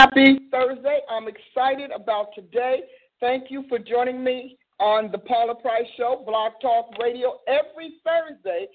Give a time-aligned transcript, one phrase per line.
[0.00, 1.00] Happy Thursday.
[1.10, 2.84] I'm excited about today.
[3.20, 8.66] Thank you for joining me on the Paula Price Show, Blog Talk Radio, every Thursday,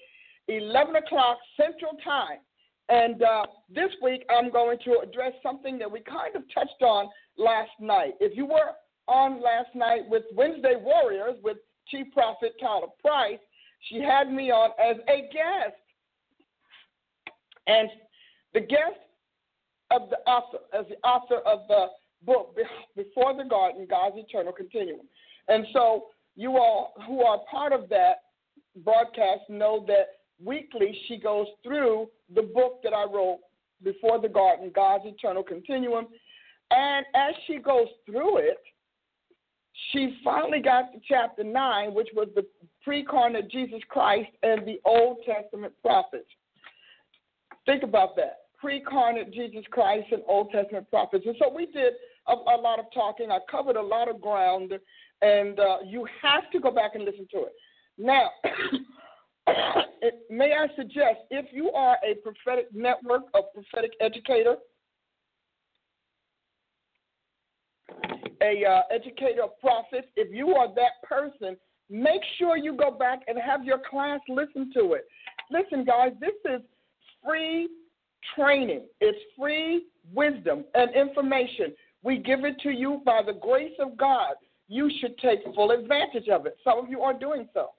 [0.46, 2.38] 11 o'clock Central Time.
[2.90, 3.42] And uh,
[3.74, 8.12] this week, I'm going to address something that we kind of touched on last night.
[8.20, 8.70] If you were
[9.08, 11.56] on last night with Wednesday Warriors with
[11.88, 13.40] Chief Prophet Tyler Price,
[13.88, 15.74] she had me on as a guest.
[17.66, 17.88] And
[18.54, 19.00] the guest
[19.96, 21.86] of the author, as the author of the
[22.24, 22.56] book
[22.96, 25.06] Before the Garden, God's Eternal Continuum.
[25.48, 28.16] And so you all who are part of that
[28.84, 30.08] broadcast know that
[30.44, 33.40] weekly she goes through the book that I wrote,
[33.82, 36.06] Before the Garden, God's Eternal Continuum.
[36.70, 38.58] And as she goes through it,
[39.92, 42.44] she finally got to chapter 9, which was the
[42.82, 46.28] pre-incarnate Jesus Christ and the Old Testament prophets.
[47.66, 51.24] Think about that pre-incarnate Jesus Christ and Old Testament prophets.
[51.26, 51.94] And so we did
[52.28, 53.30] a, a lot of talking.
[53.30, 54.72] I covered a lot of ground,
[55.22, 57.52] and uh, you have to go back and listen to it.
[57.98, 58.30] Now,
[60.30, 64.56] may I suggest if you are a prophetic network, a prophetic educator,
[68.42, 71.56] a uh, educator of prophets, if you are that person,
[71.88, 75.06] make sure you go back and have your class listen to it.
[75.50, 76.60] Listen, guys, this is
[77.24, 77.68] free
[78.34, 78.82] training.
[79.00, 81.74] It's free wisdom and information.
[82.02, 84.34] We give it to you by the grace of God.
[84.68, 86.56] You should take full advantage of it.
[86.64, 87.70] Some of you are doing so.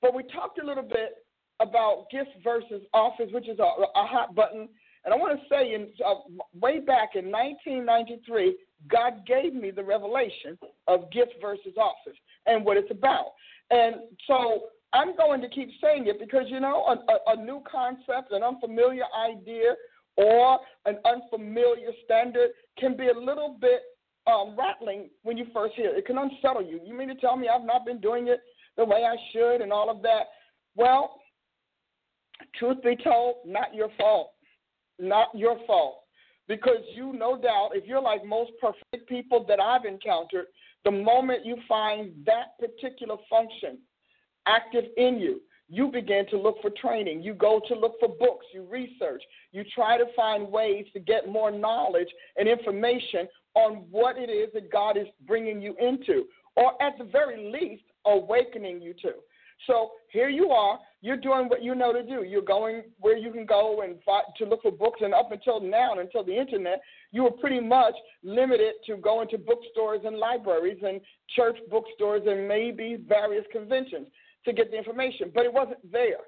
[0.00, 1.24] But we talked a little bit
[1.60, 4.68] about gifts versus office, which is a, a hot button.
[5.04, 6.14] And I want to say, in uh,
[6.60, 8.56] way back in 1993,
[8.88, 10.58] God gave me the revelation
[10.88, 13.32] of gift versus office and what it's about.
[13.70, 13.96] And
[14.26, 18.30] so I'm going to keep saying it because, you know, a, a, a new concept,
[18.30, 19.74] an unfamiliar idea,
[20.16, 23.80] or an unfamiliar standard can be a little bit
[24.26, 25.98] um, rattling when you first hear it.
[25.98, 26.80] It can unsettle you.
[26.84, 28.40] You mean to tell me I've not been doing it
[28.76, 30.28] the way I should and all of that?
[30.76, 31.20] Well,
[32.58, 34.30] truth be told, not your fault.
[35.00, 36.02] Not your fault.
[36.46, 40.46] Because you, no doubt, if you're like most perfect people that I've encountered,
[40.84, 43.78] the moment you find that particular function
[44.46, 45.40] active in you.
[45.68, 47.22] You begin to look for training.
[47.22, 48.46] You go to look for books.
[48.52, 49.22] You research.
[49.52, 54.50] You try to find ways to get more knowledge and information on what it is
[54.52, 56.24] that God is bringing you into,
[56.56, 59.12] or at the very least, awakening you to.
[59.66, 60.78] So here you are.
[61.00, 62.24] You're doing what you know to do.
[62.24, 65.00] You're going where you can go and fight, to look for books.
[65.02, 66.80] And up until now, until the internet,
[67.12, 71.00] you were pretty much limited to going to bookstores and libraries and
[71.34, 74.08] church bookstores and maybe various conventions
[74.44, 76.24] to get the information, but it wasn't there.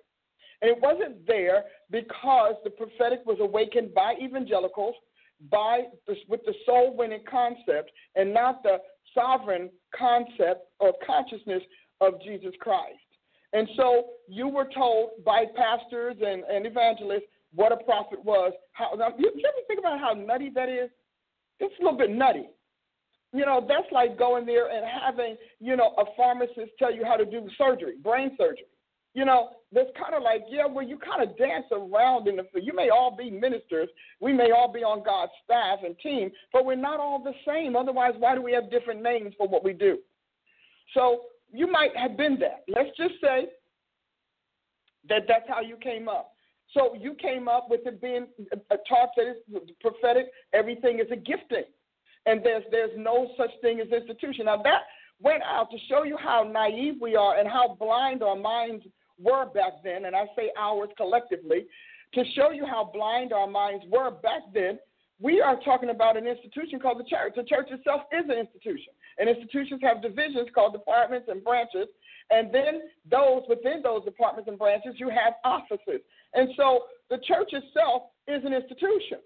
[0.63, 4.95] And it wasn't there because the prophetic was awakened by evangelicals,
[5.51, 5.83] by
[6.29, 8.79] with the soul winning concept, and not the
[9.15, 11.63] sovereign concept or consciousness
[12.01, 12.99] of Jesus Christ.
[13.53, 17.25] And so you were told by pastors and, and evangelists
[17.55, 18.53] what a prophet was.
[18.73, 20.91] How, now, you, you ever think about how nutty that is?
[21.61, 22.49] It's a little bit nutty.
[23.33, 27.17] You know, that's like going there and having, you know, a pharmacist tell you how
[27.17, 28.67] to do surgery, brain surgery.
[29.15, 32.45] You know, that's kind of like, yeah, well, you kind of dance around in the
[32.53, 32.67] field.
[32.67, 33.89] You may all be ministers.
[34.21, 37.77] We may all be on God's staff and team, but we're not all the same.
[37.77, 39.99] Otherwise, why do we have different names for what we do?
[40.93, 42.65] So you might have been that.
[42.69, 43.47] Let's just say
[45.09, 46.33] that that's how you came up.
[46.75, 48.27] So you came up with it being
[48.89, 51.65] taught that it's prophetic, everything is a gifting
[52.27, 54.47] and there's there's no such thing as institution.
[54.47, 54.83] Now that
[55.21, 58.85] went out to show you how naive we are and how blind our minds
[59.19, 61.67] were back then, and I say ours collectively,
[62.13, 64.79] to show you how blind our minds were back then.
[65.19, 67.33] We are talking about an institution called the church.
[67.37, 71.89] The church itself is an institution, and institutions have divisions called departments and branches.
[72.31, 76.03] And then those within those departments and branches, you have offices.
[76.35, 79.19] And so the church itself is an institution.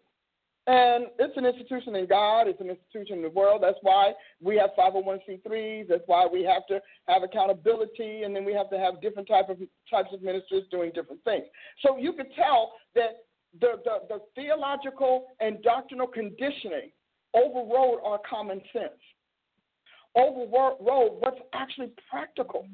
[0.66, 3.62] And it's an institution in God, it's an institution in the world.
[3.62, 4.12] That's why
[4.42, 5.88] we have 501c3s.
[5.88, 9.48] That's why we have to have accountability, and then we have to have different type
[9.48, 9.58] of
[9.90, 11.44] types of ministers doing different things.
[11.84, 13.24] So you could tell that
[13.58, 16.90] the, the, the theological and doctrinal conditioning
[17.34, 19.00] overrode our common sense,
[20.14, 22.66] overrode what's actually practical.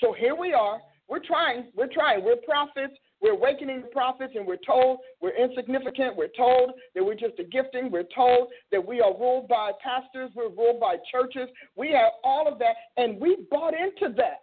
[0.00, 0.80] So here we are.
[1.08, 1.66] We're trying.
[1.76, 2.24] We're trying.
[2.24, 2.94] We're prophets.
[3.20, 6.16] We're awakening the prophets, and we're told we're insignificant.
[6.16, 7.90] We're told that we're just a gifting.
[7.90, 10.30] We're told that we are ruled by pastors.
[10.34, 11.48] We're ruled by churches.
[11.76, 14.40] We have all of that, and we bought into that.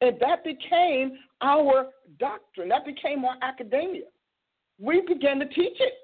[0.00, 1.86] And that became our
[2.20, 2.68] doctrine.
[2.68, 4.04] That became our academia.
[4.78, 5.94] We began to teach it,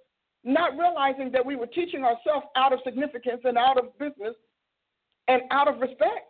[0.42, 4.34] not realizing that we were teaching ourselves out of significance and out of business
[5.28, 6.26] and out of respect.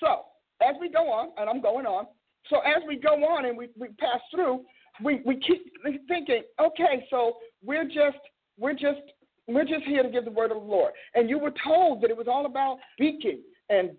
[0.00, 0.22] So,
[0.60, 2.06] as we go on, and I'm going on,
[2.48, 4.62] so as we go on and we, we pass through,
[5.02, 5.72] we, we keep
[6.08, 8.18] thinking, okay, so we're just
[8.58, 9.00] we're just
[9.48, 10.92] we're just here to give the word of the Lord.
[11.14, 13.40] And you were told that it was all about speaking
[13.70, 13.90] and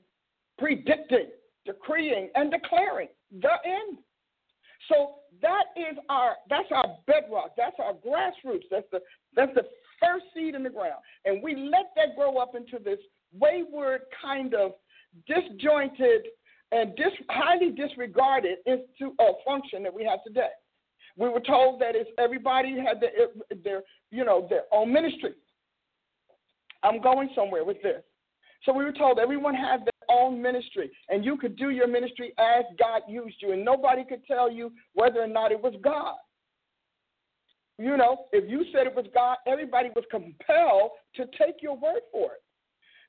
[0.57, 1.27] predicting,
[1.65, 3.97] decreeing, and declaring the end.
[4.89, 7.51] So that is our that's our bedrock.
[7.57, 8.65] That's our grassroots.
[8.69, 8.99] That's the
[9.35, 9.63] that's the
[10.01, 11.01] first seed in the ground.
[11.25, 12.99] And we let that grow up into this
[13.33, 14.73] wayward kind of
[15.27, 16.27] disjointed
[16.73, 20.49] and dis, highly disregarded into a uh, function that we have today.
[21.15, 23.11] We were told that if everybody had their,
[23.63, 25.33] their, you know, their own ministry.
[26.81, 28.01] I'm going somewhere with this.
[28.65, 32.33] So we were told everyone had their own ministry, and you could do your ministry
[32.39, 36.15] as God used you, and nobody could tell you whether or not it was God.
[37.77, 42.01] You know, if you said it was God, everybody was compelled to take your word
[42.11, 42.42] for it.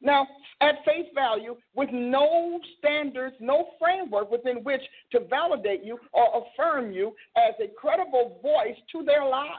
[0.05, 0.29] Now,
[0.61, 6.93] at face value, with no standards, no framework within which to validate you or affirm
[6.93, 9.51] you as a credible voice to their lives.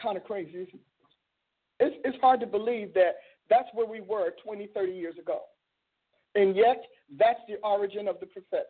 [0.00, 0.80] Kind of crazy, isn't it?
[1.80, 3.16] It's, it's hard to believe that
[3.48, 5.40] that's where we were 20, 30 years ago.
[6.34, 6.84] And yet,
[7.18, 8.66] that's the origin of the prophetic.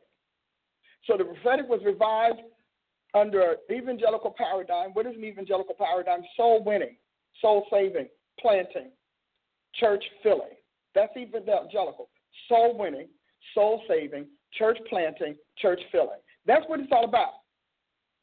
[1.07, 2.41] So the prophetic was revived
[3.15, 4.91] under an evangelical paradigm.
[4.93, 6.21] What is an evangelical paradigm?
[6.37, 6.97] Soul winning
[7.41, 8.09] soul saving,
[8.41, 8.91] planting,
[9.75, 10.57] church filling.
[10.95, 12.09] That's even evangelical.
[12.49, 13.09] Soul winning,
[13.55, 16.21] soul saving, church planting, church filling.
[16.47, 17.33] That's what it's all about.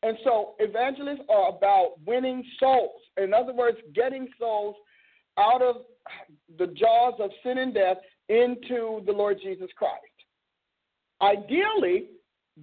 [0.01, 3.01] And so evangelists are about winning souls.
[3.17, 4.75] In other words, getting souls
[5.37, 5.77] out of
[6.57, 7.97] the jaws of sin and death
[8.29, 10.01] into the Lord Jesus Christ.
[11.21, 12.09] Ideally,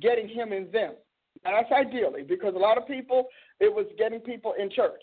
[0.01, 0.95] getting him in them.
[1.45, 5.03] That's ideally because a lot of people, it was getting people in church.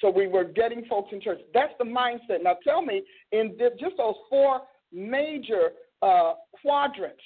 [0.00, 1.40] So we were getting folks in church.
[1.52, 2.42] That's the mindset.
[2.42, 3.02] Now tell me,
[3.32, 5.70] in just those four major
[6.02, 7.22] uh, quadrants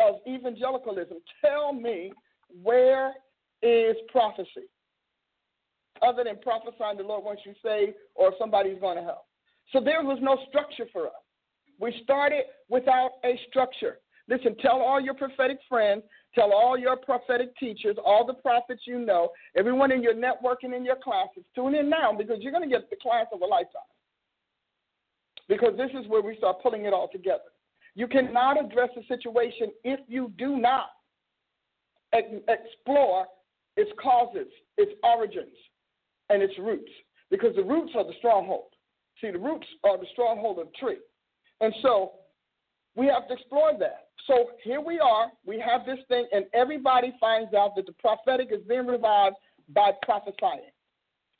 [0.00, 2.12] of evangelicalism, tell me
[2.62, 3.14] where
[3.62, 4.68] is prophecy?
[6.02, 9.24] Other than prophesying the Lord wants you saved or somebody's going to hell.
[9.72, 11.12] So there was no structure for us.
[11.80, 13.98] We started without a structure.
[14.28, 16.02] Listen, tell all your prophetic friends
[16.34, 20.84] Tell all your prophetic teachers, all the prophets you know, everyone in your networking in
[20.84, 23.82] your classes, tune in now because you're going to get the class of a lifetime.
[25.48, 27.50] Because this is where we start pulling it all together.
[27.94, 30.90] You cannot address a situation if you do not
[32.12, 33.26] explore
[33.76, 34.46] its causes,
[34.76, 35.56] its origins,
[36.28, 36.90] and its roots.
[37.30, 38.68] Because the roots are the stronghold.
[39.20, 40.98] See, the roots are the stronghold of the tree.
[41.60, 42.12] And so
[42.98, 44.08] we have to explore that.
[44.26, 45.30] So here we are.
[45.46, 49.36] We have this thing, and everybody finds out that the prophetic is being revived
[49.72, 50.72] by prophesying.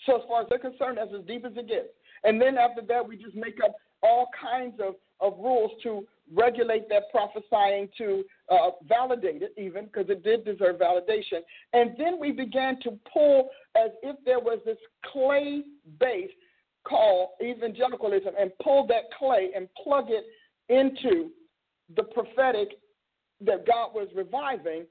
[0.06, 1.88] So as far as they're concerned, that's as deep as it gets.
[2.22, 6.88] And then after that, we just make up all kinds of, of rules to regulate
[6.90, 11.40] that prophesying, to uh, validate it even, because it did deserve validation.
[11.72, 14.78] And then we began to pull as if there was this
[15.12, 15.62] clay
[15.98, 16.30] base
[16.84, 20.24] called evangelicalism and pull that clay and plug it
[20.68, 21.30] into
[21.96, 22.68] the prophetic
[23.40, 24.86] that God was reviving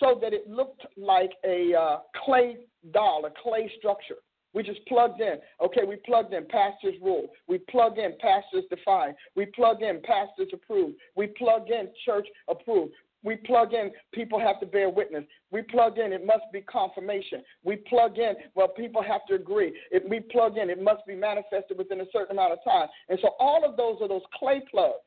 [0.00, 2.56] so that it looked like a uh, clay
[2.92, 4.16] doll, a clay structure.
[4.54, 5.36] We just plugged in.
[5.64, 7.28] Okay, we plugged in pastors rule.
[7.48, 9.14] We plug in pastors define.
[9.34, 10.94] We plug in pastors approve.
[11.16, 12.92] We plug in church approved.
[13.24, 15.24] We plug in people have to bear witness.
[15.52, 17.42] We plug in it must be confirmation.
[17.64, 19.72] We plug in well people have to agree.
[19.90, 22.88] If we plug in it must be manifested within a certain amount of time.
[23.08, 25.04] And so all of those are those clay plugs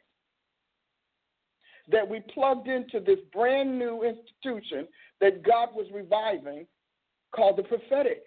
[1.92, 4.88] that we plugged into this brand new institution
[5.22, 6.66] that God was reviving
[7.36, 8.24] called the prophetic.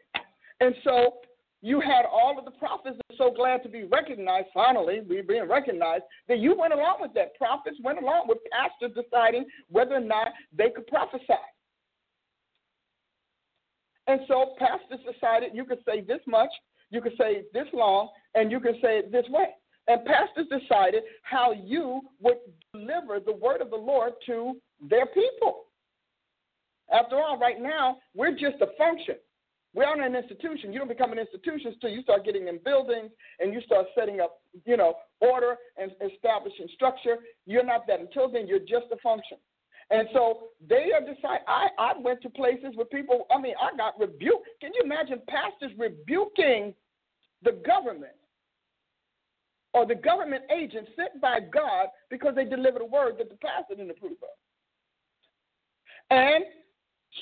[0.60, 1.14] And so
[1.60, 4.48] you had all of the prophets so glad to be recognized.
[4.54, 7.34] Finally, we're being recognized that you went along with that.
[7.36, 11.24] Prophets went along with pastors deciding whether or not they could prophesy.
[14.06, 16.50] And so pastors decided you could say this much,
[16.90, 19.48] you could say this long, and you could say it this way.
[19.88, 22.36] And pastors decided how you would
[22.72, 24.54] deliver the word of the Lord to
[24.88, 25.64] their people.
[26.92, 29.16] After all, right now, we're just a function.
[29.74, 30.72] We aren't an institution.
[30.72, 34.20] You don't become an institution until you start getting in buildings and you start setting
[34.20, 37.16] up, you know, order and establishing structure.
[37.46, 38.00] You're not that.
[38.00, 39.38] Until then, you're just a function.
[39.90, 41.42] And so they have decided.
[41.48, 44.48] I, I went to places where people, I mean, I got rebuked.
[44.60, 46.74] Can you imagine pastors rebuking
[47.42, 48.17] the government
[49.78, 53.76] or the government agent sent by God because they delivered a word that the pastor
[53.76, 54.28] didn't approve of?
[56.10, 56.44] And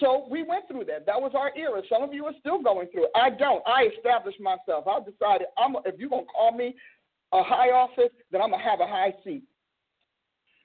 [0.01, 1.05] so we went through that.
[1.05, 1.83] That was our era.
[1.91, 3.11] Some of you are still going through it.
[3.15, 3.63] I don't.
[3.67, 4.87] I established myself.
[4.87, 6.75] I decided I'm if you're gonna call me
[7.33, 9.43] a high office, then I'm gonna have a high seat.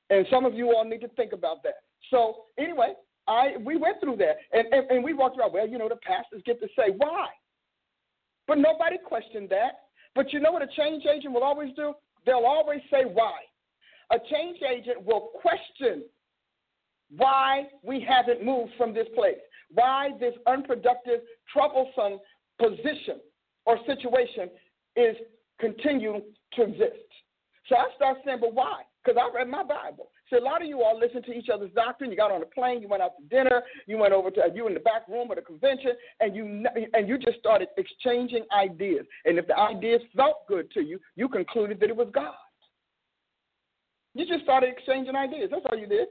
[0.10, 1.76] And some of you all need to think about that.
[2.10, 2.94] So anyway,
[3.28, 5.54] I we went through that, and and, and we walked around.
[5.54, 7.28] Well, you know, the pastors get to say why,
[8.48, 9.91] but nobody questioned that.
[10.16, 11.94] But you know what a change agent will always do?
[12.26, 13.40] They'll always say why.
[14.12, 16.04] A change agent will question
[17.16, 19.38] why we haven't moved from this place,
[19.74, 22.20] why this unproductive, troublesome
[22.60, 23.20] position
[23.66, 24.50] or situation
[24.96, 25.16] is
[25.60, 26.22] continuing
[26.54, 27.08] to exist.
[27.68, 28.82] So I start saying, but why?
[29.04, 30.10] Because I read my Bible.
[30.32, 32.10] So a lot of you all listen to each other's doctrine.
[32.10, 34.66] You got on a plane, you went out to dinner, you went over to you
[34.68, 39.06] in the back room at a convention, and you and you just started exchanging ideas.
[39.26, 42.34] And if the ideas felt good to you, you concluded that it was God.
[44.14, 45.50] You just started exchanging ideas.
[45.52, 46.08] That's all you did.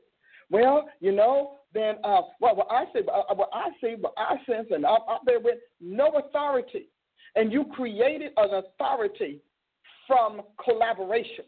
[0.50, 4.36] Well, you know, then uh, well, what I say, uh, what I see, what I
[4.44, 6.88] sense, and I'm up there with no authority,
[7.36, 9.40] and you created an authority
[10.06, 11.44] from collaboration,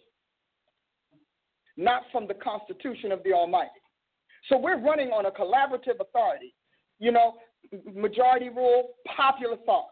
[1.76, 3.70] not from the Constitution of the Almighty.
[4.48, 6.54] So we're running on a collaborative authority,
[6.98, 7.34] you know,
[7.94, 9.88] majority rule, popular thought,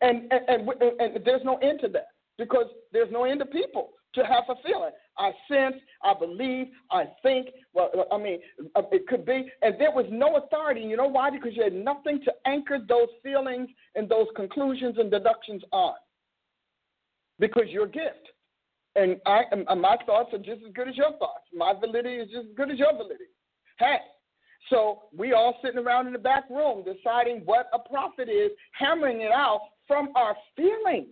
[0.00, 3.90] and and, and, and there's no end to that because there's no end to people
[4.14, 4.90] to have a feeling.
[5.18, 7.48] I sense, I believe, I think.
[7.74, 8.38] Well, I mean,
[8.76, 9.50] uh, it could be.
[9.62, 10.80] And there was no authority.
[10.80, 11.30] You know why?
[11.30, 15.94] Because you had nothing to anchor those feelings and those conclusions and deductions on.
[17.38, 18.28] Because your gift.
[18.96, 19.42] And I,
[19.74, 21.44] my thoughts are just as good as your thoughts.
[21.54, 23.30] My validity is just as good as your validity.
[23.78, 23.98] Hey,
[24.70, 29.20] so we all sitting around in the back room deciding what a prophet is, hammering
[29.20, 31.08] it out from our feelings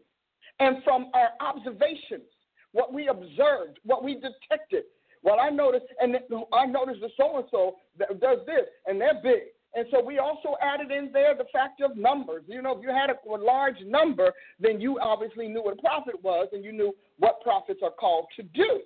[0.58, 2.24] and from our observations
[2.72, 4.84] what we observed, what we detected.
[5.22, 6.16] Well, I noticed, and
[6.52, 9.42] I noticed that so and so that does this, and they're big.
[9.76, 12.44] And so we also added in there the factor of numbers.
[12.46, 15.82] You know, if you had a, a large number, then you obviously knew what a
[15.82, 18.80] prophet was, and you knew what prophets are called to do.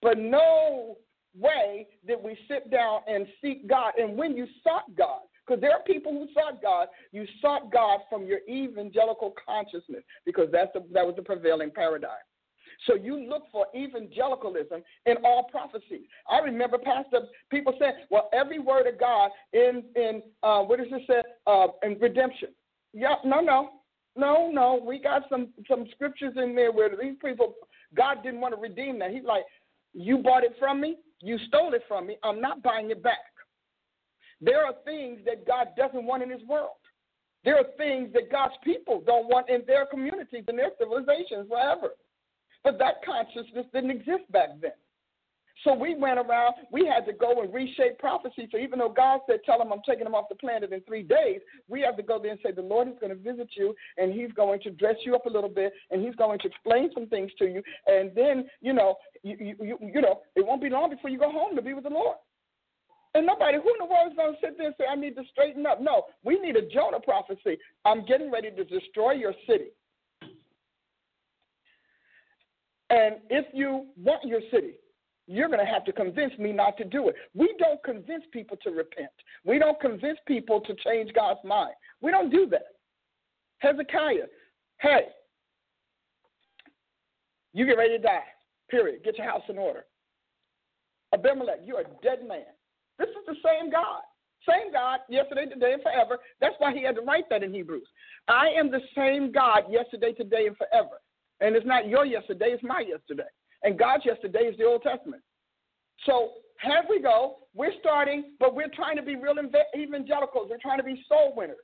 [0.00, 0.96] But no
[1.38, 3.92] way did we sit down and seek God.
[3.98, 6.88] And when you sought God, because there are people who sought God.
[7.12, 12.24] You sought God from your evangelical consciousness because that's the, that was the prevailing paradigm.
[12.86, 16.06] So you look for evangelicalism in all prophecies.
[16.30, 20.88] I remember Pastor people saying, "Well, every word of God in in uh, what does
[20.90, 22.48] it say uh, in redemption?"
[22.92, 23.70] Yeah, no, no,
[24.16, 24.80] no, no.
[24.84, 27.54] We got some some scriptures in there where these people
[27.94, 29.10] God didn't want to redeem that.
[29.10, 29.44] He's like,
[29.92, 30.96] "You bought it from me.
[31.20, 32.18] You stole it from me.
[32.22, 33.18] I'm not buying it back."
[34.40, 36.76] There are things that God doesn't want in His world.
[37.44, 41.90] There are things that God's people don't want in their communities and their civilizations forever.
[42.64, 44.72] But that consciousness didn't exist back then.
[45.62, 48.48] So we went around, we had to go and reshape prophecy.
[48.50, 51.02] So even though God said, Tell them I'm taking them off the planet in three
[51.02, 53.74] days, we have to go there and say, The Lord is going to visit you
[53.96, 56.90] and He's going to dress you up a little bit and He's going to explain
[56.92, 57.62] some things to you.
[57.86, 61.30] And then, you know, you, you, you know, it won't be long before you go
[61.30, 62.16] home to be with the Lord.
[63.14, 65.14] And nobody, who in the world is going to sit there and say, I need
[65.14, 65.80] to straighten up?
[65.80, 67.58] No, we need a Jonah prophecy.
[67.84, 69.70] I'm getting ready to destroy your city.
[72.94, 74.74] And if you want your city,
[75.26, 77.16] you're going to have to convince me not to do it.
[77.34, 79.10] We don't convince people to repent.
[79.44, 81.74] We don't convince people to change God's mind.
[82.00, 82.66] We don't do that.
[83.58, 84.28] Hezekiah,
[84.80, 85.06] hey,
[87.52, 88.30] you get ready to die,
[88.70, 89.02] period.
[89.04, 89.86] Get your house in order.
[91.12, 92.44] Abimelech, you're a dead man.
[92.98, 94.02] This is the same God.
[94.48, 96.18] Same God, yesterday, today, and forever.
[96.40, 97.88] That's why he had to write that in Hebrews.
[98.28, 101.00] I am the same God yesterday, today, and forever.
[101.40, 103.28] And it's not your yesterday, it's my yesterday.
[103.62, 105.22] And God's yesterday is the Old Testament.
[106.06, 106.30] So
[106.62, 107.36] here we go.
[107.54, 109.36] We're starting, but we're trying to be real
[109.76, 110.48] evangelicals.
[110.50, 111.56] We're trying to be soul winners.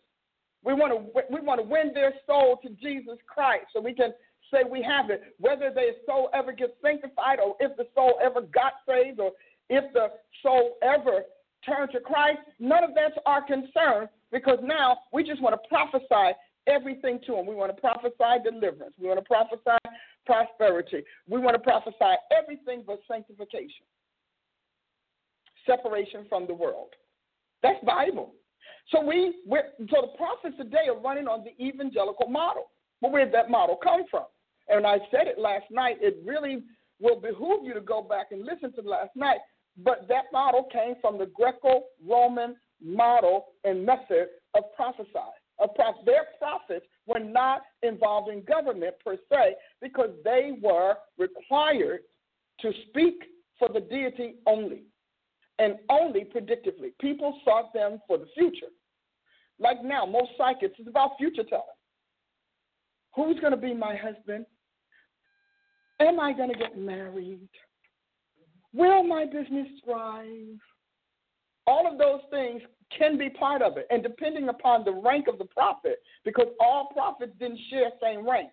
[0.62, 4.12] We want to we want to win their soul to Jesus Christ so we can
[4.52, 5.22] say we have it.
[5.38, 9.32] Whether their soul ever gets sanctified or if the soul ever got saved or
[9.70, 10.08] if the
[10.42, 11.22] soul ever
[11.64, 16.36] turn to Christ, none of that's our concern because now we just want to prophesy
[16.70, 17.46] everything to them.
[17.46, 18.94] We want to prophesy deliverance.
[19.00, 19.78] We want to prophesy
[20.26, 21.02] prosperity.
[21.28, 23.84] We want to prophesy everything but sanctification,
[25.66, 26.90] separation from the world.
[27.62, 28.34] That's Bible.
[28.90, 32.70] So we, so the prophets today are running on the evangelical model.
[33.00, 34.24] But where did that model come from?
[34.68, 35.96] And I said it last night.
[36.00, 36.62] It really
[37.00, 39.38] will behoove you to go back and listen to last night.
[39.78, 45.39] But that model came from the Greco-Roman model and method of prophesying.
[46.04, 52.00] Their prophets were not involved in government per se because they were required
[52.60, 53.24] to speak
[53.58, 54.84] for the deity only
[55.58, 56.92] and only predictively.
[57.00, 58.68] People sought them for the future.
[59.58, 61.64] Like now, most psychics is about future telling.
[63.14, 64.46] Who's going to be my husband?
[66.00, 67.46] Am I going to get married?
[68.72, 70.58] Will my business thrive?
[71.66, 72.62] All of those things
[72.96, 73.86] can be part of it.
[73.90, 78.50] And depending upon the rank of the prophet, because all prophets didn't share same rank.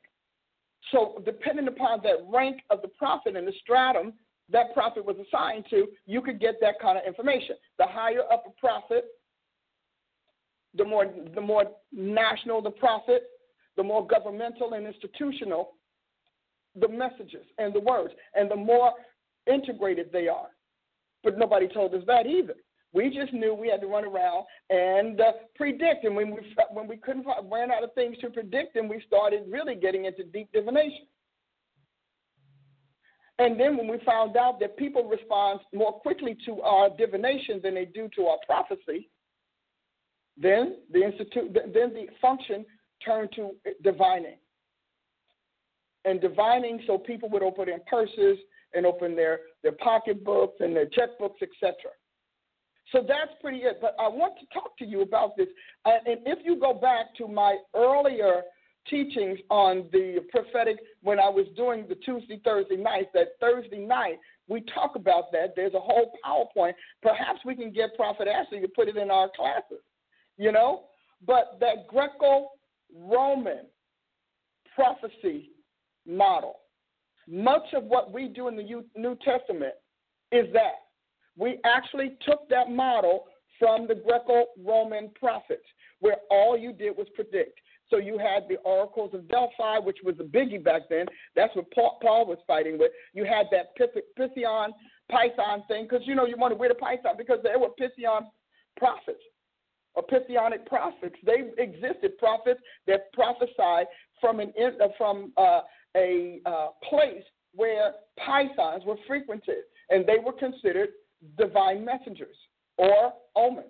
[0.92, 4.14] So depending upon that rank of the prophet and the stratum
[4.50, 7.56] that prophet was assigned to, you could get that kind of information.
[7.78, 9.06] The higher up a prophet,
[10.76, 13.24] the more the more national the prophet,
[13.76, 15.74] the more governmental and institutional
[16.80, 18.92] the messages and the words, and the more
[19.52, 20.50] integrated they are.
[21.24, 22.54] But nobody told us that either.
[22.98, 26.04] We just knew we had to run around and uh, predict.
[26.04, 26.40] And when we
[26.72, 30.24] when we couldn't ran out of things to predict, and we started really getting into
[30.24, 31.06] deep divination.
[33.38, 37.76] And then when we found out that people respond more quickly to our divination than
[37.76, 39.12] they do to our prophecy,
[40.36, 42.66] then the institute, then the function
[43.06, 43.52] turned to
[43.84, 44.38] divining.
[46.04, 48.40] And divining, so people would open their purses
[48.74, 51.74] and open their, their pocketbooks and their checkbooks, etc.
[52.92, 53.80] So that's pretty it.
[53.82, 55.48] But I want to talk to you about this.
[55.86, 58.44] And if you go back to my earlier
[58.90, 64.18] teachings on the prophetic when I was doing the Tuesday, Thursday nights, that Thursday night,
[64.48, 65.54] we talk about that.
[65.58, 66.74] There's a whole PowerPoint.
[67.02, 69.84] Perhaps we can get Prophet Ashley to put it in our classes,
[70.38, 70.84] you know?
[71.26, 72.52] But that Greco
[72.96, 73.66] Roman
[74.74, 75.50] prophecy
[76.06, 76.60] model,
[77.28, 78.64] much of what we do in the
[78.96, 79.74] New Testament
[80.32, 80.87] is that.
[81.38, 83.26] We actually took that model
[83.60, 85.66] from the Greco Roman prophets,
[86.00, 87.60] where all you did was predict.
[87.90, 91.06] So you had the oracles of Delphi, which was a biggie back then.
[91.36, 92.92] That's what Paul, Paul was fighting with.
[93.14, 94.72] You had that Pythian,
[95.10, 98.28] Python thing, because you know you want to wear the Python because there were Pythian
[98.76, 99.22] prophets
[99.96, 101.16] or Pythianic prophets.
[101.26, 103.88] They existed prophets that prophesied
[104.20, 105.62] from an uh, from uh,
[105.96, 107.24] a uh, place
[107.56, 110.90] where pythons were frequented, and they were considered
[111.38, 112.36] divine messengers
[112.78, 113.68] or omens.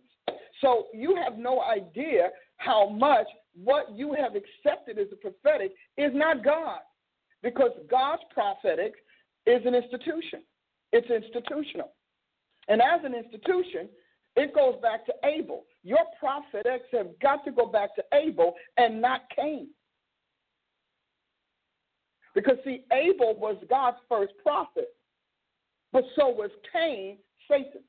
[0.62, 3.28] So you have no idea how much
[3.64, 6.80] what you have accepted as a prophetic is not God.
[7.44, 8.94] Because God's prophetic
[9.46, 10.42] is an institution,
[10.92, 11.92] it's institutional.
[12.68, 13.88] And as an institution,
[14.36, 15.66] it goes back to Abel.
[15.84, 19.70] Your prophetics have got to go back to Abel and not Cain.
[22.36, 24.90] Because, see, Abel was God's first prophet,
[25.92, 27.18] but so was Cain,
[27.50, 27.84] Satan's.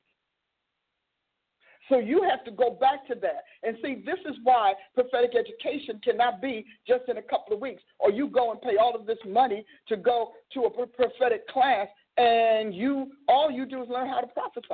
[1.89, 3.43] So you have to go back to that.
[3.63, 7.81] And see, this is why prophetic education cannot be just in a couple of weeks,
[7.97, 11.87] or you go and pay all of this money to go to a prophetic class,
[12.17, 14.67] and you all you do is learn how to prophesy.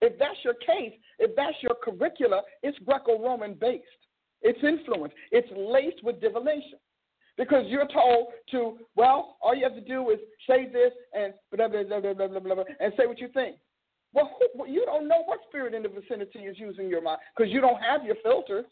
[0.00, 3.84] If that's your case, if that's your curricula, it's Greco-Roman based.
[4.42, 5.14] It's influence.
[5.30, 6.78] It's laced with divination.
[7.38, 11.68] Because you're told to, well, all you have to do is say this and blah,
[11.68, 13.56] blah, blah, blah, blah, blah, blah, and say what you think.
[14.12, 14.30] Well,
[14.66, 17.80] you don't know what spirit in the vicinity is using your mind because you don't
[17.82, 18.64] have your filters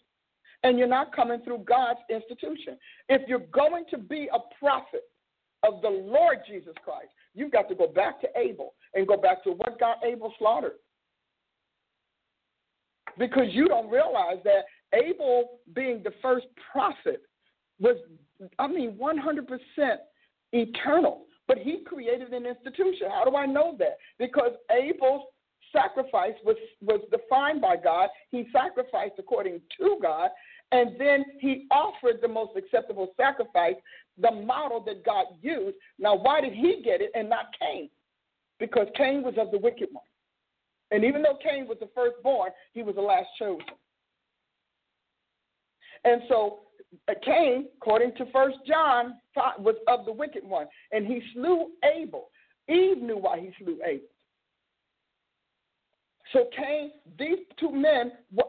[0.62, 2.78] and you're not coming through God's institution.
[3.08, 5.02] If you're going to be a prophet
[5.62, 9.44] of the Lord Jesus Christ, you've got to go back to Abel and go back
[9.44, 10.78] to what got Abel slaughtered.
[13.18, 17.22] Because you don't realize that Abel, being the first prophet,
[17.78, 17.96] was,
[18.58, 19.96] I mean, 100%
[20.52, 21.22] eternal.
[21.46, 23.09] But he created an institution.
[23.11, 23.98] How do I know that?
[24.18, 25.24] Because Abel's
[25.72, 28.09] sacrifice was, was defined by God.
[28.30, 30.30] He sacrificed according to God,
[30.72, 33.74] and then he offered the most acceptable sacrifice,
[34.18, 35.76] the model that God used.
[35.98, 37.90] Now, why did he get it and not Cain?
[38.59, 40.04] Because Cain was of the wicked one.
[40.90, 43.66] And even though Cain was the firstborn, he was the last chosen.
[46.04, 46.61] And so
[47.09, 49.14] Uh, Cain, according to First John,
[49.59, 52.30] was of the wicked one, and he slew Abel.
[52.68, 54.07] Eve knew why he slew Abel.
[56.33, 58.44] So Cain, these two men, were,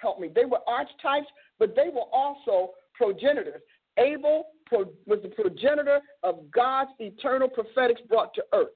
[0.00, 3.62] help me, they were archetypes, but they were also progenitors.
[3.96, 8.68] Abel was the progenitor of God's eternal prophetics brought to earth.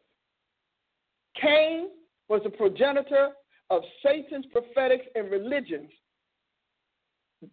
[1.41, 1.89] Cain
[2.29, 3.31] was the progenitor
[3.71, 5.91] of Satan's prophetics and religions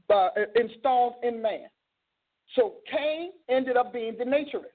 [0.09, 1.67] uh, installed in man.
[2.55, 4.65] So Cain ended up being the naturist.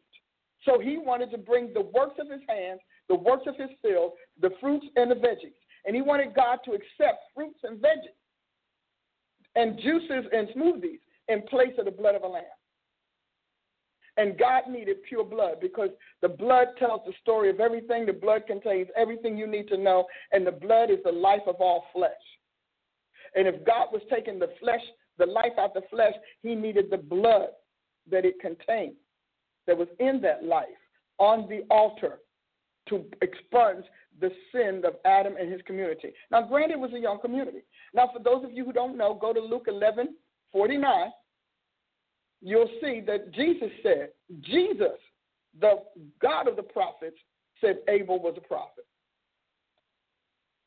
[0.64, 4.12] So he wanted to bring the works of his hands, the works of his field,
[4.40, 5.54] the fruits and the veggies.
[5.84, 8.16] And he wanted God to accept fruits and veggies
[9.54, 12.44] and juices and smoothies in place of the blood of a lamb.
[14.18, 15.90] And God needed pure blood because
[16.22, 18.06] the blood tells the story of everything.
[18.06, 21.56] The blood contains everything you need to know, and the blood is the life of
[21.60, 22.12] all flesh.
[23.34, 24.80] And if God was taking the flesh,
[25.18, 27.48] the life out of the flesh, he needed the blood
[28.10, 28.96] that it contained,
[29.66, 30.66] that was in that life,
[31.18, 32.20] on the altar
[32.88, 33.84] to expunge
[34.20, 36.12] the sin of Adam and his community.
[36.30, 37.62] Now, granted, it was a young community.
[37.94, 40.14] Now, for those of you who don't know, go to Luke 11
[40.52, 41.10] 49
[42.42, 44.98] you'll see that Jesus said, Jesus,
[45.60, 45.82] the
[46.20, 47.16] God of the prophets,
[47.60, 48.86] said Abel was a prophet.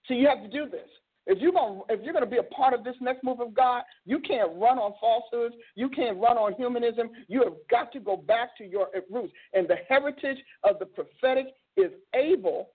[0.05, 0.89] So you have to do this.
[1.29, 3.83] If you're going if you're to be a part of this next move of God,
[4.05, 5.55] you can't run on falsehoods.
[5.75, 7.09] You can't run on humanism.
[7.27, 9.31] You have got to go back to your roots.
[9.53, 12.71] And the heritage of the prophetic is Abel,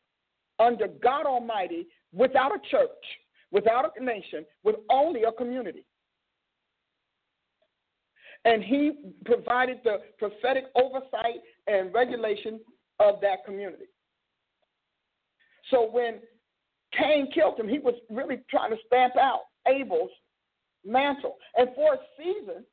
[0.58, 2.88] under God Almighty, without a church,
[3.50, 5.84] without a nation, with only a community
[8.44, 8.92] and he
[9.24, 12.60] provided the prophetic oversight and regulation
[13.00, 13.86] of that community.
[15.70, 16.20] So when
[16.98, 20.10] Cain killed him, he was really trying to stamp out Abel's
[20.84, 21.36] mantle.
[21.56, 22.64] And for a season,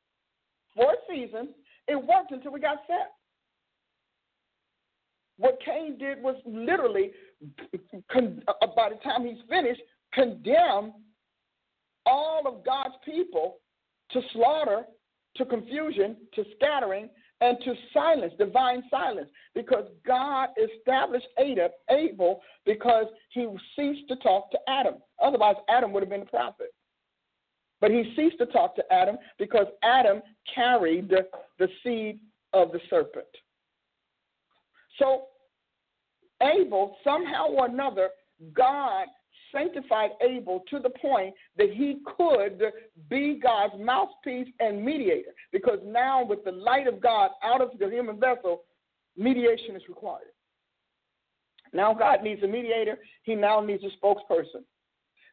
[0.74, 1.50] for a season,
[1.88, 3.12] it worked until we got set.
[5.38, 7.10] What Cain did was literally,
[8.14, 9.80] uh, by the time he's finished,
[10.12, 10.92] condemn
[12.06, 13.56] all of God's people
[14.10, 14.84] to slaughter
[15.36, 17.08] to confusion, to scattering,
[17.42, 24.58] and to silence, divine silence, because God established Abel because he ceased to talk to
[24.68, 24.94] Adam.
[25.20, 26.68] Otherwise, Adam would have been the prophet.
[27.80, 30.22] But he ceased to talk to Adam because Adam
[30.54, 32.20] carried the seed
[32.52, 33.26] of the serpent.
[35.00, 35.24] So,
[36.40, 38.10] Abel, somehow or another,
[38.54, 39.06] God
[39.52, 42.62] sanctified Abel to the point that he could
[43.08, 45.32] be God's mouthpiece and mediator.
[45.52, 48.62] Because now, with the light of God out of the human vessel,
[49.16, 50.32] mediation is required.
[51.72, 54.64] Now, God needs a mediator, he now needs a spokesperson.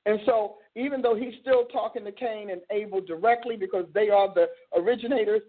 [0.05, 4.33] And so, even though he's still talking to Cain and Abel directly because they are
[4.33, 5.41] the originators,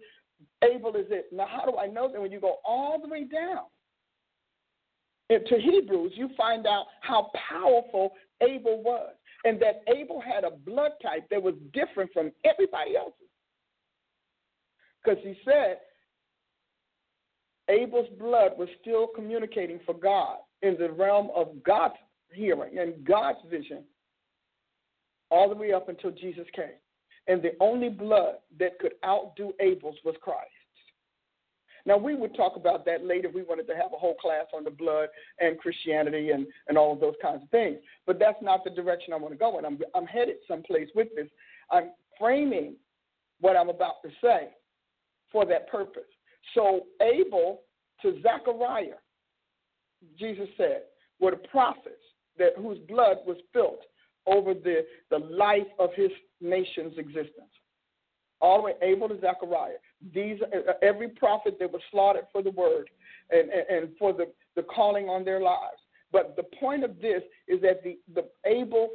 [0.63, 1.27] Abel is it.
[1.31, 2.21] Now, how do I know that?
[2.21, 3.63] When you go all the way down
[5.29, 10.91] to Hebrews, you find out how powerful Abel was, and that Abel had a blood
[11.01, 13.15] type that was different from everybody else's.
[15.03, 15.77] Because he said
[17.69, 21.95] Abel's blood was still communicating for God in the realm of God's
[22.31, 23.83] hearing and God's vision
[25.31, 26.77] all the way up until Jesus came.
[27.27, 30.49] And the only blood that could outdo Abel's was Christ.
[31.85, 33.29] Now, we would talk about that later.
[33.33, 36.93] We wanted to have a whole class on the blood and Christianity and, and all
[36.93, 37.77] of those kinds of things.
[38.05, 39.65] But that's not the direction I want to go in.
[39.65, 41.27] I'm, I'm headed someplace with this.
[41.71, 42.75] I'm framing
[43.39, 44.49] what I'm about to say
[45.31, 46.03] for that purpose.
[46.53, 47.61] So, Abel
[48.01, 48.99] to Zechariah,
[50.17, 50.83] Jesus said,
[51.19, 51.95] were the prophets
[52.37, 53.81] that, whose blood was spilt
[54.25, 57.51] over the, the life of his nation's existence
[58.41, 59.77] all the way Abel to Zechariah.
[60.13, 62.89] These uh, uh, every prophet that was slaughtered for the word
[63.29, 65.77] and, and, for the, the calling on their lives.
[66.11, 68.89] But the point of this is that the, the Abel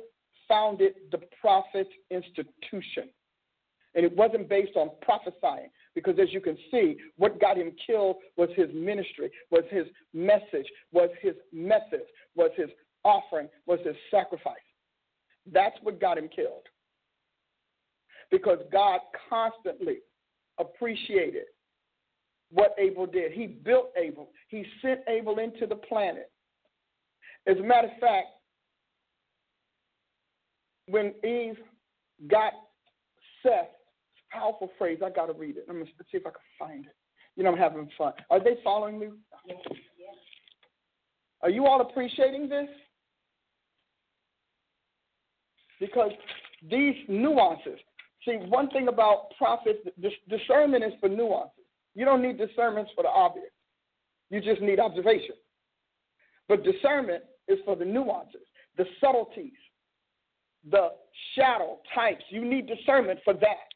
[0.48, 3.08] founded the prophet institution.
[3.94, 8.16] And it wasn't based on prophesying, because as you can see, what got him killed
[8.36, 12.68] was his ministry, was his message, was his methods, was his
[13.04, 14.56] offering, was his sacrifice.
[15.50, 16.68] That's what got him killed
[18.30, 19.98] because God constantly
[20.58, 21.44] appreciated
[22.50, 23.32] what Abel did.
[23.32, 26.30] He built Abel, he sent Abel into the planet.
[27.46, 28.26] As a matter of fact,
[30.88, 31.58] when Eve
[32.28, 32.52] got
[33.42, 33.70] Seth,
[34.30, 35.64] powerful phrase, I got to read it.
[35.66, 36.94] Let me see if I can find it.
[37.36, 38.12] You know, I'm having fun.
[38.30, 39.08] Are they following me?
[41.42, 42.68] Are you all appreciating this?
[45.78, 46.10] Because
[46.70, 47.78] these nuances,
[48.26, 49.78] See, one thing about prophets,
[50.28, 51.64] discernment is for nuances.
[51.94, 53.46] You don't need discernment for the obvious.
[54.30, 55.36] You just need observation.
[56.48, 58.42] But discernment is for the nuances,
[58.76, 59.52] the subtleties.
[60.70, 60.88] the
[61.34, 62.24] shadow types.
[62.30, 63.68] You need discernment for that.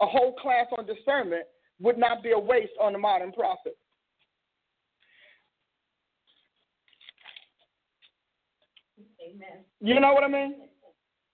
[0.00, 1.44] A whole class on discernment
[1.80, 3.76] would not be a waste on the modern prophet.
[9.22, 9.64] Amen.
[9.80, 10.54] You know what I mean?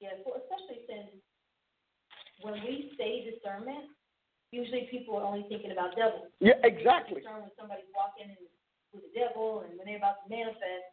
[0.00, 1.22] Yes, well, especially since
[2.42, 3.90] when we say discernment,
[4.52, 6.30] usually people are only thinking about devils.
[6.40, 7.20] Yeah, exactly.
[7.20, 8.36] Discern when somebody's walking in
[8.92, 10.92] with the devil and when they're about to manifest,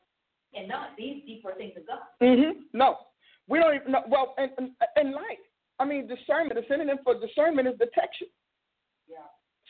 [0.55, 2.05] and not these deeper things of God.
[2.21, 2.61] Mm-hmm.
[2.73, 2.97] No,
[3.47, 4.03] we don't even know.
[4.07, 5.43] Well, in, in life,
[5.79, 8.27] I mean, discernment, the synonym for discernment is detection.
[9.09, 9.25] Yeah.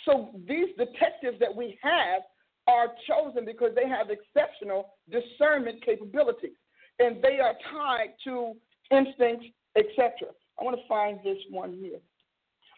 [0.06, 2.24] So these detectives that we have
[2.68, 6.58] are chosen because they have exceptional discernment capabilities,
[7.00, 8.54] and they are tied to
[8.92, 10.32] instincts, etc.
[10.60, 12.00] I want to find this one here.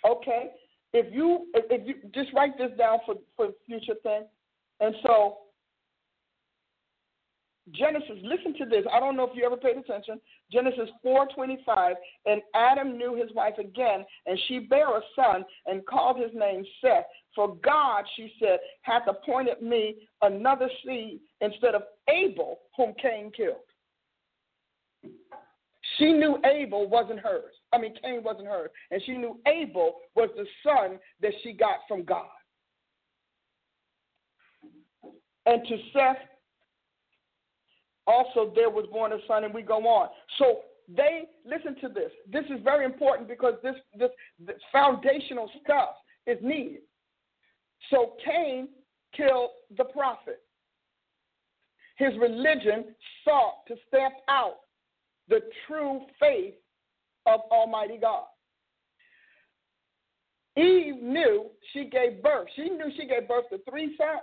[0.06, 0.52] Okay,
[0.94, 4.24] if you if you just write this down for for future thing,
[4.80, 5.38] and so
[7.72, 8.86] Genesis, listen to this.
[8.94, 10.22] I don't know if you ever paid attention.
[10.52, 11.96] Genesis 4:25,
[12.28, 16.64] and Adam knew his wife again, and she bare a son and called his name
[16.80, 17.06] Seth.
[17.34, 23.58] For God, she said, hath appointed me another seed instead of Abel, whom Cain killed.
[25.98, 27.54] She knew Abel wasn't hers.
[27.76, 28.70] I mean, Cain wasn't hers.
[28.92, 32.26] And she knew Abel was the son that she got from God.
[35.46, 36.18] And to Seth,
[38.08, 40.10] also there was born a son, and we go on.
[40.40, 40.62] So
[40.96, 42.12] they listen to this.
[42.32, 46.82] This is very important because this this, this foundational stuff is needed.
[47.90, 48.70] So Cain
[49.16, 50.42] killed the prophet.
[51.98, 54.58] His religion sought to stamp out
[55.30, 56.56] the true faith
[57.26, 58.26] of Almighty God.
[60.58, 62.48] Eve knew she gave birth.
[62.56, 64.22] She knew she gave birth to three sons.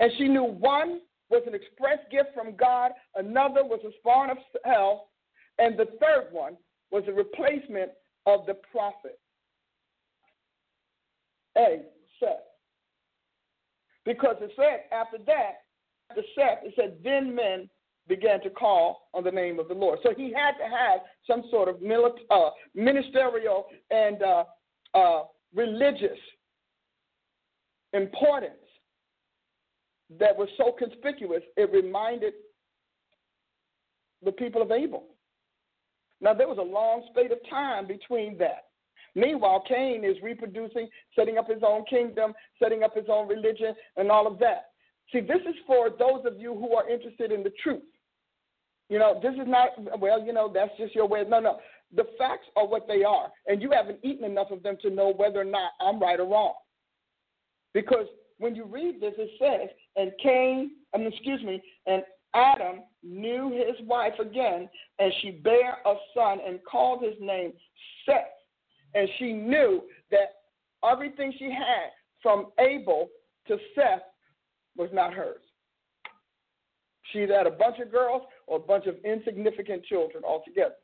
[0.00, 1.00] And she knew one
[1.30, 5.08] was an express gift from God, another was a spawn of hell,
[5.58, 6.56] and the third one
[6.90, 7.92] was a replacement
[8.26, 9.18] of the prophet.
[11.56, 11.82] A,
[12.18, 12.28] Seth.
[14.04, 15.62] Because it said after that,
[16.10, 17.68] after Seth, it said, then men
[18.08, 19.98] began to call on the name of the Lord.
[20.02, 24.44] So he had to have some sort of military, uh, ministerial and uh,
[24.94, 25.22] uh,
[25.54, 26.18] religious
[27.92, 28.54] importance
[30.18, 32.34] that was so conspicuous, it reminded
[34.24, 35.04] the people of Abel.
[36.20, 38.66] Now, there was a long spate of time between that.
[39.14, 44.10] Meanwhile, Cain is reproducing, setting up his own kingdom, setting up his own religion, and
[44.10, 44.71] all of that.
[45.12, 47.82] See, this is for those of you who are interested in the truth.
[48.88, 49.70] You know, this is not,
[50.00, 51.24] well, you know, that's just your way.
[51.28, 51.58] No, no.
[51.94, 55.12] The facts are what they are, and you haven't eaten enough of them to know
[55.14, 56.54] whether or not I'm right or wrong.
[57.74, 58.06] Because
[58.38, 62.02] when you read this, it says, and Cain, I mean, excuse me, and
[62.34, 67.52] Adam knew his wife again, and she bare a son and called his name
[68.06, 68.24] Seth.
[68.94, 70.36] And she knew that
[70.90, 71.90] everything she had
[72.22, 73.08] from Abel
[73.48, 74.02] to Seth
[74.76, 75.42] was not hers.
[77.12, 80.76] She had a bunch of girls or a bunch of insignificant children altogether.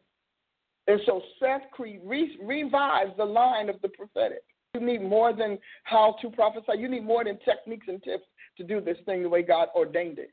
[0.87, 4.43] And so Seth re- revives the line of the prophetic.
[4.75, 6.79] You need more than how to prophesy.
[6.79, 8.25] You need more than techniques and tips
[8.59, 10.31] to do this thing the way God ordained it.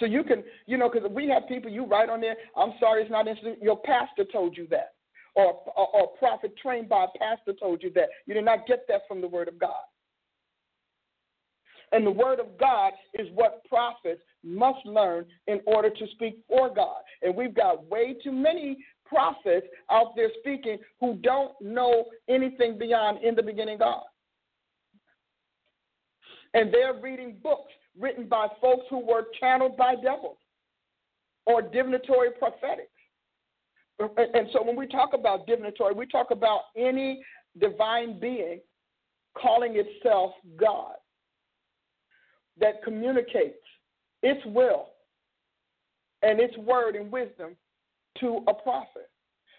[0.00, 2.36] So you can, you know, because we have people you write on there.
[2.56, 3.62] I'm sorry, it's not instant.
[3.62, 4.94] Your pastor told you that,
[5.34, 8.08] or, or or a prophet trained by a pastor told you that.
[8.26, 9.84] You did not get that from the Word of God.
[11.94, 16.68] And the Word of God is what prophets must learn in order to speak for
[16.74, 17.02] God.
[17.22, 23.22] And we've got way too many prophets out there speaking who don't know anything beyond
[23.22, 24.02] in the beginning God.
[26.52, 30.38] And they're reading books written by folks who were channeled by devils
[31.46, 32.90] or divinatory prophetics.
[34.00, 37.22] And so when we talk about divinatory, we talk about any
[37.60, 38.58] divine being
[39.40, 40.94] calling itself God
[42.58, 43.58] that communicates
[44.22, 44.86] its will
[46.22, 47.56] and its word and wisdom
[48.20, 49.10] to a prophet.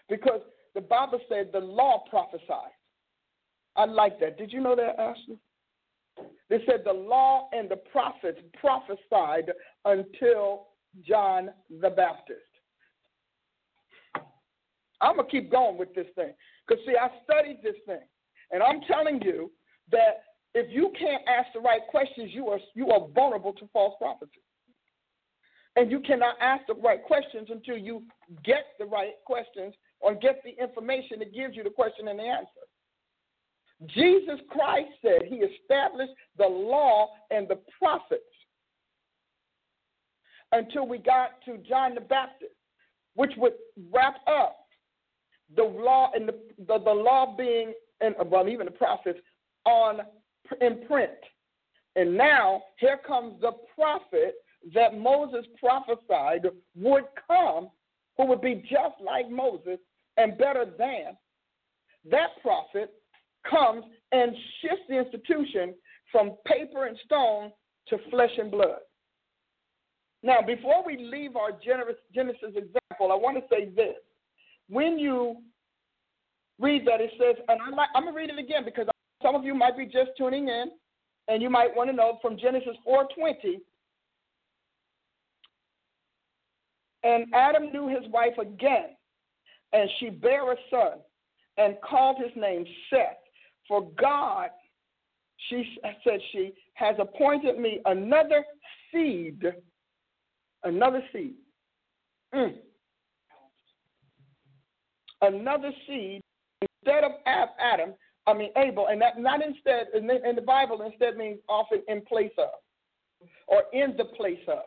[0.08, 0.40] Because
[0.74, 2.72] the Bible said the law prophesied.
[3.76, 4.38] I like that.
[4.38, 5.38] Did you know that, Ashley?
[6.48, 9.52] They said the law and the prophets prophesied
[9.84, 10.68] until
[11.06, 12.40] John the Baptist.
[15.00, 16.32] I'm going to keep going with this thing.
[16.66, 18.00] Because, see, I studied this thing.
[18.50, 19.50] And I'm telling you
[19.92, 20.22] that
[20.56, 24.40] if you can't ask the right questions, you are, you are vulnerable to false prophecy.
[25.76, 28.02] And you cannot ask the right questions until you
[28.42, 32.22] get the right questions or get the information that gives you the question and the
[32.22, 32.64] answer.
[33.88, 38.22] Jesus Christ said he established the law and the prophets
[40.52, 42.52] until we got to John the Baptist.
[43.14, 43.52] which would
[43.92, 44.56] wrap up
[45.54, 46.34] the law and the,
[46.66, 49.18] the, the law being, and well, even the prophets,
[49.66, 50.00] on
[50.60, 51.10] in print.
[51.96, 54.34] And now here comes the prophet
[54.74, 57.68] that Moses prophesied would come,
[58.16, 59.78] who would be just like Moses
[60.16, 61.16] and better than.
[62.10, 62.92] That prophet
[63.48, 65.74] comes and shifts the institution
[66.12, 67.52] from paper and stone
[67.88, 68.80] to flesh and blood.
[70.22, 73.96] Now, before we leave our Genesis example, I want to say this.
[74.68, 75.36] When you
[76.58, 78.86] read that, it says, and I'm, I'm going to read it again because
[79.26, 80.70] some of you might be just tuning in,
[81.26, 83.60] and you might want to know from Genesis 4:20.
[87.02, 88.96] And Adam knew his wife again,
[89.72, 91.00] and she bare a son,
[91.56, 93.18] and called his name Seth.
[93.68, 94.50] For God,
[95.48, 98.44] she said, she has appointed me another
[98.92, 99.42] seed,
[100.62, 101.34] another seed,
[102.32, 102.54] mm.
[105.20, 106.20] another seed
[106.62, 107.94] instead of Adam.
[108.26, 112.32] I mean Abel, and that not instead in the Bible instead means often in place
[112.38, 112.50] of,
[113.46, 114.64] or in the place of.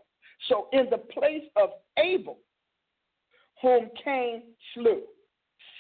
[0.48, 2.38] So in the place of Abel,
[3.62, 4.43] whom Cain
[4.74, 5.02] slew,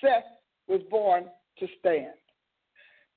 [0.01, 0.25] Seth
[0.67, 1.25] was born
[1.59, 2.13] to stand.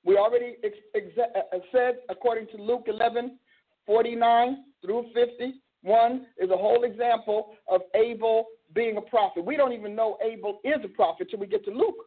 [0.05, 3.39] We already ex- ex- uh, said, according to Luke 11,
[3.87, 9.45] 49 through 51, is a whole example of Abel being a prophet.
[9.45, 12.07] We don't even know Abel is a prophet till we get to Luke.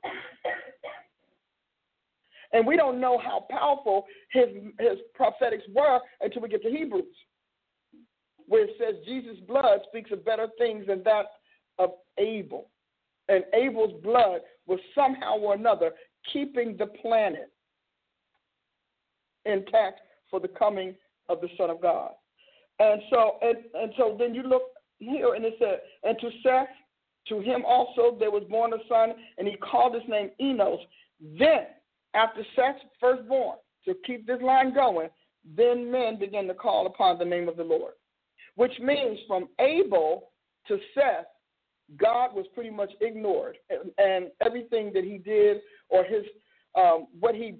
[2.56, 4.46] And we don't know how powerful his,
[4.80, 7.04] his prophetics were until we get to Hebrews,
[8.48, 11.26] where it says Jesus' blood speaks of better things than that
[11.78, 12.70] of Abel.
[13.28, 15.92] And Abel's blood was somehow or another
[16.32, 17.52] keeping the planet
[19.44, 20.00] intact
[20.32, 20.96] for the coming
[21.28, 22.12] of the Son of God.
[22.80, 24.64] And so and, and so then you look
[25.00, 26.70] here and it said, and to Seth,
[27.28, 30.80] to him also there was born a son, and he called his name Enos.
[31.38, 31.66] Then,
[32.16, 35.10] after Seth's firstborn, to keep this line going,
[35.56, 37.94] then men began to call upon the name of the Lord.
[38.56, 40.32] Which means from Abel
[40.68, 41.28] to Seth,
[41.98, 45.58] God was pretty much ignored, and, and everything that he did
[45.90, 46.24] or his
[46.76, 47.56] um, what he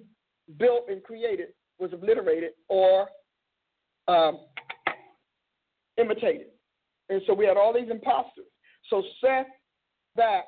[0.58, 3.08] built and created was obliterated or
[4.08, 4.40] um,
[5.96, 6.48] imitated.
[7.08, 8.46] And so we had all these imposters.
[8.90, 9.46] So Seth
[10.16, 10.44] back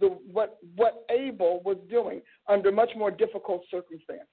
[0.00, 4.26] the what what Abel was doing under much more difficult circumstances.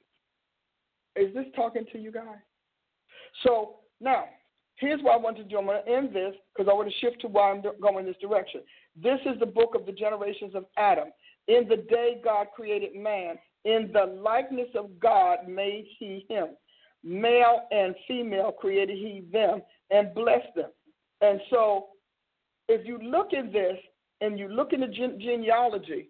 [1.16, 2.42] Is this talking to you guys?
[3.44, 4.26] So now,
[4.76, 5.58] here's what I want to do.
[5.58, 8.16] I'm going to end this because I want to shift to why I'm going this
[8.22, 8.62] direction.
[9.02, 11.10] This is the book of the generations of Adam.
[11.48, 16.50] In the day God created man, in the likeness of God made he him.
[17.04, 20.70] Male and female created he them and blessed them.
[21.22, 21.88] And so,
[22.70, 23.78] if you look at this
[24.24, 26.10] and you look in the gene- genealogy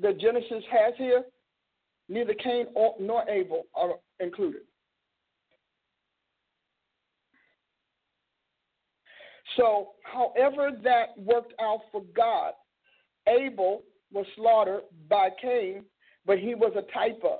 [0.00, 1.24] that Genesis has here,
[2.08, 4.62] neither Cain or, nor Abel are included.
[9.56, 12.52] So, however that worked out for God,
[13.26, 15.84] Abel was slaughtered by Cain
[16.26, 17.38] but he was a type of.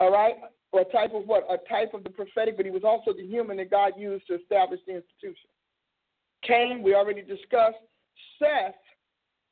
[0.00, 0.36] All right?
[0.72, 1.44] Or a type of what?
[1.50, 4.34] A type of the prophetic, but he was also the human that God used to
[4.34, 5.50] establish the institution.
[6.42, 7.76] Cain, we already discussed.
[8.38, 8.74] Seth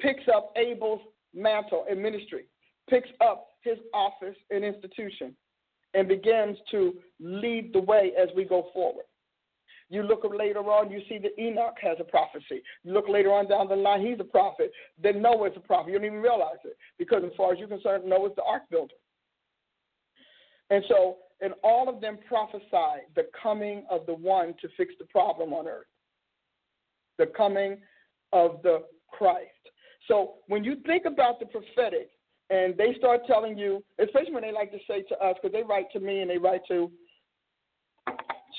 [0.01, 1.01] picks up Abel's
[1.35, 2.47] mantle and ministry,
[2.89, 5.35] picks up his office and institution,
[5.95, 9.05] and begins to lead the way as we go forward.
[9.91, 12.63] You look later on, you see that Enoch has a prophecy.
[12.85, 14.71] You look later on down the line, he's a prophet.
[15.03, 15.91] Then Noah's a prophet.
[15.91, 18.95] You don't even realize it because, as far as you're concerned, Noah's the ark builder.
[20.71, 25.07] And so, and all of them prophesy the coming of the one to fix the
[25.07, 25.87] problem on earth,
[27.19, 27.79] the coming
[28.33, 29.51] of the Christ.
[30.09, 32.11] So, when you think about the prophetic,
[32.51, 35.63] and they start telling you, especially when they like to say to us, because they
[35.63, 36.91] write to me and they write to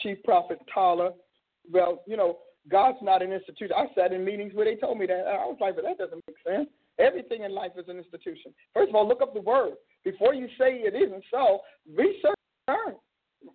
[0.02, 1.12] Chief Prophet Tyler.
[1.70, 3.76] Well, you know, God's not an institution.
[3.76, 5.28] I sat in meetings where they told me that.
[5.28, 6.70] I was like, but that doesn't make sense.
[7.00, 8.54] Everything in life is an institution.
[8.74, 9.74] First of all, look up the word.
[10.04, 11.60] Before you say it isn't so,
[11.94, 12.36] research.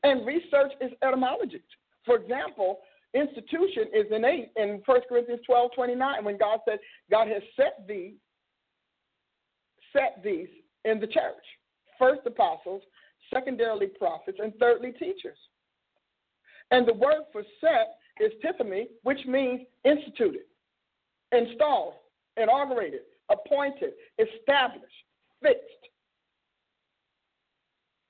[0.03, 1.63] And research is etymology.
[2.05, 2.81] For example,
[3.15, 6.79] institution is innate in 1 Corinthians 12, 29, when God said,
[7.11, 8.15] God has set thee,
[9.93, 10.49] set these
[10.85, 11.35] in the church.
[11.99, 12.83] First apostles,
[13.33, 15.39] secondarily prophets, and thirdly teachers.
[16.71, 20.43] And the word for set is tithemi, which means instituted,
[21.33, 21.95] installed,
[22.37, 23.01] inaugurated,
[23.31, 24.85] appointed, established,
[25.43, 25.63] fixed.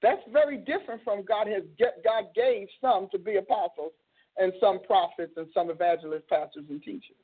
[0.03, 1.62] That's very different from God has
[2.05, 3.92] God gave some to be apostles
[4.39, 7.16] and some prophets and some evangelists, pastors, and teachers.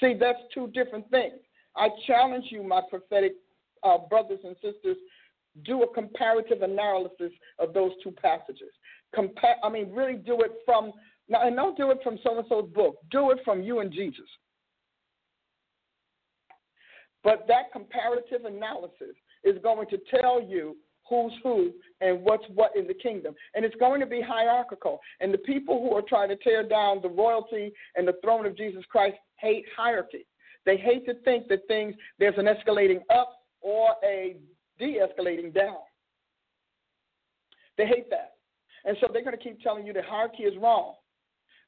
[0.00, 1.34] See, that's two different things.
[1.76, 3.34] I challenge you, my prophetic
[3.82, 4.96] uh, brothers and sisters,
[5.64, 8.70] do a comparative analysis of those two passages.
[9.14, 10.92] Compare, I mean, really do it from
[11.28, 12.96] now, and don't do it from so and so's book.
[13.10, 14.26] Do it from you and Jesus.
[17.24, 20.76] But that comparative analysis is going to tell you
[21.08, 23.34] who's who and what's what in the kingdom.
[23.54, 25.00] And it's going to be hierarchical.
[25.20, 28.56] And the people who are trying to tear down the royalty and the throne of
[28.56, 30.26] Jesus Christ hate hierarchy.
[30.66, 34.36] They hate to think that things, there's an escalating up or a
[34.78, 35.78] de escalating down.
[37.76, 38.32] They hate that.
[38.84, 40.94] And so they're going to keep telling you that hierarchy is wrong.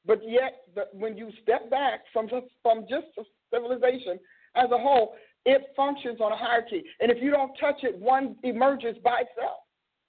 [0.05, 0.63] But yet,
[0.93, 2.27] when you step back from
[2.63, 3.05] from just
[3.53, 4.19] civilization
[4.55, 5.13] as a whole,
[5.45, 6.83] it functions on a hierarchy.
[6.99, 9.59] And if you don't touch it, one emerges by itself.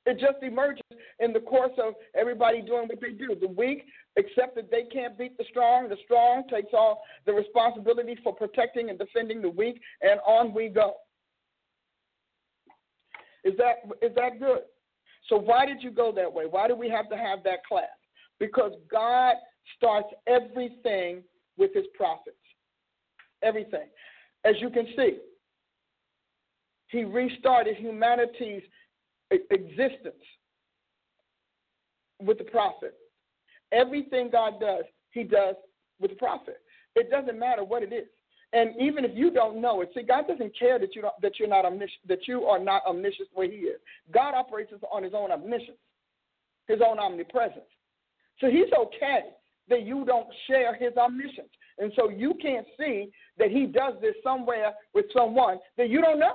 [0.05, 0.83] It just emerges
[1.20, 3.37] in the course of everybody doing what they do.
[3.41, 3.85] The weak
[4.18, 5.89] accept that they can't beat the strong.
[5.89, 10.68] The strong takes all the responsibility for protecting and defending the weak, and on we
[10.68, 10.95] go.
[13.45, 14.62] Is that is that good?
[15.28, 16.45] So why did you go that way?
[16.51, 17.85] Why do we have to have that class?
[18.41, 19.35] Because God
[19.76, 21.22] starts everything
[21.57, 22.37] with his prophets.
[23.43, 23.87] Everything.
[24.45, 25.18] As you can see,
[26.88, 28.62] he restarted humanity's
[29.30, 30.14] existence
[32.20, 32.95] with the prophet.
[33.72, 35.55] Everything God does, he does
[36.01, 36.59] with the prophet.
[36.95, 38.07] It doesn't matter what it is.
[38.53, 41.38] And even if you don't know it, see, God doesn't care that you don't, that
[41.38, 43.80] you're not omniscient, that you are not omniscient way He is.
[44.12, 45.78] God operates on His own omniscience,
[46.68, 47.64] His own omnipresence.
[48.40, 49.20] So He's okay
[49.70, 51.49] that you don't share His omniscience,
[51.79, 56.18] and so you can't see that He does this somewhere with someone that you don't
[56.18, 56.35] know.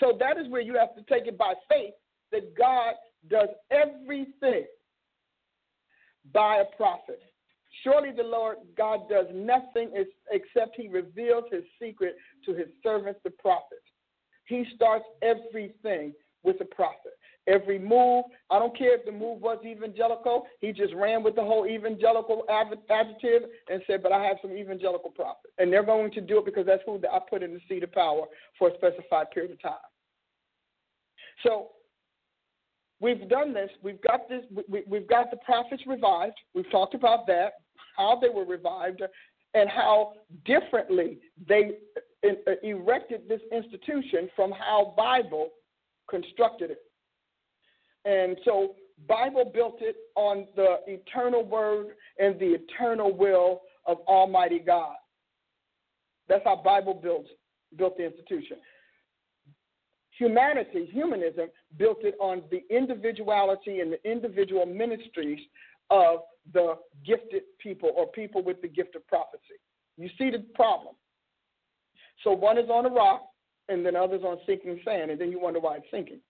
[0.00, 1.94] So that is where you have to take it by faith
[2.32, 2.94] that God
[3.28, 4.64] does everything
[6.32, 7.20] by a prophet.
[7.82, 9.90] Surely the Lord God does nothing
[10.30, 13.82] except he reveals his secret to his servants, the prophets.
[14.46, 16.12] He starts everything
[16.42, 17.12] with a prophet.
[17.48, 21.42] Every move, I don't care if the move was evangelical, he just ran with the
[21.42, 25.52] whole evangelical adjective and said, But I have some evangelical prophets.
[25.56, 27.92] And they're going to do it because that's who I put in the seat of
[27.92, 28.26] power
[28.58, 29.72] for a specified period of time.
[31.42, 31.68] So
[33.00, 33.70] we've done this.
[33.82, 34.42] We've got this.
[34.68, 36.36] We, have got the prophets revived.
[36.54, 37.54] We've talked about that,
[37.96, 39.02] how they were revived,
[39.54, 40.12] and how
[40.44, 41.18] differently
[41.48, 41.72] they
[42.26, 45.48] uh, erected this institution from how Bible
[46.10, 46.78] constructed it.
[48.04, 48.74] And so
[49.08, 51.88] Bible built it on the eternal word
[52.18, 54.94] and the eternal will of Almighty God.
[56.28, 57.26] That's how Bible built
[57.76, 58.56] built the institution
[60.18, 65.38] humanity, humanism, built it on the individuality and the individual ministries
[65.90, 66.20] of
[66.52, 66.74] the
[67.06, 69.58] gifted people or people with the gift of prophecy.
[69.96, 70.94] You see the problem.
[72.24, 73.22] So one is on a rock,
[73.68, 76.20] and then others on sinking sand, and then you wonder why it's sinking.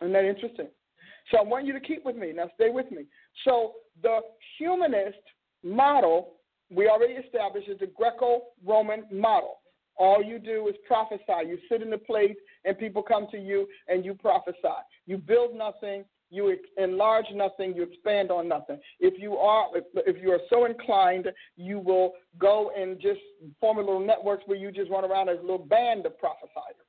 [0.00, 0.68] Isn't that interesting?
[1.30, 2.32] So I want you to keep with me.
[2.32, 3.04] Now stay with me.
[3.44, 4.20] So the
[4.58, 5.18] humanist
[5.62, 6.34] model
[6.70, 9.58] we already established is the Greco-Roman model.
[9.96, 11.46] All you do is prophesy.
[11.46, 14.56] You sit in the place and people come to you and you prophesy.
[15.06, 18.78] You build nothing, you enlarge nothing, you expand on nothing.
[19.00, 21.26] If you are if, if you are so inclined,
[21.56, 23.20] you will go and just
[23.60, 26.86] form a little networks where you just run around as a little band of prophesiers.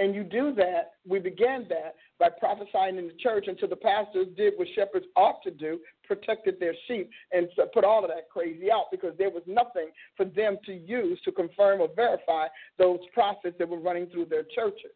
[0.00, 4.28] And you do that, we began that by prophesying in the church until the pastors
[4.34, 8.72] did what shepherds ought to do, protected their sheep, and put all of that crazy
[8.72, 12.46] out because there was nothing for them to use to confirm or verify
[12.78, 14.92] those prophets that were running through their churches.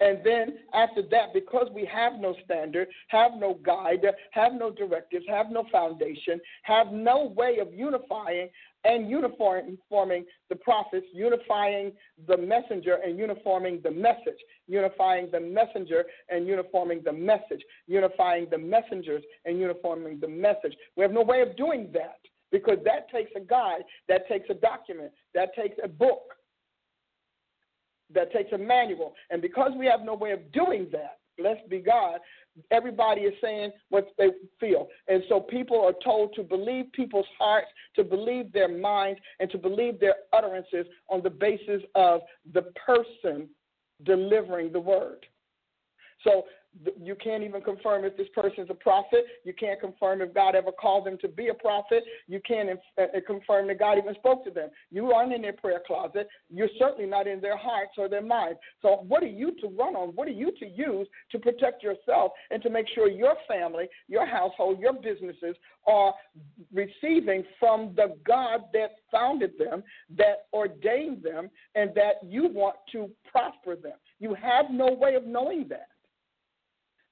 [0.00, 5.26] And then after that, because we have no standard, have no guide, have no directives,
[5.28, 8.48] have no foundation, have no way of unifying
[8.84, 11.92] and uniforming the prophets, unifying
[12.26, 18.56] the messenger and uniforming the message, unifying the messenger and uniforming the message, unifying the
[18.56, 20.74] messengers and uniforming the message.
[20.96, 22.20] We have no way of doing that
[22.50, 26.22] because that takes a guide, that takes a document, that takes a book,
[28.14, 29.14] that takes a manual.
[29.30, 32.20] And because we have no way of doing that, blessed be God,
[32.70, 34.88] everybody is saying what they feel.
[35.08, 39.58] And so people are told to believe people's hearts, to believe their minds, and to
[39.58, 42.20] believe their utterances on the basis of
[42.52, 43.48] the person
[44.04, 45.26] delivering the word.
[46.24, 46.44] So
[47.02, 49.24] You can't even confirm if this person is a prophet.
[49.44, 52.04] You can't confirm if God ever called them to be a prophet.
[52.28, 54.70] You can't uh, uh, confirm that God even spoke to them.
[54.90, 56.28] You aren't in their prayer closet.
[56.48, 58.60] You're certainly not in their hearts or their minds.
[58.82, 60.10] So, what are you to run on?
[60.10, 64.26] What are you to use to protect yourself and to make sure your family, your
[64.26, 65.56] household, your businesses
[65.86, 66.14] are
[66.72, 69.82] receiving from the God that founded them,
[70.16, 73.98] that ordained them, and that you want to prosper them?
[74.20, 75.88] You have no way of knowing that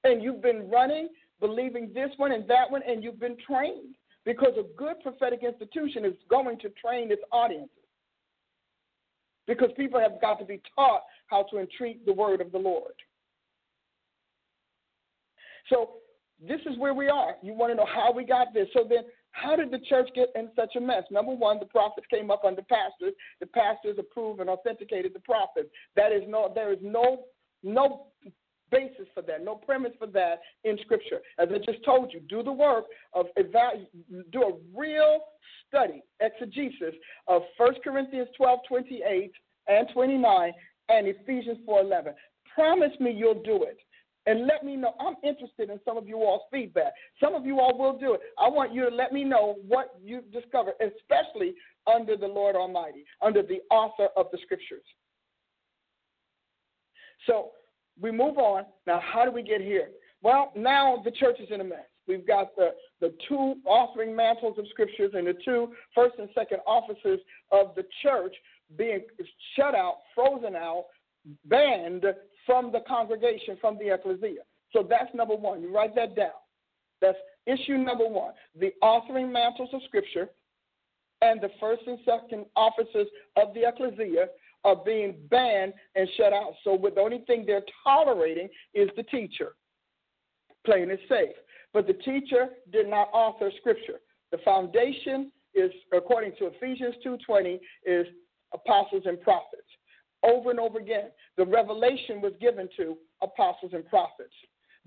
[0.08, 1.08] and you've been running,
[1.40, 3.94] believing this one and that one, and you've been trained.
[4.24, 7.70] Because a good prophetic institution is going to train its audiences.
[9.46, 12.92] Because people have got to be taught how to entreat the word of the Lord.
[15.70, 15.92] So
[16.46, 17.36] this is where we are.
[17.42, 18.68] You want to know how we got this.
[18.74, 21.04] So then, how did the church get in such a mess?
[21.10, 23.14] Number one, the prophets came up under pastors.
[23.40, 25.68] The pastors approved and authenticated the prophets.
[25.96, 27.24] That is no, there is no
[27.62, 28.06] no
[28.70, 31.20] basis for that, no premise for that in Scripture.
[31.38, 33.26] As I just told you, do the work of
[34.32, 35.20] do a real
[35.68, 36.94] study, exegesis
[37.26, 39.32] of 1 Corinthians 12, 28
[39.68, 40.52] and 29
[40.88, 42.14] and Ephesians 4, 11.
[42.54, 43.78] Promise me you'll do it.
[44.26, 44.92] And let me know.
[45.00, 46.92] I'm interested in some of you all's feedback.
[47.22, 48.20] Some of you all will do it.
[48.38, 51.54] I want you to let me know what you discover, especially
[51.86, 54.82] under the Lord Almighty, under the author of the Scriptures.
[57.26, 57.52] So
[58.00, 58.64] we move on.
[58.86, 59.88] Now, how do we get here?
[60.22, 61.86] Well, now the church is in a mess.
[62.06, 62.70] We've got the,
[63.00, 67.20] the two authoring mantles of scriptures and the two first and second offices
[67.52, 68.34] of the church
[68.76, 69.02] being
[69.54, 70.86] shut out, frozen out,
[71.44, 72.04] banned
[72.46, 74.42] from the congregation, from the ecclesia.
[74.72, 75.62] So that's number one.
[75.62, 76.30] You write that down.
[77.00, 78.32] That's issue number one.
[78.58, 80.30] The authoring mantles of scripture
[81.20, 84.26] and the first and second offices of the ecclesia
[84.64, 86.54] are being banned and shut out.
[86.64, 89.52] So the only thing they're tolerating is the teacher.
[90.64, 91.34] Plain and safe.
[91.72, 94.00] But the teacher did not author scripture.
[94.32, 98.06] The foundation is, according to Ephesians 2.20, is
[98.52, 99.62] apostles and prophets.
[100.22, 104.34] Over and over again, the revelation was given to apostles and prophets.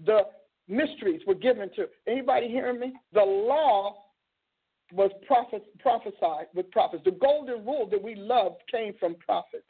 [0.06, 0.22] The
[0.68, 2.94] mysteries were given to anybody hearing me?
[3.14, 3.96] The law
[4.92, 7.04] was prophet, prophesied with prophets.
[7.06, 9.64] The golden rule that we love came from prophets.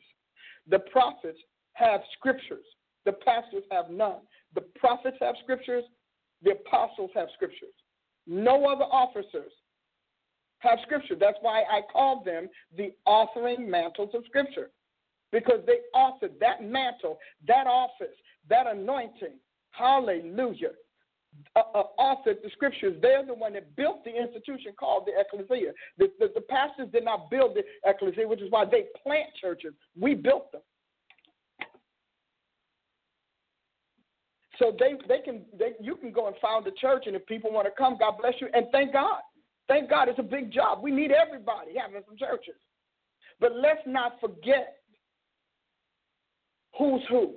[0.69, 1.39] The prophets
[1.73, 2.65] have scriptures.
[3.05, 4.21] The pastors have none.
[4.55, 5.83] The prophets have scriptures.
[6.43, 7.73] The apostles have scriptures.
[8.27, 9.51] No other officers
[10.59, 11.15] have scripture.
[11.19, 14.69] That's why I call them the authoring mantles of scripture.
[15.31, 17.17] Because they authored that mantle,
[17.47, 18.15] that office,
[18.49, 19.37] that anointing.
[19.71, 20.71] Hallelujah
[21.55, 22.95] uh, uh, authored the scriptures.
[23.01, 25.71] They're the one that built the institution called the ecclesia.
[25.97, 29.73] The, the, the pastors did not build the ecclesia, which is why they plant churches.
[29.99, 30.61] We built them.
[34.59, 37.51] So they, they can they, you can go and found a church, and if people
[37.51, 39.21] want to come, God bless you, and thank God.
[39.67, 40.79] Thank God, it's a big job.
[40.83, 42.55] We need everybody having some churches,
[43.39, 44.75] but let's not forget
[46.77, 47.35] who's who.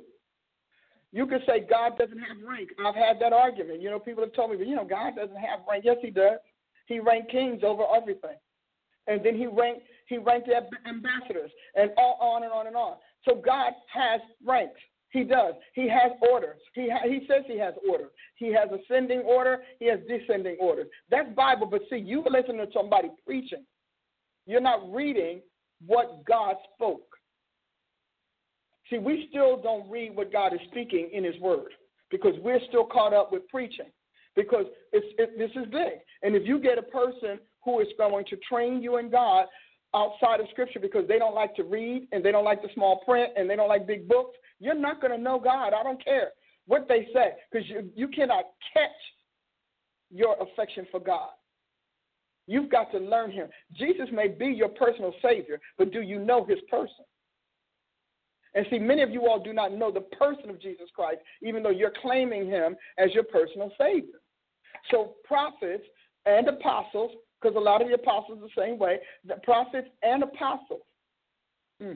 [1.15, 2.71] You could say God doesn't have rank.
[2.85, 3.81] I've had that argument.
[3.81, 5.85] You know, people have told me, but you know, God doesn't have rank.
[5.87, 6.39] Yes, He does.
[6.87, 8.37] He ranked kings over everything,
[9.07, 10.51] and then He ranked He ranked
[10.89, 12.97] ambassadors, and all on and on and on.
[13.27, 14.81] So God has ranks.
[15.11, 15.55] He does.
[15.75, 16.61] He has orders.
[16.75, 18.11] He ha- he says he has orders.
[18.35, 19.63] He has ascending order.
[19.79, 20.89] He has descending orders.
[21.09, 21.69] That's Bible.
[21.69, 23.65] But see, you listen to somebody preaching.
[24.47, 25.41] You're not reading
[25.87, 27.07] what God spoke.
[28.91, 31.73] See, we still don't read what God is speaking in His Word
[32.11, 33.87] because we're still caught up with preaching.
[34.37, 36.01] Because it, this is big.
[36.23, 39.47] And if you get a person who is going to train you in God
[39.95, 43.01] outside of Scripture because they don't like to read and they don't like the small
[43.05, 45.73] print and they don't like big books, you're not going to know God.
[45.73, 46.31] I don't care
[46.67, 48.91] what they say because you, you cannot catch
[50.11, 51.31] your affection for God.
[52.47, 53.49] You've got to learn Him.
[53.79, 57.05] Jesus may be your personal Savior, but do you know His person?
[58.55, 61.63] And see, many of you all do not know the person of Jesus Christ, even
[61.63, 64.21] though you're claiming him as your personal Savior.
[64.91, 65.85] So, prophets
[66.27, 70.83] and apostles, because a lot of the apostles the same way, the prophets and apostles
[71.81, 71.95] hmm,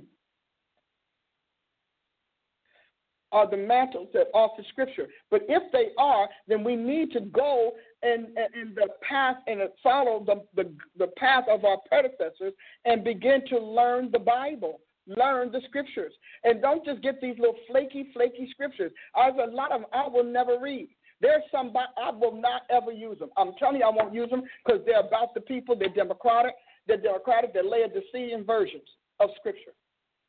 [3.31, 5.07] are the mantles that offer Scripture.
[5.31, 10.25] But if they are, then we need to go in, in the path and follow
[10.25, 12.55] the, the, the path of our predecessors
[12.85, 16.13] and begin to learn the Bible learn the scriptures.
[16.45, 18.93] And don't just get these little flaky, flaky scriptures.
[19.15, 20.89] There's a lot of them I will never read.
[21.21, 23.31] There's some I will not ever use them.
[23.37, 25.75] I'm telling you, I won't use them because they're about the people.
[25.77, 26.55] They're democratic.
[26.87, 27.53] They're democratic.
[27.53, 28.89] They're Laodicean versions
[29.19, 29.73] of Scripture.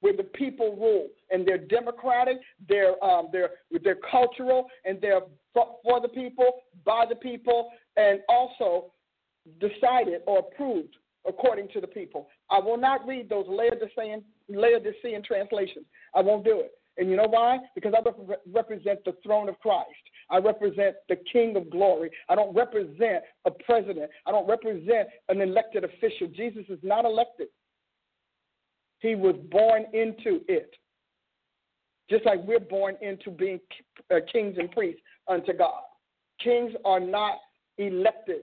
[0.02, 3.52] where the people rule, and they're democratic, they're um, they're
[3.84, 5.22] they're cultural, and they're
[5.54, 8.92] for the people, by the people, and also
[9.60, 10.96] decided or approved
[11.28, 12.30] according to the people.
[12.50, 15.86] I will not read those Laodicean, Laodicean translations.
[16.16, 16.72] I won't do it.
[16.98, 17.60] And you know why?
[17.76, 18.02] Because I
[18.52, 19.88] represent the throne of Christ.
[20.30, 22.12] I represent the King of glory.
[22.28, 24.12] I don't represent a president.
[24.26, 26.28] I don't represent an elected official.
[26.36, 27.48] Jesus is not elected.
[29.00, 30.76] He was born into it.
[32.10, 33.60] Just like we're born into being
[34.12, 35.82] uh, kings and priests unto God.
[36.44, 37.36] Kings are not
[37.78, 38.42] elected,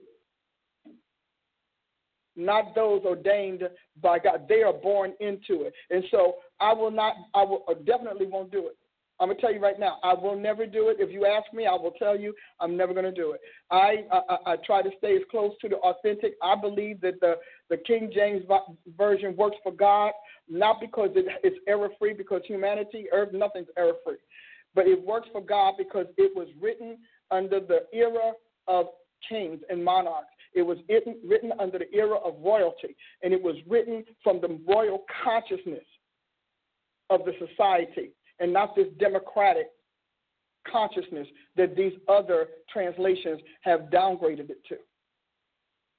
[2.37, 3.63] not those ordained
[4.01, 4.45] by God.
[4.47, 5.73] They are born into it.
[5.89, 8.77] And so I will not, I will I definitely won't do it.
[9.19, 10.97] I'm gonna tell you right now, I will never do it.
[10.99, 13.41] If you ask me, I will tell you I'm never gonna do it.
[13.71, 16.35] I I, I try to stay as close to the authentic.
[16.43, 17.35] I believe that the
[17.69, 18.43] the King James
[18.95, 20.11] version works for God,
[20.47, 24.17] not because it, it's error free, because humanity, earth, nothing's error free,
[24.75, 26.97] but it works for God because it was written
[27.31, 28.33] under the era
[28.67, 28.85] of
[29.27, 30.27] kings and monarchs.
[30.53, 35.05] It was written under the era of royalty, and it was written from the royal
[35.23, 35.85] consciousness
[37.09, 39.67] of the society and not this democratic
[40.69, 44.75] consciousness that these other translations have downgraded it to.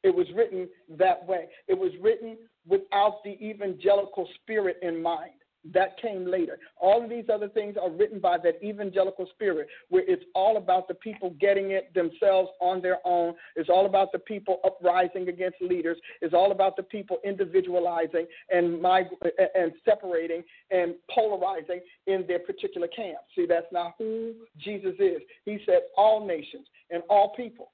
[0.05, 1.47] It was written that way.
[1.67, 2.37] It was written
[2.67, 5.33] without the evangelical spirit in mind.
[5.75, 6.59] That came later.
[6.81, 10.89] All of these other things are written by that evangelical spirit, where it's all about
[10.89, 13.35] the people getting it themselves on their own.
[13.57, 15.99] It's all about the people uprising against leaders.
[16.21, 19.09] It's all about the people individualizing and mig-
[19.55, 23.19] and separating and polarizing in their particular camp.
[23.35, 25.21] See, that's not who Jesus is.
[25.45, 27.69] He said all nations and all peoples.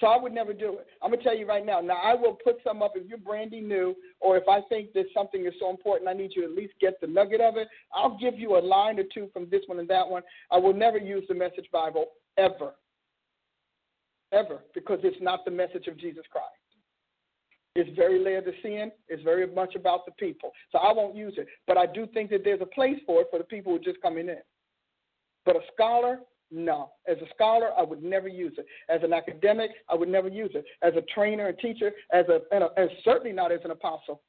[0.00, 0.86] So I would never do it.
[1.02, 1.80] I'm gonna tell you right now.
[1.80, 5.06] Now I will put some up if you're brandy new, or if I think that
[5.14, 7.68] something is so important, I need you to at least get the nugget of it.
[7.94, 10.22] I'll give you a line or two from this one and that one.
[10.50, 12.74] I will never use the Message Bible ever,
[14.32, 16.46] ever, because it's not the message of Jesus Christ.
[17.74, 18.90] It's very Laodicean.
[19.08, 20.50] It's very much about the people.
[20.72, 21.46] So I won't use it.
[21.66, 23.84] But I do think that there's a place for it for the people who are
[23.84, 24.38] just coming in.
[25.44, 26.20] But a scholar,
[26.50, 26.90] no.
[27.08, 28.66] As a scholar, I would never use it.
[28.88, 30.64] As an academic, I would never use it.
[30.82, 34.22] As a trainer and teacher, as a, and, a, and certainly not as an apostle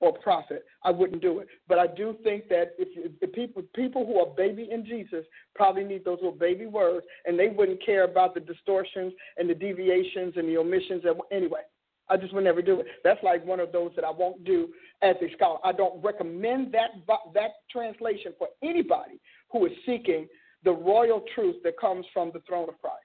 [0.00, 1.48] or prophet, I wouldn't do it.
[1.68, 2.88] But I do think that if,
[3.20, 5.24] if people people who are baby in Jesus
[5.54, 9.54] probably need those little baby words, and they wouldn't care about the distortions and the
[9.54, 11.04] deviations and the omissions.
[11.30, 11.60] Anyway,
[12.08, 12.86] I just would never do it.
[13.04, 14.70] That's like one of those that I won't do
[15.02, 15.58] as a scholar.
[15.64, 16.90] I don't recommend that
[17.34, 19.20] that translation for anybody
[19.52, 20.26] who is seeking
[20.64, 22.96] the royal truth that comes from the throne of Christ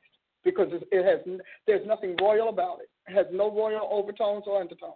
[0.44, 2.90] because it has there's nothing royal about it.
[3.10, 4.96] It has no royal overtones or undertones.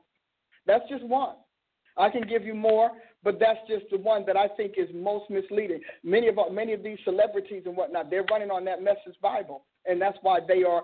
[0.65, 1.35] That's just one.
[1.97, 2.91] I can give you more,
[3.23, 5.81] but that's just the one that I think is most misleading.
[6.03, 10.01] Many of many of these celebrities and whatnot, they're running on that message Bible, and
[10.01, 10.83] that's why they are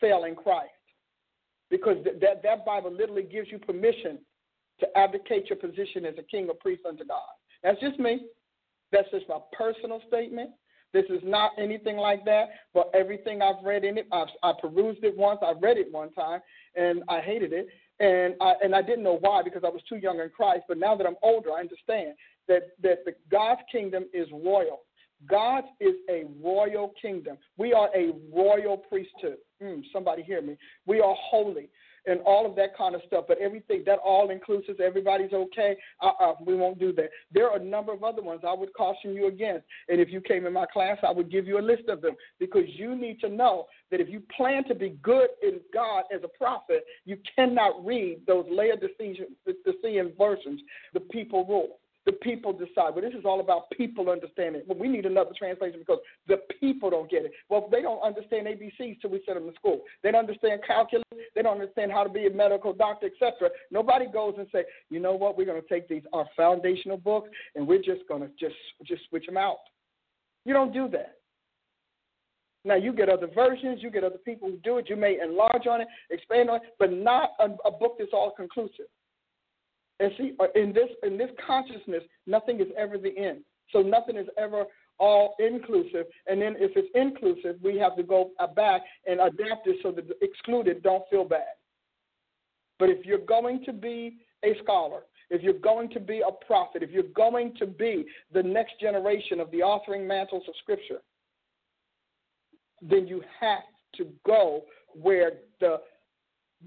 [0.00, 0.70] failing Christ
[1.70, 4.18] because th- that that Bible literally gives you permission
[4.80, 7.20] to abdicate your position as a king or priest unto God.
[7.62, 8.26] That's just me.
[8.92, 10.50] That's just my personal statement.
[10.94, 15.02] This is not anything like that, but everything I've read in it, I've, I perused
[15.02, 16.40] it once, I read it one time,
[16.76, 17.66] and I hated it,
[17.98, 20.62] and I and I didn't know why because I was too young in Christ.
[20.68, 22.14] But now that I'm older, I understand
[22.46, 24.82] that that the God's kingdom is royal.
[25.28, 27.38] God is a royal kingdom.
[27.56, 29.38] We are a royal priesthood.
[29.60, 30.56] Mm, somebody hear me.
[30.86, 31.68] We are holy
[32.06, 33.24] and all of that kind of stuff.
[33.28, 35.76] But everything that all inclusive, everybody's okay.
[36.02, 37.10] Uh-uh, we won't do that.
[37.32, 39.64] There are a number of other ones I would caution you against.
[39.88, 42.14] And if you came in my class, I would give you a list of them
[42.38, 46.20] because you need to know that if you plan to be good in God as
[46.24, 49.26] a prophet, you cannot read those Laodicean
[50.18, 50.60] versions.
[50.92, 52.94] The people rule the people decide.
[52.94, 54.62] But this is all about people understanding.
[54.66, 57.32] Well, we need another translation because the people don't get it.
[57.48, 59.80] Well, they don't understand ABCs till we send them to school.
[60.02, 61.04] They don't understand calculus.
[61.34, 63.50] They don't understand how to be a medical doctor, etc.
[63.70, 67.30] Nobody goes and say, you know what, we're going to take these our foundational books
[67.54, 69.58] and we're just going to just just switch them out.
[70.44, 71.16] You don't do that.
[72.66, 74.88] Now you get other versions, you get other people who do it.
[74.88, 78.30] You may enlarge on it, expand on it, but not a, a book that's all
[78.30, 78.86] conclusive.
[80.00, 83.40] And see, uh, in this in this consciousness, nothing is ever the end.
[83.70, 84.64] So nothing is ever
[84.98, 86.06] all inclusive.
[86.26, 90.08] And then if it's inclusive, we have to go back and adapt it so that
[90.08, 91.54] the excluded don't feel bad.
[92.78, 96.82] But if you're going to be a scholar, if you're going to be a prophet,
[96.82, 101.00] if you're going to be the next generation of the authoring mantles of Scripture,
[102.82, 103.62] then you have
[103.96, 105.80] to go where the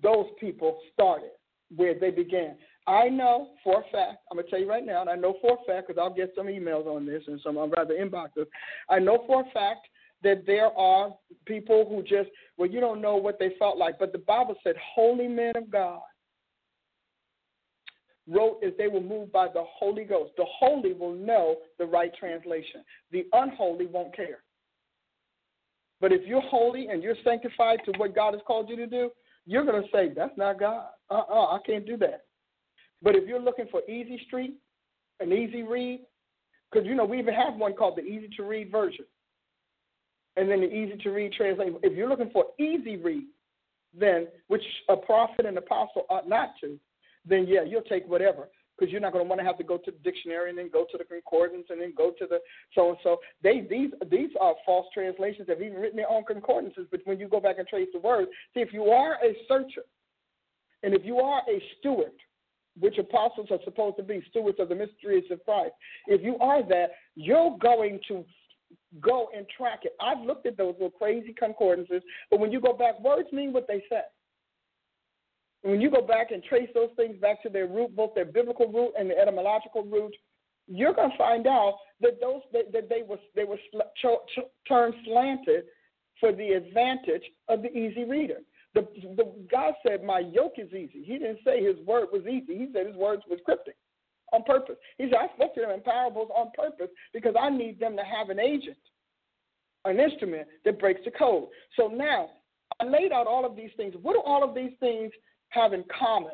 [0.02, 1.32] those people started,
[1.76, 2.56] where they began.
[2.88, 5.36] I know for a fact, I'm going to tell you right now, and I know
[5.42, 8.46] for a fact because I'll get some emails on this and some, rather inboxes.
[8.90, 9.88] I know for a fact
[10.24, 11.14] that there are
[11.46, 14.00] people who just, well, you don't know what they felt like.
[14.00, 16.02] But the Bible said, holy men of God
[18.28, 20.32] wrote as they were moved by the Holy Ghost.
[20.38, 24.40] The holy will know the right translation, the unholy won't care.
[26.00, 29.10] But if you're holy and you're sanctified to what God has called you to do,
[29.46, 30.86] you're going to say, That's not God.
[31.10, 32.27] Uh uh-uh, uh I can't do that.
[33.02, 34.56] But if you're looking for easy street,
[35.20, 36.02] an easy read,
[36.72, 39.06] because you know we even have one called the easy to read version,
[40.36, 41.78] and then the easy to read translation.
[41.84, 43.26] If you're looking for easy read,
[43.98, 46.80] then which a prophet and apostle ought not to,
[47.26, 49.78] then yeah, you'll take whatever because you're not going to want to have to go
[49.78, 52.40] to the dictionary and then go to the concordance and then go to the
[52.76, 53.18] so and so.
[53.42, 55.48] They these these are false translations.
[55.48, 56.88] They've even written their own concordances.
[56.92, 59.84] But when you go back and trace the words, see if you are a searcher,
[60.84, 62.12] and if you are a steward,
[62.80, 65.74] which apostles are supposed to be stewards of the mysteries of Christ.
[66.08, 68.24] If you are that, you're going to
[69.02, 69.94] go and track it.
[70.02, 73.68] I've looked at those little crazy concordances, but when you go back, words mean what
[73.68, 74.02] they say.
[75.64, 78.72] When you go back and trace those things back to their root, both their biblical
[78.72, 80.14] root and the etymological root,
[80.68, 84.68] you're going to find out that those that, that they were they were ch- ch-
[84.68, 85.64] turned slanted
[86.20, 88.40] for the advantage of the easy reader.
[88.74, 92.58] The, the God said, "My yoke is easy." He didn't say His word was easy.
[92.58, 93.76] He said His words was cryptic
[94.34, 94.76] on purpose.
[94.98, 98.04] He said, "I spoke to them in parables on purpose because I need them to
[98.04, 98.78] have an agent,
[99.86, 102.30] an instrument that breaks the code." So now
[102.80, 103.96] I laid out all of these things.
[104.02, 105.12] What do all of these things
[105.50, 106.34] have in common?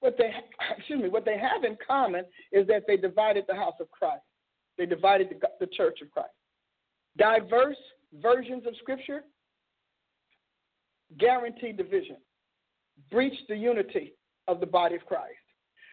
[0.00, 0.32] What they
[0.78, 4.22] excuse me, what they have in common is that they divided the house of Christ.
[4.76, 6.30] They divided the, the church of Christ.
[7.16, 7.76] Diverse
[8.20, 9.22] versions of Scripture
[11.18, 12.16] guarantee division,
[13.10, 14.14] breach the unity
[14.48, 15.34] of the body of Christ.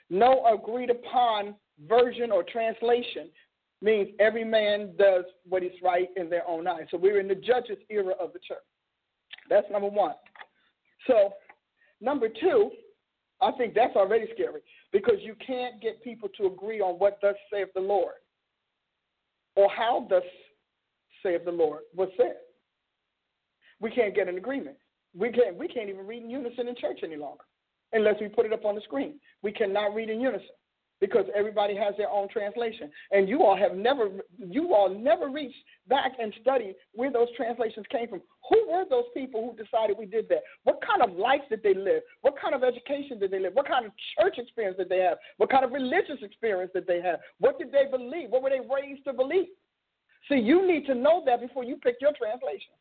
[0.09, 1.55] No agreed upon
[1.87, 3.29] version or translation
[3.81, 6.85] means every man does what is right in their own eyes.
[6.91, 8.57] So we're in the judges era of the church.
[9.49, 10.13] That's number one.
[11.07, 11.33] So,
[11.99, 12.71] number two,
[13.41, 14.61] I think that's already scary
[14.93, 18.13] because you can't get people to agree on what thus saith the Lord
[19.55, 20.23] or how thus
[21.23, 22.35] saith the Lord was said.
[23.79, 24.77] We can't get an agreement.
[25.17, 27.43] We can't we can't even read in unison in church any longer
[27.93, 29.15] unless we put it up on the screen.
[29.41, 30.55] We cannot read in unison
[31.01, 32.89] because everybody has their own translation.
[33.11, 35.57] And you all have never you all never reached
[35.89, 38.21] back and studied where those translations came from.
[38.49, 40.43] Who were those people who decided we did that?
[40.63, 42.03] What kind of life did they live?
[42.21, 43.53] What kind of education did they live?
[43.53, 45.17] What kind of church experience did they have?
[45.37, 47.19] What kind of religious experience did they have?
[47.39, 48.29] What did they believe?
[48.29, 49.47] What were they raised to believe?
[50.29, 52.73] See, you need to know that before you pick your translation.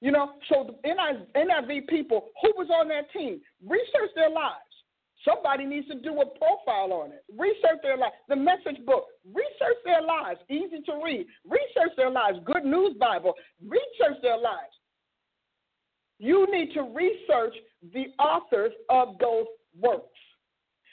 [0.00, 0.88] You know, so the
[1.36, 4.56] NIV people who was on that team, research their lives.
[5.24, 7.22] Somebody needs to do a profile on it.
[7.36, 8.14] Research their lives.
[8.28, 9.04] The message book.
[9.26, 10.40] Research their lives.
[10.48, 11.26] Easy to read.
[11.44, 12.38] Research their lives.
[12.46, 13.34] Good News Bible.
[13.62, 14.72] Research their lives.
[16.18, 17.54] You need to research
[17.92, 19.46] the authors of those
[19.78, 20.06] works.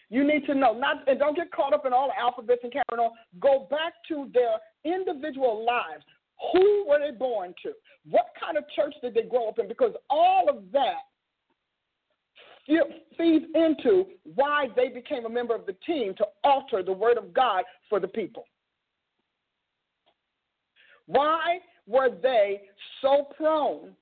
[0.10, 2.72] You need to know, not and don't get caught up in all the alphabets and
[2.72, 3.12] carrying on.
[3.40, 4.56] Go back to their
[4.86, 6.04] individual lives.
[6.54, 7.72] Who were they born to?
[8.10, 9.68] What kind of church did they grow up in?
[9.68, 11.04] Because all of that
[13.18, 17.34] feeds into why they became a member of the team to alter the word of
[17.34, 18.46] God for the people.
[21.06, 22.64] Why were they
[23.02, 23.94] so prone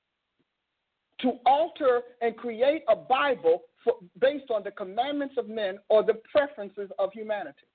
[1.21, 6.19] to alter and create a Bible for, based on the commandments of men or the
[6.31, 7.67] preferences of humanity?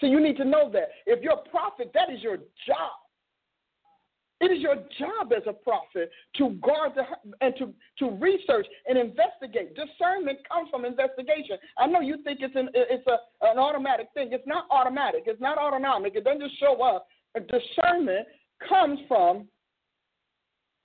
[0.00, 0.88] So you need to know that.
[1.06, 2.98] If you're a prophet, that is your job.
[4.40, 7.04] It is your job as a prophet to guard the,
[7.40, 9.74] and to, to research and investigate.
[9.74, 11.56] Discernment comes from investigation.
[11.78, 13.16] I know you think it's an, it's a,
[13.46, 14.28] an automatic thing.
[14.32, 15.22] It's not automatic.
[15.26, 16.16] It's not autonomic.
[16.16, 17.06] It doesn't just show up.
[17.34, 18.26] Discernment
[18.68, 19.46] comes from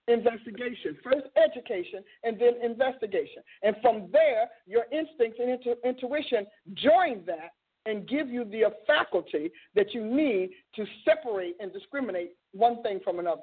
[0.07, 0.97] investigation.
[1.03, 3.43] First education and then investigation.
[3.63, 7.51] And from there, your instincts and intu- intuition join that
[7.85, 13.19] and give you the faculty that you need to separate and discriminate one thing from
[13.19, 13.41] another.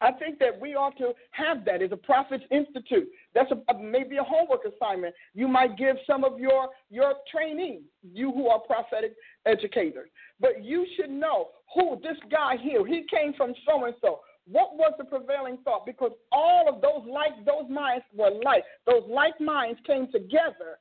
[0.00, 3.08] I think that we ought to have that as a Prophets Institute.
[3.34, 5.14] That's a, maybe a homework assignment.
[5.34, 7.82] You might give some of your your trainees,
[8.12, 9.14] you who are prophetic
[9.44, 10.08] educators.
[10.40, 12.86] But you should know who this guy here.
[12.86, 14.20] He came from so and so.
[14.46, 15.84] What was the prevailing thought?
[15.84, 20.78] Because all of those like those minds were like those like minds came together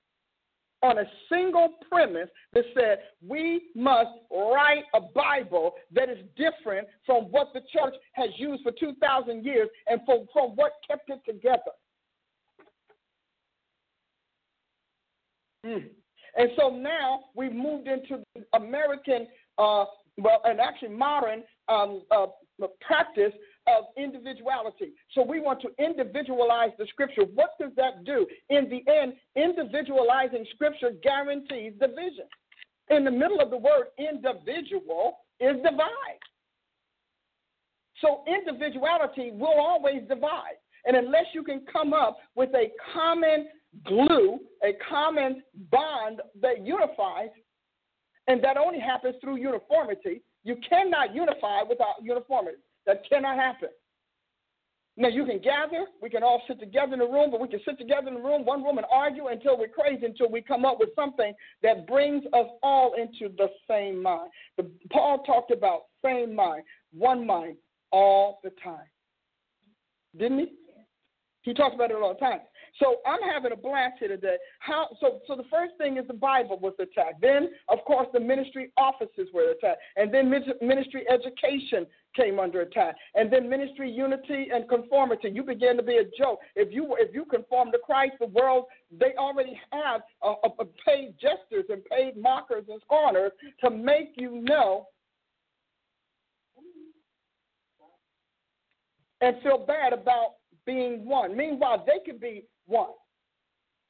[0.83, 7.25] on a single premise that said we must write a Bible that is different from
[7.25, 11.61] what the church has used for 2,000 years and from, from what kept it together.
[15.65, 15.85] Mm.
[16.37, 18.23] And so now we've moved into
[18.53, 19.85] American, uh,
[20.17, 22.27] well, and actually modern um, uh,
[22.81, 23.33] practice
[23.67, 24.93] of individuality.
[25.13, 27.23] So we want to individualize the scripture.
[27.33, 28.25] What does that do?
[28.49, 32.25] In the end, individualizing scripture guarantees division.
[32.89, 36.21] In the middle of the word individual is divide.
[38.01, 40.57] So individuality will always divide.
[40.85, 43.47] And unless you can come up with a common
[43.85, 47.29] glue, a common bond that unifies,
[48.27, 52.57] and that only happens through uniformity, you cannot unify without uniformity.
[52.87, 53.69] That cannot happen.
[54.99, 57.59] Now you can gather, we can all sit together in a room, but we can
[57.63, 60.65] sit together in a room, one room, and argue until we're crazy, until we come
[60.65, 64.31] up with something that brings us all into the same mind.
[64.57, 67.57] The, Paul talked about same mind, one mind,
[67.91, 68.87] all the time.
[70.17, 70.53] Didn't he?
[71.43, 72.39] He talked about it all the time.
[72.79, 74.37] So I'm having a blast here today.
[74.59, 77.21] How so so the first thing is the Bible was attacked.
[77.21, 79.81] Then of course the ministry offices were attacked.
[79.95, 82.95] And then ministry education came under attack.
[83.15, 85.29] And then ministry unity and conformity.
[85.29, 86.39] You began to be a joke.
[86.55, 90.65] If you if you conform to Christ, the world they already have a, a, a
[90.85, 94.87] paid jesters and paid mockers and scorners to make you know
[99.21, 101.35] and feel bad about being one.
[101.35, 102.91] Meanwhile, they can be one.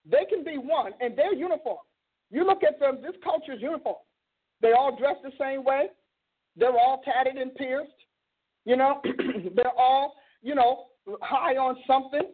[0.09, 1.79] They can be one, and they're uniform.
[2.31, 3.97] You look at them, this culture is uniform.
[4.61, 5.87] They all dress the same way.
[6.55, 7.91] They're all tatted and pierced.
[8.65, 9.01] You know,
[9.55, 10.85] they're all, you know,
[11.21, 12.33] high on something.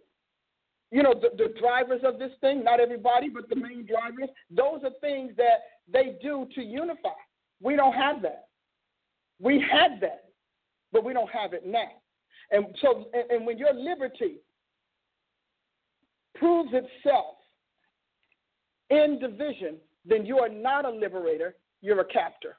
[0.92, 4.82] You know, the, the drivers of this thing, not everybody, but the main drivers, those
[4.84, 7.10] are things that they do to unify.
[7.62, 8.48] We don't have that.
[9.40, 10.26] We had that,
[10.92, 11.90] but we don't have it now.
[12.52, 14.36] And so, and, and when your liberty
[16.36, 17.36] proves itself
[18.90, 22.58] in division, then you are not a liberator, you're a captor.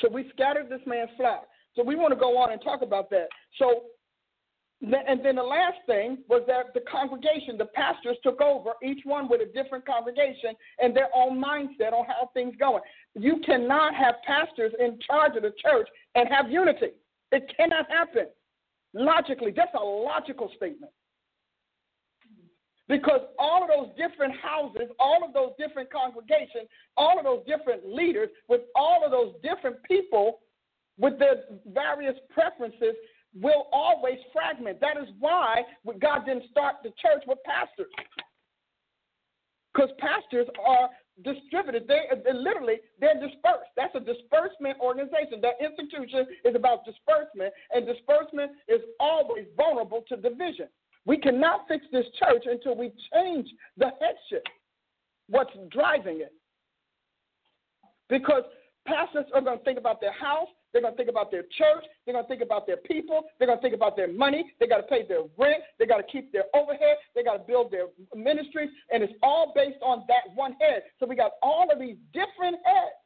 [0.00, 1.46] So we scattered this man's flock.
[1.74, 3.28] So we want to go on and talk about that.
[3.58, 3.82] So,
[4.80, 9.28] and then the last thing was that the congregation, the pastors took over, each one
[9.28, 12.82] with a different congregation and their own mindset on how things going.
[13.14, 16.90] You cannot have pastors in charge of the church and have unity.
[17.32, 18.26] It cannot happen.
[18.94, 20.92] Logically, that's a logical statement.
[22.88, 27.86] Because all of those different houses, all of those different congregations, all of those different
[27.86, 30.40] leaders, with all of those different people
[30.98, 32.96] with their various preferences,
[33.40, 34.80] will always fragment.
[34.80, 35.62] That is why
[36.00, 37.92] God didn't start the church with pastors.
[39.74, 40.88] Because pastors are
[41.24, 41.86] distributed.
[41.86, 43.70] They, they literally they're dispersed.
[43.76, 45.40] That's a disbursement organization.
[45.42, 50.68] That institution is about disbursement, and disbursement is always vulnerable to division.
[51.08, 53.48] We cannot fix this church until we change
[53.78, 54.44] the headship.
[55.30, 56.34] What's driving it?
[58.10, 58.42] Because
[58.86, 61.84] pastors are going to think about their house, they're going to think about their church,
[62.04, 64.66] they're going to think about their people, they're going to think about their money, they
[64.66, 67.70] got to pay their rent, they got to keep their overhead, they got to build
[67.72, 70.82] their ministries, and it's all based on that one head.
[71.00, 72.96] So we got all of these different heads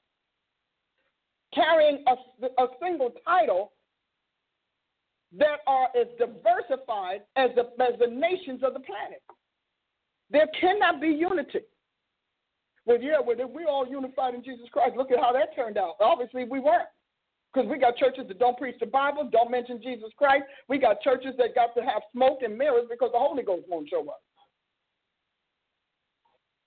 [1.55, 3.73] carrying a, a single title
[5.39, 9.23] that are as diversified as the, as the nations of the planet.
[10.31, 11.61] There cannot be unity.
[12.85, 14.97] Well, yeah, well, we're all unified in Jesus Christ.
[14.97, 15.95] Look at how that turned out.
[16.01, 16.89] Obviously, we weren't.
[17.53, 20.45] Because we got churches that don't preach the Bible, don't mention Jesus Christ.
[20.69, 23.89] We got churches that got to have smoke and mirrors because the Holy Ghost won't
[23.91, 24.23] show up.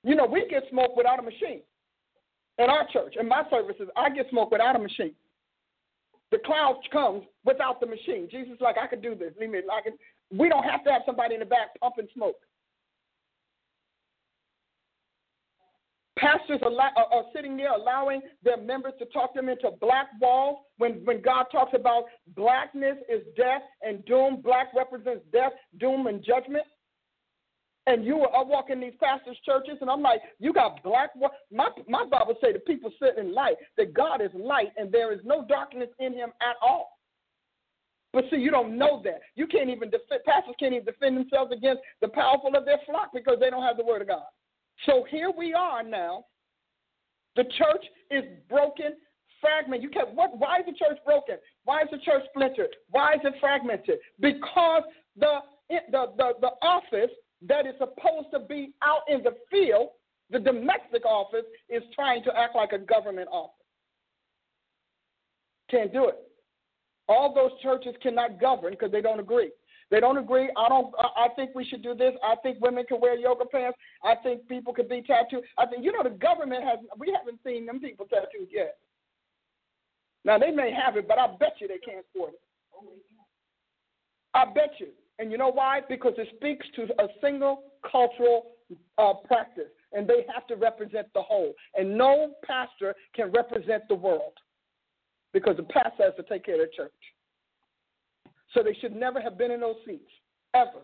[0.03, 1.61] You know, we get smoke without a machine.
[2.59, 5.16] In our church, in my services, I get smoke without a machine.
[6.32, 8.28] The cloud comes without the machine.
[8.30, 9.34] Jesus like, I could do this.
[9.39, 9.59] Leave me.
[9.71, 9.93] I can.
[10.32, 12.36] We don't have to have somebody in the back pumping smoke.
[16.17, 21.03] Pastors are, are, sitting there allowing their members to talk them into black walls when,
[21.03, 22.05] when God talks about
[22.36, 24.41] blackness is death and doom.
[24.41, 26.63] Black represents death, doom, and judgment
[27.88, 31.12] and you are walking these pastors' churches, and I'm like, you got black.
[31.52, 35.14] My my Bible say the people sit in light, that God is light, and there
[35.14, 36.98] is no darkness in Him at all.
[38.12, 39.20] But see, you don't know that.
[39.36, 40.24] You can't even defend.
[40.26, 43.78] Pastors can't even defend themselves against the powerful of their flock because they don't have
[43.78, 44.24] the Word of God.
[44.86, 46.26] So here we are now.
[47.36, 48.94] The church is broken,
[49.42, 49.84] fragmented.
[49.84, 50.16] You can't.
[50.16, 50.40] What?
[50.40, 51.36] Why is the church broken?
[51.66, 52.76] Why is the church splintered?
[52.90, 54.00] Why is it fragmented?
[54.20, 54.84] Because
[55.20, 57.12] the the the, the office
[57.48, 59.90] that is supposed to be out in the field,
[60.32, 63.54] the domestic office is trying to act like a government office.
[65.70, 66.18] Can't do it.
[67.08, 69.52] All those churches cannot govern because they don't agree.
[69.92, 70.50] They don't agree.
[70.58, 70.94] I don't.
[70.98, 72.14] I think we should do this.
[72.24, 73.78] I think women can wear yoga pants.
[74.04, 75.44] I think people could be tattooed.
[75.60, 76.80] I think you know the government has.
[76.98, 78.78] We haven't seen them people tattooed yet.
[80.24, 82.40] Now they may have it, but I bet you they can't afford it.
[84.34, 84.88] I bet you.
[85.20, 85.82] And you know why?
[85.88, 88.47] Because it speaks to a single cultural
[88.97, 91.53] uh, practice, and they have to represent the whole.
[91.76, 94.34] And no pastor can represent the world
[95.34, 96.91] because the pastor has to take care of the church.
[98.53, 100.09] So they should never have been in those seats,
[100.53, 100.82] ever.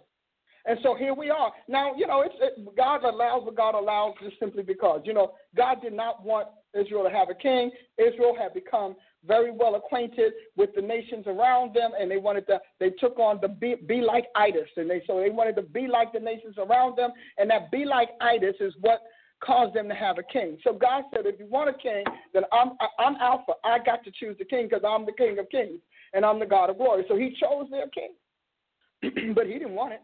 [0.66, 1.52] And so here we are.
[1.68, 5.02] Now, you know, it's it, God allows what God allows just simply because.
[5.06, 7.72] You know, God did not want Israel to have a king.
[7.98, 8.96] Israel had become
[9.26, 12.60] very well acquainted with the nations around them, and they wanted to.
[12.80, 15.88] They took on the be, be like itis, and they so they wanted to be
[15.88, 19.02] like the nations around them, and that be like itis is what
[19.44, 20.58] caused them to have a king.
[20.64, 22.04] So God said, if you want a king,
[22.34, 23.54] then I'm I'm Alpha.
[23.64, 25.80] I got to choose the king because I'm the King of Kings
[26.14, 27.06] and I'm the God of glory.
[27.08, 30.02] So He chose their king, but He didn't want it.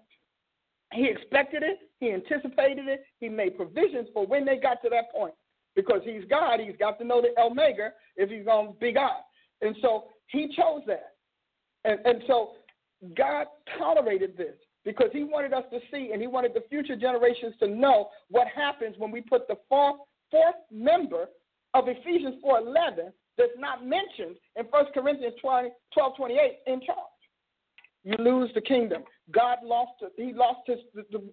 [0.94, 1.80] He expected it.
[2.00, 3.04] He anticipated it.
[3.20, 5.34] He made provisions for when they got to that point
[5.78, 6.60] because he's God.
[6.60, 9.22] He's got to know the Omega if he's going to be God.
[9.62, 11.14] And so he chose that.
[11.86, 12.54] And, and so
[13.16, 13.46] God
[13.78, 17.68] tolerated this because he wanted us to see and he wanted the future generations to
[17.68, 19.98] know what happens when we put the fourth,
[20.32, 21.28] fourth member
[21.76, 26.98] of Ephesians 4.11 that's not mentioned in 1 Corinthians 20, 12, 28 in charge.
[28.04, 29.04] You lose the kingdom.
[29.32, 30.80] God lost, he lost his,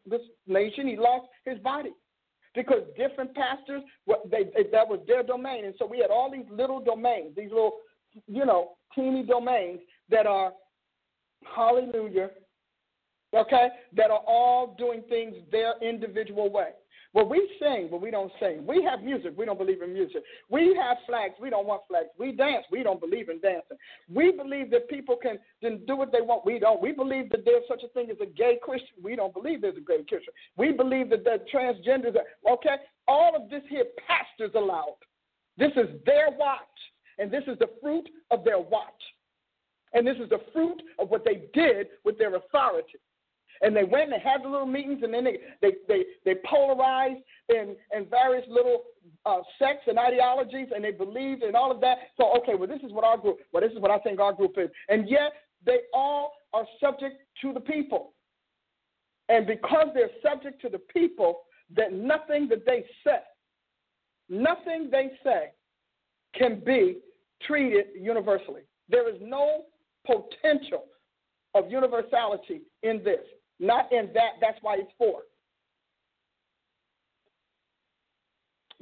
[0.06, 1.92] this nation, he lost his body
[2.54, 3.82] because different pastors,
[4.30, 5.64] they, they, that was their domain.
[5.64, 7.78] And so we had all these little domains, these little,
[8.26, 10.52] you know, teeny domains that are,
[11.54, 12.30] hallelujah,
[13.34, 16.70] okay, that are all doing things their individual way.
[17.14, 18.66] Well, we sing, but we don't sing.
[18.66, 19.34] We have music.
[19.36, 20.24] We don't believe in music.
[20.50, 21.34] We have flags.
[21.40, 22.08] We don't want flags.
[22.18, 22.66] We dance.
[22.72, 23.76] We don't believe in dancing.
[24.12, 25.38] We believe that people can,
[25.86, 26.44] do what they want.
[26.44, 26.82] We don't.
[26.82, 28.96] We believe that there's such a thing as a gay Christian.
[29.00, 30.34] We don't believe there's a gay Christian.
[30.56, 32.76] We believe that the transgenders are, okay?
[33.06, 34.96] All of this here, pastors allowed.
[35.56, 36.58] This is their watch,
[37.18, 38.90] and this is the fruit of their watch.
[39.92, 42.98] And this is the fruit of what they did with their authority.
[43.62, 47.20] And they went and had the little meetings, and then they they they, they polarized
[47.48, 48.84] in in various little
[49.24, 51.98] uh, sects and ideologies, and they believed in all of that.
[52.16, 53.38] So okay, well this is what our group.
[53.52, 55.32] Well this is what I think our group is, and yet
[55.64, 58.12] they all are subject to the people.
[59.28, 61.42] And because they're subject to the people,
[61.74, 63.20] that nothing that they say,
[64.28, 65.50] nothing they say,
[66.34, 66.98] can be
[67.42, 68.62] treated universally.
[68.88, 69.64] There is no
[70.06, 70.84] potential
[71.54, 73.20] of universality in this.
[73.60, 75.22] Not in that, that's why it's four.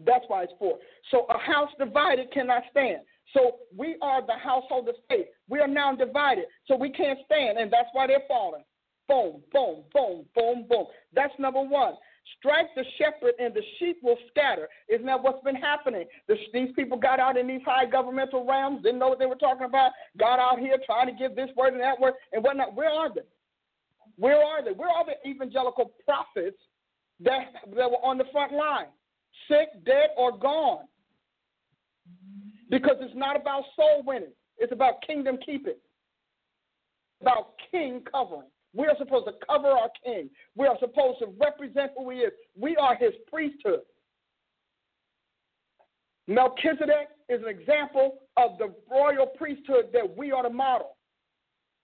[0.04, 0.78] That's why it's four.
[1.10, 3.02] So a house divided cannot stand.
[3.34, 5.26] So we are the household of faith.
[5.48, 6.44] We are now divided.
[6.66, 8.64] So we can't stand, and that's why they're falling.
[9.08, 10.86] Boom, boom, boom, boom, boom.
[11.14, 11.94] That's number one.
[12.38, 14.68] Strike the shepherd, and the sheep will scatter.
[14.88, 16.04] Isn't that what's been happening?
[16.28, 19.34] The, these people got out in these high governmental realms, didn't know what they were
[19.34, 22.74] talking about, got out here trying to give this word and that word, and whatnot.
[22.74, 23.22] Where are they?
[24.22, 24.70] Where are they?
[24.70, 26.58] Where are the evangelical prophets
[27.24, 28.86] that, that were on the front line?
[29.48, 30.84] Sick, dead, or gone?
[32.70, 35.74] Because it's not about soul winning, it's about kingdom keeping,
[37.20, 38.48] about king covering.
[38.72, 40.30] We are supposed to cover our king.
[40.56, 42.32] We are supposed to represent who he is.
[42.56, 43.80] We are his priesthood.
[46.28, 50.96] Melchizedek is an example of the royal priesthood that we are to model.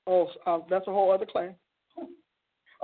[0.07, 1.57] Oh, uh, that's a whole other claim.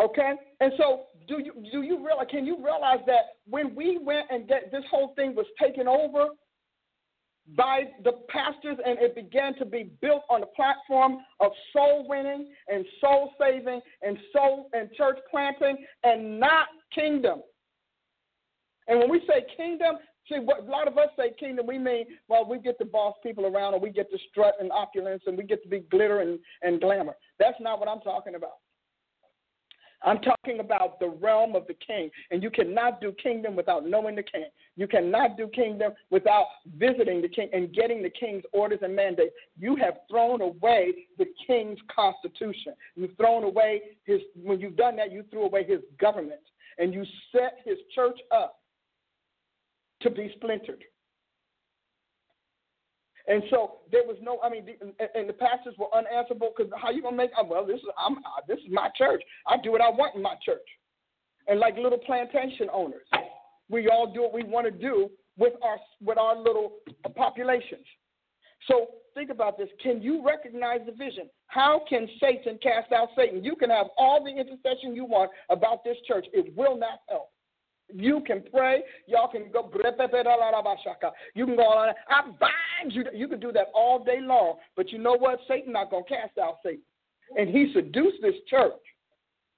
[0.02, 0.32] Okay?
[0.60, 4.48] And so do you do you realize can you realize that when we went and
[4.48, 6.28] get this whole thing was taken over
[7.56, 12.48] by the pastors and it began to be built on the platform of soul winning
[12.68, 17.42] and soul saving and soul and church planting and not kingdom.
[18.88, 19.96] And when we say kingdom,
[20.28, 23.14] see what a lot of us say kingdom, we mean well we get to boss
[23.22, 26.20] people around or we get to strut and opulence and we get to be glitter
[26.20, 27.14] and, and glamour.
[27.38, 28.63] That's not what I'm talking about.
[30.04, 32.10] I'm talking about the realm of the king.
[32.30, 34.46] And you cannot do kingdom without knowing the king.
[34.76, 36.46] You cannot do kingdom without
[36.78, 39.34] visiting the king and getting the king's orders and mandates.
[39.58, 42.74] You have thrown away the king's constitution.
[42.96, 46.40] You've thrown away his, when you've done that, you threw away his government.
[46.78, 48.60] And you set his church up
[50.02, 50.84] to be splintered.
[53.26, 56.90] And so there was no, I mean, the, and the pastors were unanswerable because how
[56.90, 57.30] you gonna make?
[57.38, 59.22] Uh, well, this is I'm uh, this is my church.
[59.46, 60.66] I do what I want in my church,
[61.48, 63.06] and like little plantation owners,
[63.70, 66.74] we all do what we want to do with our with our little
[67.16, 67.86] populations.
[68.68, 69.68] So think about this.
[69.82, 71.30] Can you recognize the vision?
[71.46, 73.42] How can Satan cast out Satan?
[73.42, 76.26] You can have all the intercession you want about this church.
[76.32, 77.30] It will not help.
[77.92, 78.82] You can pray.
[79.06, 79.70] Y'all can go.
[81.34, 81.94] You can go on.
[82.08, 83.04] I bind you.
[83.14, 84.56] You can do that all day long.
[84.76, 85.38] But you know what?
[85.48, 86.82] Satan not gonna cast out Satan,
[87.36, 88.72] and he seduced this church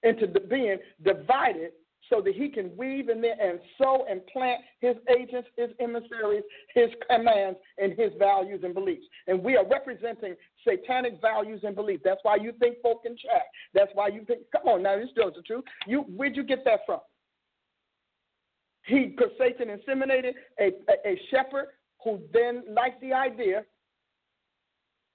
[0.03, 1.73] into being divided
[2.11, 6.45] so that he can weave in there and sow and plant his agents, his emissaries,
[6.75, 9.07] his commands, and his values and beliefs.
[9.27, 10.35] And we are representing
[10.67, 12.03] satanic values and beliefs.
[12.05, 13.47] That's why you think folk can chat.
[13.75, 15.65] That's why you think, come on now, this is the truth.
[15.87, 17.01] You, where'd you get that from?
[18.87, 21.69] He, because and inseminated a, a, a shepherd
[22.05, 23.65] who then liked the idea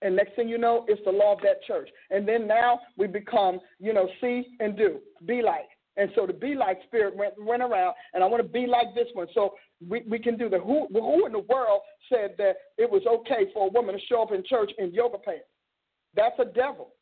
[0.01, 1.89] and next thing you know, it's the law of that church.
[2.09, 5.69] And then now we become, you know, see and do, be like.
[5.97, 8.95] And so the be like spirit went, went around, and I want to be like
[8.95, 9.27] this one.
[9.33, 9.53] So
[9.87, 13.51] we, we can do the Who, who in the world said that it was okay
[13.53, 15.43] for a woman to show up in church in yoga pants?
[16.15, 16.93] That's a devil.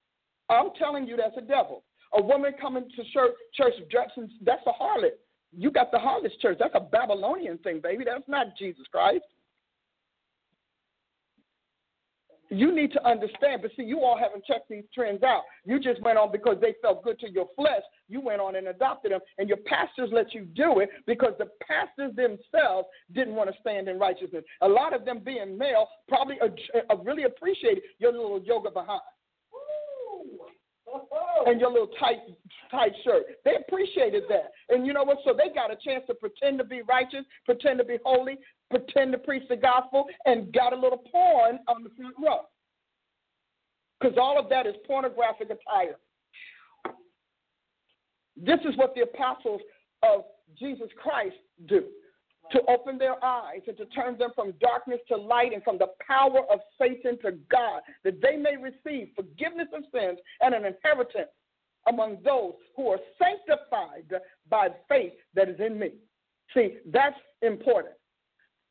[0.49, 1.83] I'm telling you, that's a devil.
[2.15, 5.17] A woman coming to church, church dressing, that's a harlot.
[5.55, 6.57] You got the harlot church.
[6.59, 8.03] That's a Babylonian thing, baby.
[8.05, 9.23] That's not Jesus Christ.
[12.49, 15.43] you need to understand, but see, you all haven't checked these trends out.
[15.65, 17.83] You just went on because they felt good to your flesh.
[18.07, 21.47] You went on and adopted them, and your pastors let you do it because the
[21.61, 24.43] pastors themselves didn't want to stand in righteousness.
[24.61, 26.37] A lot of them being male probably
[27.03, 29.01] really appreciated your little yoga behind.
[31.45, 32.19] And your little tight,
[32.71, 33.23] tight shirt.
[33.45, 34.51] They appreciated that.
[34.69, 35.19] And you know what?
[35.25, 38.37] So they got a chance to pretend to be righteous, pretend to be holy,
[38.69, 42.41] pretend to preach the gospel, and got a little porn on the front row.
[43.99, 45.97] Because all of that is pornographic attire.
[48.37, 49.61] This is what the apostles
[50.03, 50.23] of
[50.57, 51.35] Jesus Christ
[51.67, 51.83] do
[52.51, 55.89] to open their eyes and to turn them from darkness to light and from the
[56.05, 61.29] power of Satan to God, that they may receive forgiveness of sins and an inheritance
[61.87, 65.91] among those who are sanctified by faith that is in me.
[66.53, 67.95] See, that's important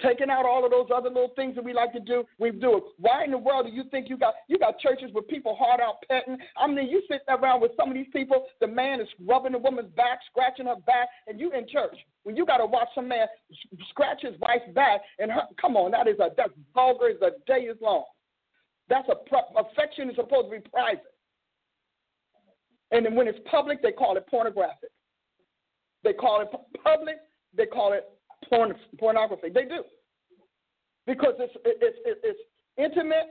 [0.02, 2.76] taking out all of those other little things that we like to do, we do
[2.78, 2.82] it.
[2.98, 5.80] Why in the world do you think you got you got churches with people hard
[5.80, 6.38] out petting?
[6.56, 9.58] I mean, you sit around with some of these people, the man is rubbing the
[9.58, 11.96] woman's back, scratching her back, and you in church.
[12.22, 13.26] When you got to watch some man
[13.90, 17.30] scratch his wife's back, and her, come on, that is a that's vulgar as a
[17.46, 18.04] day is long.
[18.88, 19.16] That's a
[19.58, 21.02] affection is supposed to be private,
[22.90, 24.90] and then when it's public, they call it pornographic.
[26.04, 26.48] They call it
[26.84, 27.16] public.
[27.56, 28.04] They call it
[28.48, 29.48] porn, pornography.
[29.52, 29.82] They do.
[31.06, 32.38] Because it's, it's, it's,
[32.76, 33.26] intimate,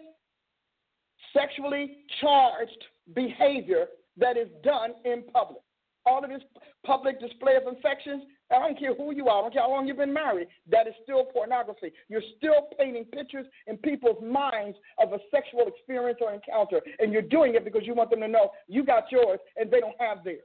[1.33, 2.83] sexually charged
[3.15, 3.85] behavior
[4.17, 5.61] that is done in public.
[6.05, 6.41] All of this
[6.85, 9.87] public display of infections, I don't care who you are, I don't care how long
[9.87, 11.91] you've been married, that is still pornography.
[12.09, 17.21] You're still painting pictures in people's minds of a sexual experience or encounter, and you're
[17.21, 20.23] doing it because you want them to know you got yours and they don't have
[20.23, 20.41] theirs.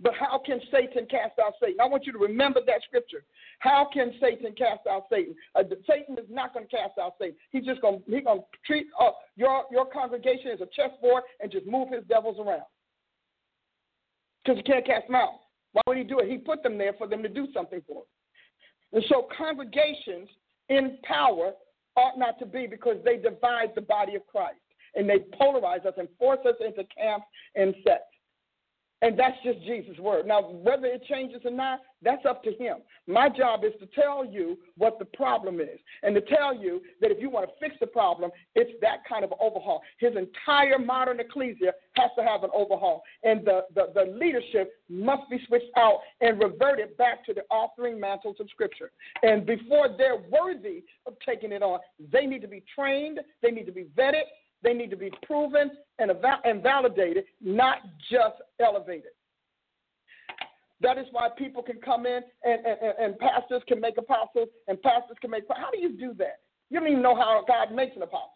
[0.00, 1.76] But how can Satan cast out Satan?
[1.80, 3.24] I want you to remember that scripture.
[3.58, 5.34] How can Satan cast out Satan?
[5.56, 7.34] Uh, Satan is not going to cast out Satan.
[7.50, 11.50] He's just going he's going to treat uh, your your congregation as a chessboard and
[11.50, 12.62] just move his devils around.
[14.44, 15.40] Because he can't cast them out.
[15.72, 16.30] Why would he do it?
[16.30, 18.08] He put them there for them to do something for him.
[18.92, 20.28] And so congregations
[20.68, 21.52] in power
[21.96, 24.60] ought not to be because they divide the body of Christ
[24.94, 28.14] and they polarize us and force us into camps and sects.
[29.00, 30.26] And that's just Jesus' word.
[30.26, 32.78] Now, whether it changes or not, that's up to him.
[33.06, 37.10] My job is to tell you what the problem is and to tell you that
[37.10, 39.82] if you want to fix the problem, it's that kind of overhaul.
[39.98, 43.02] His entire modern ecclesia has to have an overhaul.
[43.22, 48.00] And the, the, the leadership must be switched out and reverted back to the authoring
[48.00, 48.90] mantles of Scripture.
[49.22, 51.78] And before they're worthy of taking it on,
[52.12, 54.22] they need to be trained, they need to be vetted,
[54.62, 57.78] they need to be proven and, eval- and validated, not
[58.10, 59.12] just elevated.
[60.80, 64.80] That is why people can come in and, and, and pastors can make apostles and
[64.82, 65.44] pastors can make.
[65.48, 66.40] How do you do that?
[66.70, 68.30] You don't even know how God makes an apostle.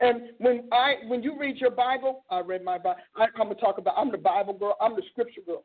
[0.00, 3.00] And when I when you read your Bible, I read my Bible.
[3.16, 3.94] I come to talk about.
[3.98, 4.76] I'm the Bible girl.
[4.80, 5.64] I'm the Scripture girl.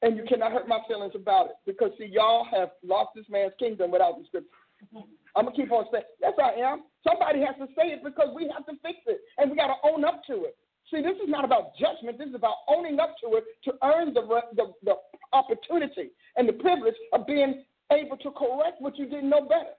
[0.00, 3.52] And you cannot hurt my feelings about it because see, y'all have lost this man's
[3.58, 4.48] kingdom without the Scripture.
[5.38, 6.82] I'm gonna keep on saying, yes, I am.
[7.06, 9.78] Somebody has to say it because we have to fix it, and we got to
[9.84, 10.56] own up to it.
[10.90, 12.18] See, this is not about judgment.
[12.18, 14.22] This is about owning up to it to earn the,
[14.56, 14.94] the, the
[15.32, 17.62] opportunity and the privilege of being
[17.92, 19.78] able to correct what you didn't know better.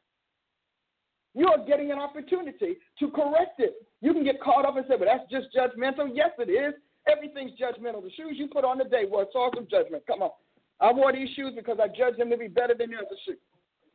[1.36, 3.86] You are getting an opportunity to correct it.
[4.02, 6.10] You can get caught up and say, well, that's just judgmental.
[6.14, 6.74] Yes, it is.
[7.08, 8.04] Everything's judgmental.
[8.04, 10.04] The shoes you put on today were a source of judgment.
[10.08, 10.32] Come on.
[10.80, 13.38] I wore these shoes because I judged them to be better than the other shoes.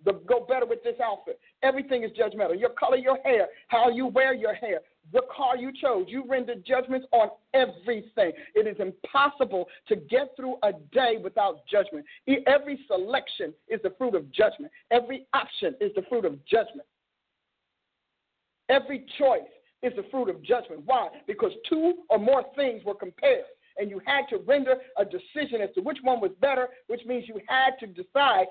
[0.04, 1.38] The, go better with this outfit.
[1.62, 2.58] Everything is judgmental.
[2.58, 4.80] Your color, your hair, how you wear your hair,
[5.12, 6.06] the car you chose.
[6.08, 8.32] You render judgments on everything.
[8.54, 12.04] It is impossible to get through a day without judgment.
[12.46, 14.72] Every selection is the fruit of judgment.
[14.90, 16.86] Every option is the fruit of judgment.
[18.68, 19.42] Every choice
[19.82, 20.82] is the fruit of judgment.
[20.86, 21.08] Why?
[21.26, 23.44] Because two or more things were compared
[23.76, 27.24] and you had to render a decision as to which one was better, which means
[27.28, 28.46] you had to decide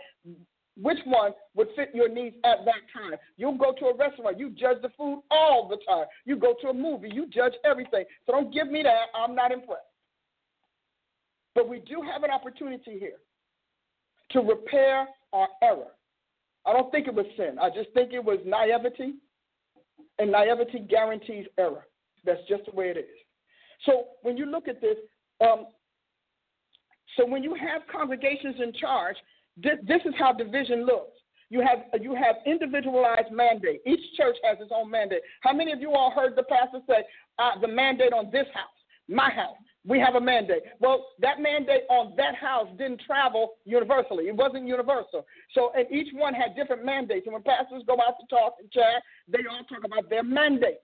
[0.76, 3.18] which one would fit your needs at that time.
[3.38, 6.06] You go to a restaurant, you judge the food all the time.
[6.26, 8.06] You go to a movie, you judge everything.
[8.26, 9.08] So don't give me that.
[9.16, 9.82] I'm not impressed.
[11.54, 13.20] But we do have an opportunity here
[14.32, 15.92] to repair our error.
[16.66, 17.58] I don't think it was sin.
[17.62, 19.16] I just think it was naivety,
[20.18, 21.86] and naivety guarantees error.
[22.26, 23.06] That's just the way it is.
[23.86, 24.96] So when you look at this,
[25.42, 25.66] um,
[27.18, 29.18] so when you have congregations in charge,
[29.58, 31.18] this, this is how division looks.
[31.50, 33.82] You have you have individualized mandate.
[33.86, 35.22] Each church has its own mandate.
[35.42, 37.04] How many of you all heard the pastor say
[37.38, 38.74] uh, the mandate on this house,
[39.08, 39.56] my house?
[39.86, 40.64] We have a mandate.
[40.80, 44.30] Well, that mandate on that house didn't travel universally.
[44.30, 45.26] It wasn't universal.
[45.54, 47.28] So, and each one had different mandates.
[47.28, 50.80] And when pastors go out to talk and chat, they all talk about their mandates.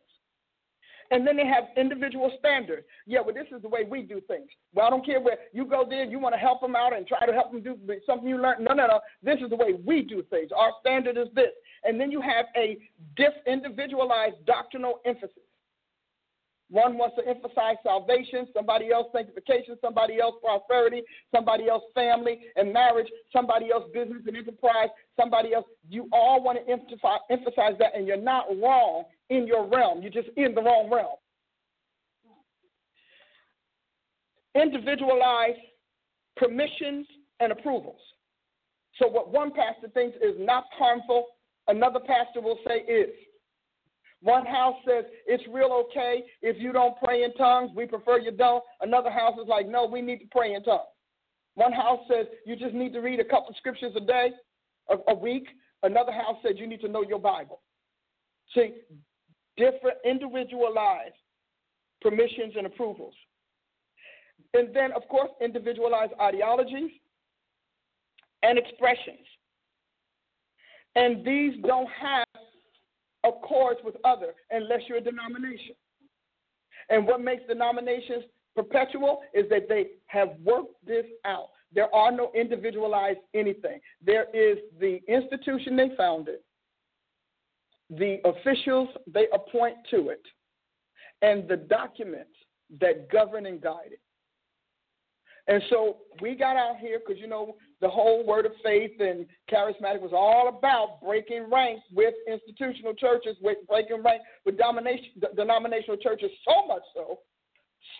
[1.11, 2.85] And then they have individual standards.
[3.07, 4.47] Yeah, well, this is the way we do things.
[4.73, 7.07] Well, I don't care where you go there, you want to help them out and
[7.07, 7.75] try to help them do
[8.05, 8.63] something you learned.
[8.63, 8.99] No, no, no.
[9.23, 10.51] This is the way we do things.
[10.55, 11.51] Our standard is this.
[11.83, 12.77] And then you have a
[13.15, 15.48] diff individualized doctrinal emphasis.
[16.69, 21.01] One wants to emphasize salvation, somebody else sanctification, somebody else prosperity,
[21.33, 24.89] somebody else family and marriage, somebody else business and enterprise,
[25.19, 25.65] somebody else.
[25.89, 30.01] You all want to emphasize that, and you're not wrong in your realm.
[30.01, 31.17] You're just in the wrong realm.
[34.53, 35.57] Individualized
[36.37, 37.07] permissions
[37.39, 37.99] and approvals.
[38.97, 41.25] So, what one pastor thinks is not harmful,
[41.67, 43.09] another pastor will say is.
[44.21, 47.71] One house says it's real okay if you don't pray in tongues.
[47.75, 48.63] We prefer you don't.
[48.81, 50.81] Another house is like, no, we need to pray in tongues.
[51.55, 54.31] One house says you just need to read a couple scriptures a day,
[54.89, 55.47] a, a week.
[55.83, 57.61] Another house says you need to know your Bible.
[58.53, 58.73] See,
[59.55, 61.15] different individualized
[62.01, 63.13] permissions and approvals.
[64.53, 66.91] And then, of course, individualized ideologies
[68.43, 69.25] and expressions.
[70.95, 72.25] And these don't have
[73.29, 75.75] accords with other unless you're a denomination.
[76.89, 78.23] And what makes denominations
[78.55, 81.49] perpetual is that they have worked this out.
[81.73, 83.79] There are no individualized anything.
[84.03, 86.39] There is the institution they founded,
[87.89, 90.23] the officials they appoint to it,
[91.21, 92.31] and the documents
[92.79, 94.01] that govern and guide it.
[95.47, 99.25] And so we got out here because, you know, the whole word of faith and
[99.51, 105.97] charismatic was all about breaking ranks with institutional churches, with breaking ranks with domination, denominational
[105.97, 107.19] churches, so much so,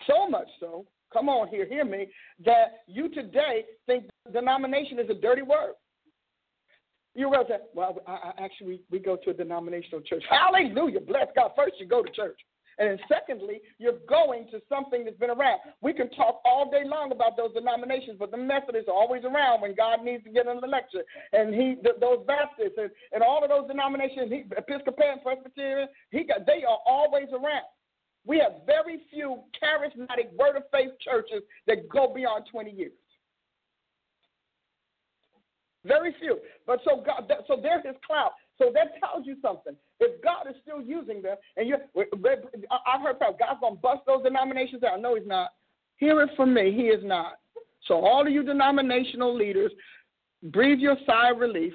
[0.06, 2.08] so much so, come on here, hear me,
[2.44, 5.72] that you today think denomination is a dirty word.
[7.14, 10.22] You're going to say, well, I, I actually, we, we go to a denominational church.
[10.30, 11.00] Hallelujah.
[11.00, 11.50] Bless God.
[11.56, 12.38] First, you go to church.
[12.80, 15.60] And secondly, you're going to something that's been around.
[15.82, 19.60] We can talk all day long about those denominations, but the Methodists are always around
[19.60, 21.04] when God needs to get in the lecture.
[21.34, 26.24] And he, th- those Baptists and, and all of those denominations, he, Episcopalian, Presbyterian, he
[26.24, 27.68] got, they are always around.
[28.24, 32.92] We have very few charismatic word of faith churches that go beyond 20 years.
[35.84, 36.38] Very few.
[36.66, 38.32] But so God, so there's his clout.
[38.60, 39.74] So that tells you something.
[40.00, 44.22] If God is still using them, and you, I've heard people, God's gonna bust those
[44.22, 45.00] denominations out.
[45.00, 45.50] No, He's not.
[45.96, 46.72] Hear it from me.
[46.72, 47.38] He is not.
[47.86, 49.72] So all of you denominational leaders,
[50.42, 51.72] breathe your sigh of relief.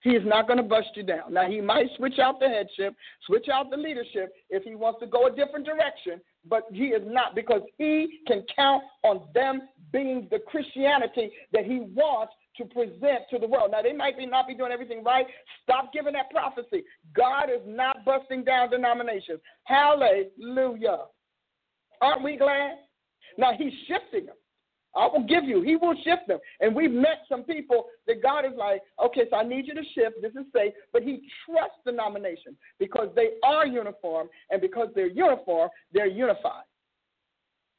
[0.00, 1.32] He is not going to bust you down.
[1.32, 2.94] Now, he might switch out the headship,
[3.26, 7.02] switch out the leadership if he wants to go a different direction, but he is
[7.04, 9.62] not because he can count on them
[9.92, 13.70] being the Christianity that he wants to present to the world.
[13.72, 15.26] Now, they might be not be doing everything right.
[15.62, 16.84] Stop giving that prophecy.
[17.14, 19.40] God is not busting down denominations.
[19.64, 21.04] Hallelujah.
[22.00, 22.76] Aren't we glad?
[23.38, 24.36] Now, He's shifting them.
[24.94, 25.60] I will give you.
[25.60, 26.38] He will shift them.
[26.60, 29.82] And we've met some people that God is like, okay, so I need you to
[29.94, 30.22] shift.
[30.22, 30.72] This is safe.
[30.92, 34.28] But He trusts denominations because they are uniform.
[34.50, 36.64] And because they're uniform, they're unified.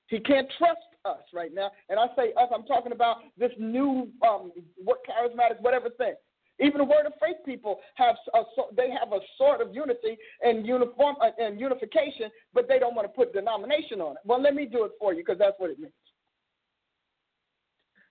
[0.08, 1.72] He can't trust us right now.
[1.90, 4.52] And I say us, I'm talking about this new um,
[4.84, 6.16] what charismatic, whatever thing.
[6.60, 8.42] Even the word of faith people have a,
[8.76, 13.08] they have a sort of unity and uniform uh, and unification, but they don't want
[13.08, 14.24] to put denomination on it.
[14.26, 15.94] Well, let me do it for you because that's what it means.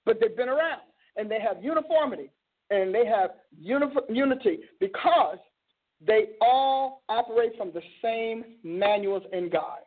[0.05, 0.83] But they've been around
[1.17, 2.31] and they have uniformity.
[2.71, 3.31] and they have
[4.09, 5.39] unity because
[6.07, 9.86] they all operate from the same manuals and guides.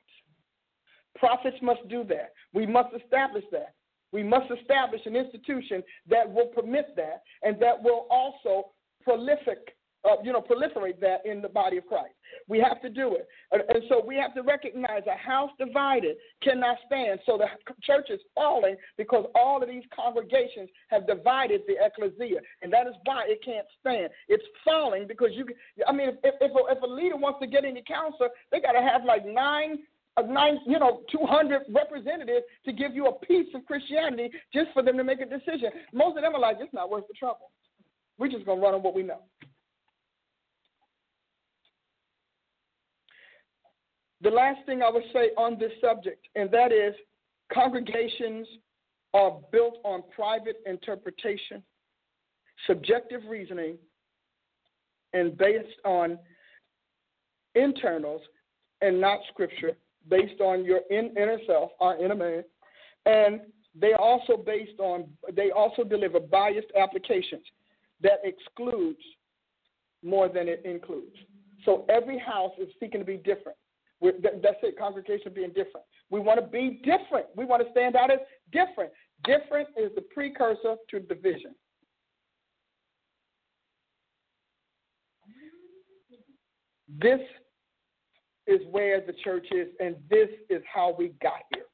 [1.19, 2.33] Prophets must do that.
[2.53, 3.73] We must establish that.
[4.11, 8.71] We must establish an institution that will permit that and that will also
[9.03, 9.75] prolific
[10.05, 12.13] uh, you know, proliferate that in the body of Christ.
[12.47, 13.27] We have to do it.
[13.51, 17.19] And, so we have to recognize a house divided cannot stand.
[17.25, 17.47] So the
[17.83, 22.39] church is falling because all of these congregations have divided the ecclesia.
[22.61, 24.09] And that is why it can't stand.
[24.29, 25.45] It's falling because you,
[25.87, 28.73] I mean, if, if, a, if a leader wants to get any counsel, they got
[28.73, 29.79] to have like nine
[30.27, 34.97] nine, you know, 200 representatives to give you a piece of Christianity just for them
[34.97, 35.69] to make a decision.
[35.93, 37.51] Most of them are like, it's not worth the trouble.
[38.17, 39.21] We're just going to run on what we know.
[44.21, 46.93] The last thing I would say on this subject, and that is
[47.53, 48.45] congregations
[49.13, 51.63] are built on private interpretation,
[52.67, 53.77] subjective reasoning,
[55.13, 56.19] and based on
[57.55, 58.21] internals
[58.81, 59.77] and not scripture,
[60.09, 62.43] based on your in, inner self, our inner man,
[63.05, 63.41] and
[63.79, 67.43] they also based on they also deliver biased applications
[68.01, 68.99] that excludes
[70.03, 71.15] more than it includes.
[71.65, 73.57] So every house is seeking to be different.
[74.01, 75.85] That's it, congregation being different.
[76.09, 77.27] We want to be different.
[77.35, 78.19] We want to stand out as
[78.51, 78.91] different.
[79.25, 81.53] Different is the precursor to division.
[87.01, 87.19] This
[88.49, 91.65] is where the church is, and this is how we got here.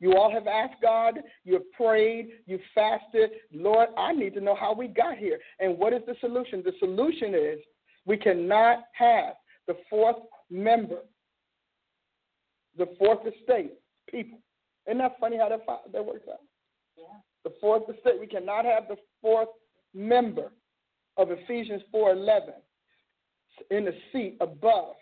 [0.00, 3.30] You all have asked God, you have prayed, you fasted.
[3.52, 5.38] Lord, I need to know how we got here.
[5.60, 6.62] And what is the solution?
[6.64, 7.58] The solution is
[8.04, 9.34] we cannot have
[9.68, 10.16] the fourth
[10.50, 11.02] member
[12.76, 13.72] the fourth estate
[14.10, 14.38] people.
[14.86, 15.60] Isn't that funny how that,
[15.92, 16.40] that works out?
[16.96, 17.04] Yeah.
[17.44, 18.20] The fourth estate.
[18.20, 19.48] We cannot have the fourth
[19.94, 20.52] member
[21.16, 22.52] of Ephesians 4.11
[23.70, 24.94] in the seat above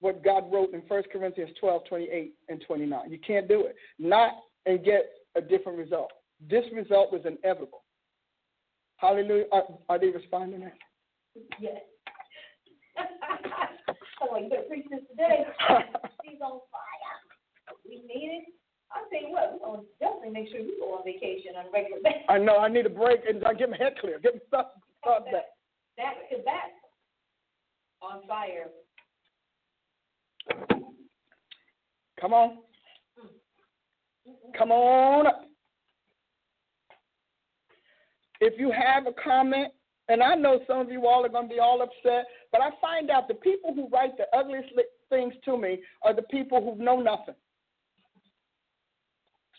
[0.00, 3.10] what God wrote in 1 Corinthians 12, 28 and 29.
[3.10, 3.76] You can't do it.
[3.98, 4.32] Not
[4.66, 6.10] and get a different result.
[6.48, 7.84] This result was inevitable.
[8.96, 9.44] Hallelujah.
[9.52, 10.72] Are, are they responding now?
[11.58, 11.80] Yes.
[14.22, 15.44] oh, you better preach this today.
[16.24, 17.16] She's on fire.
[17.88, 18.44] We need it.
[18.92, 21.66] I'll tell you what, we're going to definitely make sure you go on vacation on
[21.66, 22.26] a regular basis.
[22.28, 22.58] I know.
[22.58, 24.18] I need a break and I get my head clear.
[24.18, 24.66] Get my stuff,
[25.00, 25.46] stuff back.
[25.96, 26.14] That
[26.44, 26.74] that
[28.02, 28.66] on fire.
[32.20, 32.58] Come on.
[34.56, 35.26] Come on.
[38.40, 39.72] If you have a comment,
[40.08, 42.70] and I know some of you all are going to be all upset, but I
[42.80, 44.70] find out the people who write the ugliest
[45.08, 47.34] things to me are the people who know nothing.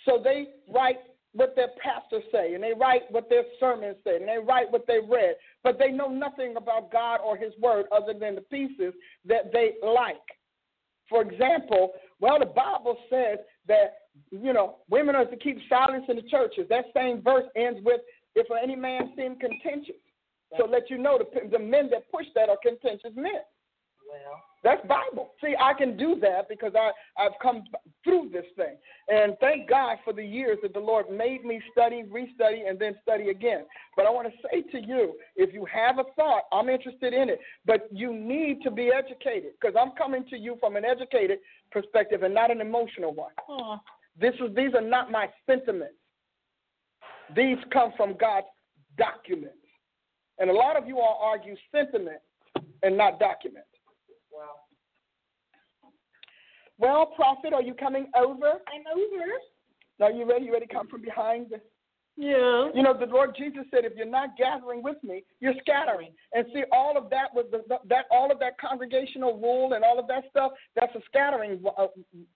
[0.05, 0.97] So they write
[1.33, 4.85] what their pastors say, and they write what their sermons say, and they write what
[4.87, 8.93] they read, but they know nothing about God or His Word other than the pieces
[9.25, 10.17] that they like.
[11.11, 16.15] For example, well, the Bible says that you know women are to keep silence in
[16.15, 16.65] the churches.
[16.69, 17.99] That same verse ends with,
[18.33, 19.97] "If any man seem contentious."
[20.57, 23.41] So let you know the, the men that push that are contentious men.
[24.11, 25.31] Well, that's Bible.
[25.41, 27.63] See, I can do that because I, I've come
[28.03, 28.75] through this thing.
[29.07, 32.95] And thank God for the years that the Lord made me study, restudy, and then
[33.01, 33.63] study again.
[33.95, 37.29] But I want to say to you, if you have a thought, I'm interested in
[37.29, 37.39] it.
[37.65, 41.39] But you need to be educated because I'm coming to you from an educated
[41.71, 43.31] perspective and not an emotional one.
[43.49, 43.79] Aww.
[44.19, 45.95] This is these are not my sentiments.
[47.33, 48.47] These come from God's
[48.97, 49.55] documents.
[50.38, 52.19] And a lot of you all argue sentiment
[52.83, 53.65] and not document.
[54.31, 54.63] Wow.
[56.81, 58.47] Well, prophet, are you coming over?
[58.47, 59.31] I'm over.
[60.01, 60.45] Are you ready?
[60.45, 61.53] You ready to come from behind?
[62.17, 62.69] Yeah.
[62.73, 66.45] You know, the Lord Jesus said, "If you're not gathering with me, you're scattering." And
[66.53, 70.07] see, all of that was the, that all of that congregational rule and all of
[70.07, 70.51] that stuff.
[70.75, 71.87] That's a scattering uh,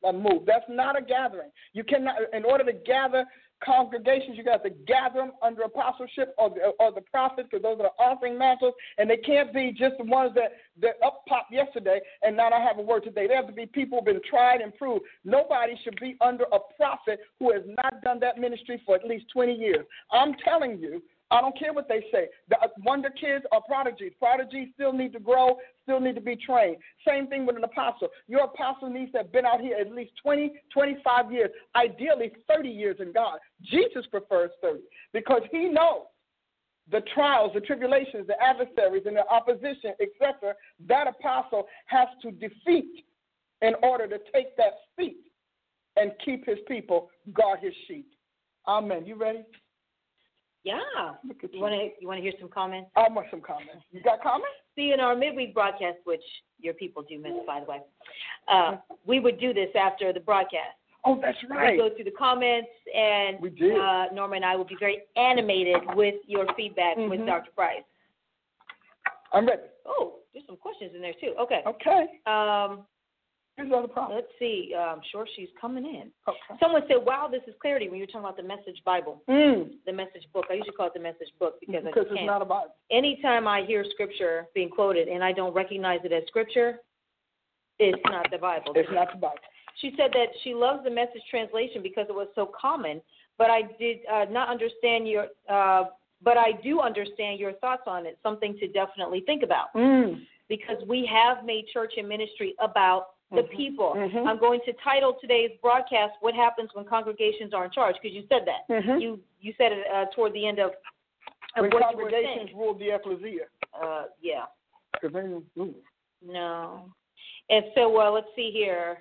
[0.07, 0.43] uh, move.
[0.45, 1.49] That's not a gathering.
[1.73, 3.25] You cannot, in order to gather
[3.65, 7.79] congregations, you got to gather them under apostleship or the, or the prophets, because those
[7.79, 11.53] are the offering mantles, and they can't be just the ones that that up popped
[11.53, 13.27] yesterday and now I have a word today.
[13.27, 15.05] They have to be people who've been tried and proved.
[15.23, 19.25] Nobody should be under a prophet who has not done that ministry for at least
[19.33, 19.85] 20 years.
[20.11, 22.27] I'm telling you, I don't care what they say.
[22.49, 24.11] The uh, wonder kids are prodigies.
[24.19, 26.77] Prodigies still need to grow, still need to be trained.
[27.07, 28.09] Same thing with an apostle.
[28.27, 32.69] Your apostle needs to have been out here at least 20, 25 years, ideally 30
[32.69, 33.39] years in God.
[33.63, 34.81] Jesus prefers 30
[35.13, 36.03] because he knows
[36.91, 40.53] the trials, the tribulations, the adversaries, and the opposition, etc.,
[40.87, 43.03] that apostle has to defeat
[43.61, 45.17] in order to take that seat
[45.95, 48.07] and keep his people, guard his sheep.
[48.67, 49.05] Amen.
[49.05, 49.43] You ready?
[50.65, 50.79] Yeah.
[51.51, 52.89] You want to you want to hear some comments?
[52.97, 53.85] I want some comments.
[53.91, 54.49] You got comments?
[54.75, 56.23] See, in our midweek broadcast, which
[56.59, 57.81] your people do miss, by the way,
[58.51, 58.75] uh,
[59.05, 60.75] we would do this after the broadcast.
[61.05, 61.73] Oh, that's right.
[61.73, 63.79] We go through the comments, and We did.
[63.79, 67.27] Uh, Norma and I will be very animated with your feedback with Mhm.
[67.27, 67.51] Dr.
[67.51, 67.83] Price.
[69.31, 69.61] I'm ready.
[69.85, 71.35] Oh, there's some questions in there too.
[71.39, 71.61] Okay.
[71.65, 72.19] Okay.
[72.25, 72.87] Um,
[73.57, 74.15] Here's the other problem.
[74.17, 74.75] let's see.
[74.77, 76.11] I'm sure she's coming in.
[76.27, 76.59] Okay.
[76.59, 79.77] Someone said, "Wow, this is clarity." When you're talking about the Message Bible, Mm.
[79.85, 82.25] the Message book, I usually call it the Message book because, I Because it's can't.
[82.25, 82.73] not about.
[82.91, 86.81] Anytime I hear Scripture being quoted and I don't recognize it as Scripture,
[87.79, 88.73] it's not the Bible.
[88.75, 89.39] It's not the Bible.
[89.77, 93.01] She said that she loves the message translation because it was so common,
[93.37, 95.27] but I did uh, not understand your.
[95.47, 95.85] Uh,
[96.21, 98.17] but I do understand your thoughts on it.
[98.23, 100.25] Something to definitely think about Mm.
[100.49, 103.49] because we have made church and ministry about the Mhm.
[103.49, 103.93] people.
[103.95, 104.27] Mhm.
[104.27, 108.25] I'm going to title today's broadcast "What Happens When Congregations Are in Charge" because you
[108.27, 108.67] said that.
[108.69, 109.01] Mhm.
[109.01, 110.71] You you said it uh, toward the end of,
[111.55, 113.47] of When what you were congregations rule the ecclesia.
[113.73, 114.45] Uh, yeah.
[114.93, 115.75] Because they don't move.
[116.21, 116.91] No.
[117.49, 118.99] And so uh, let's see here.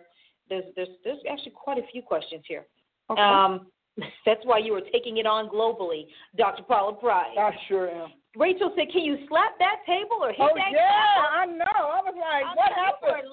[0.48, 2.66] There's there's there's actually quite a few questions here.
[3.10, 3.20] Okay.
[3.20, 3.70] Um,
[4.26, 6.64] that's why you were taking it on globally, Dr.
[6.64, 7.36] Paula Price.
[7.38, 8.12] I sure am.
[8.36, 11.64] Rachel said, "Can you slap that table or hit Oh that?" yeah, I know.
[11.64, 13.28] I was like, I'm what happened?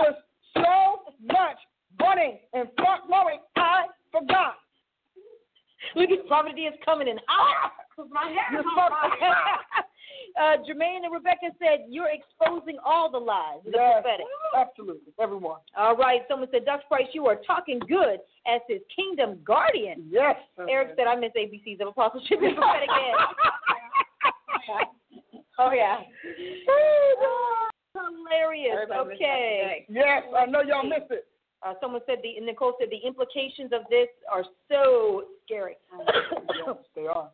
[0.00, 0.14] Was
[0.54, 1.56] so much
[2.00, 3.38] running and front flowing.
[3.56, 4.54] I forgot.
[5.96, 7.72] Look at Prophet Diaz coming in hot.
[8.10, 8.92] My hair You're supposed-
[10.40, 13.60] uh, Jermaine and Rebecca said you're exposing all the lies.
[13.64, 14.26] The Yes, prophetic.
[14.56, 15.12] absolutely.
[15.20, 15.60] Everyone.
[15.76, 16.22] All right.
[16.28, 16.84] Someone said, Dr.
[16.88, 20.06] Price, you are talking good as his kingdom guardian.
[20.10, 20.36] Yes.
[20.68, 22.88] Eric said, I miss ABCs of apostleship and prophetic
[24.70, 24.86] ed.
[25.58, 26.00] oh, yeah.
[28.02, 28.76] Hilarious.
[28.82, 29.86] Everybody Okay.
[29.88, 31.26] Yes, I know y'all missed it.
[31.62, 35.76] Uh, someone said the Nicole said the implications of this are so scary.
[36.66, 37.30] yes, they are.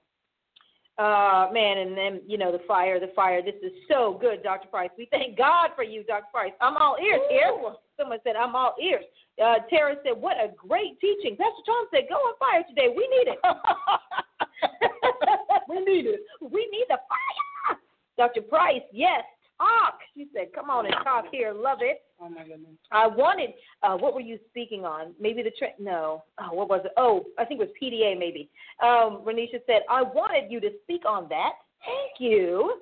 [0.98, 3.40] uh, man, and then you know the fire, the fire.
[3.42, 4.68] This is so good, Dr.
[4.68, 4.90] Price.
[4.98, 6.26] We thank God for you, Dr.
[6.32, 6.52] Price.
[6.60, 7.52] I'm all ears here.
[7.98, 9.04] Someone said I'm all ears.
[9.42, 12.88] Uh, Tara said, "What a great teaching." Pastor Tom said, "Go on fire today.
[12.94, 13.38] We need it.
[15.68, 16.20] we need it.
[16.40, 17.78] We need the fire."
[18.18, 18.42] Dr.
[18.42, 19.22] Price, yes,
[19.58, 19.98] talk.
[20.14, 21.52] She said, "Come on and talk here.
[21.52, 22.72] Love it." Oh my goodness.
[22.90, 23.50] I wanted.
[23.82, 25.14] Uh, what were you speaking on?
[25.20, 26.24] Maybe the tra- no.
[26.38, 26.92] Oh, what was it?
[26.96, 28.18] Oh, I think it was PDA.
[28.18, 28.48] Maybe.
[28.82, 31.52] Um, Renisha said, "I wanted you to speak on that."
[31.84, 32.78] Thank you.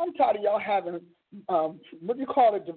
[0.00, 1.00] I'm tired of y'all having
[1.48, 2.68] um, what do you call it,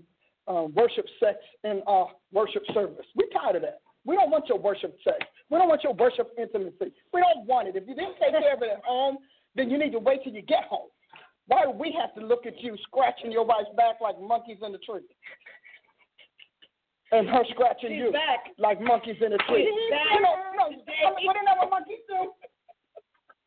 [0.48, 3.06] um, worship sex in our worship service.
[3.16, 3.80] We're tired of that.
[4.06, 5.18] We don't want your worship sex.
[5.50, 6.92] We don't want your worship intimacy.
[7.14, 7.76] We don't want it.
[7.76, 9.18] If you didn't take care of it at home,
[9.56, 10.90] then you need to wait till you get home.
[11.48, 14.72] Why do we have to look at you scratching your wife's back like monkeys in
[14.72, 15.04] the tree?
[17.12, 18.56] And her scratching you back.
[18.58, 19.68] like monkeys in a tree.
[19.70, 19.92] She's.
[20.16, 20.70] You know, you know,
[21.28, 22.32] what isn't that what monkeys do?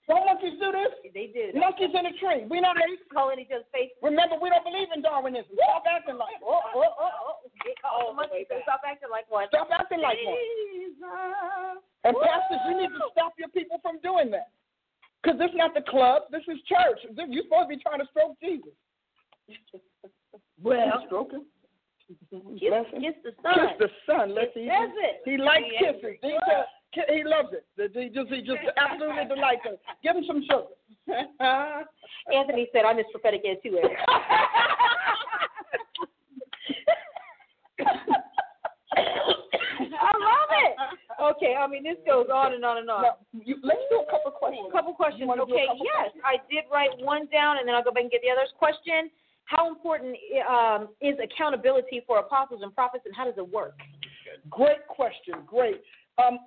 [0.07, 1.11] Don't monkeys do this?
[1.11, 1.59] They did.
[1.59, 2.47] Monkeys in a tree.
[2.47, 2.79] We're not
[3.11, 3.91] calling each other's face.
[4.07, 5.51] Remember, we don't believe in Darwinism.
[5.59, 7.37] Stop acting like Oh, oh, oh, oh.
[7.67, 9.51] They call Oh, the monkey, stop acting like one.
[9.51, 11.83] Stop acting like one.
[12.07, 14.55] And pastors, you need to stop your people from doing that.
[15.23, 16.23] Because this is not the club.
[16.31, 17.01] This is church.
[17.29, 18.73] You're supposed to be trying to stroke Jesus.
[20.63, 21.45] Well, stroke him.
[22.59, 23.55] kiss, kiss the son.
[23.55, 24.35] Kiss the son.
[24.35, 24.67] Let's see.
[24.67, 24.89] Says.
[25.25, 26.17] He likes He kisses.
[26.23, 27.65] He, just, he loves it.
[27.93, 29.79] He just, he just absolutely delights it.
[30.03, 30.65] Give him some sugar.
[32.33, 33.99] Anthony said, I miss prophetic ed too, Eric.
[39.99, 40.77] I love it.
[41.21, 43.03] Okay, I mean, this goes on and on and on.
[43.03, 44.67] Now, you, let's do a couple questions.
[44.69, 45.21] A couple questions.
[45.21, 46.25] You wanna do a Okay, couple yes, questions?
[46.25, 48.53] I did write one down, and then I'll go back and get the others.
[48.59, 49.11] Question:
[49.45, 50.17] How important
[50.49, 53.79] um, is accountability for apostles and prophets, and how does it work?
[54.51, 55.41] Great question.
[55.47, 55.81] Great.
[56.23, 56.39] Um,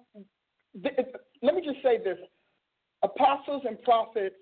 [0.84, 0.96] th-
[1.42, 2.18] let me just say this:
[3.02, 4.36] apostles and prophets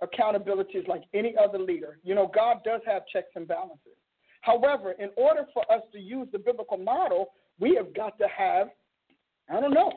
[0.00, 1.98] accountability is like any other leader.
[2.04, 3.98] You know, God does have checks and balances.
[4.42, 8.68] However, in order for us to use the biblical model, we have got to have,
[9.50, 9.92] I don't know,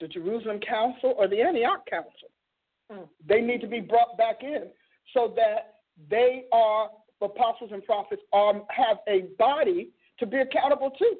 [0.00, 2.28] the Jerusalem Council or the Antioch Council.
[2.90, 3.04] Hmm.
[3.26, 4.64] They need to be brought back in
[5.12, 5.74] so that
[6.10, 6.90] they are
[7.22, 11.14] apostles and prophets are have a body to be accountable to.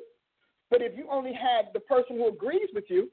[0.70, 3.10] But if you only have the person who agrees with you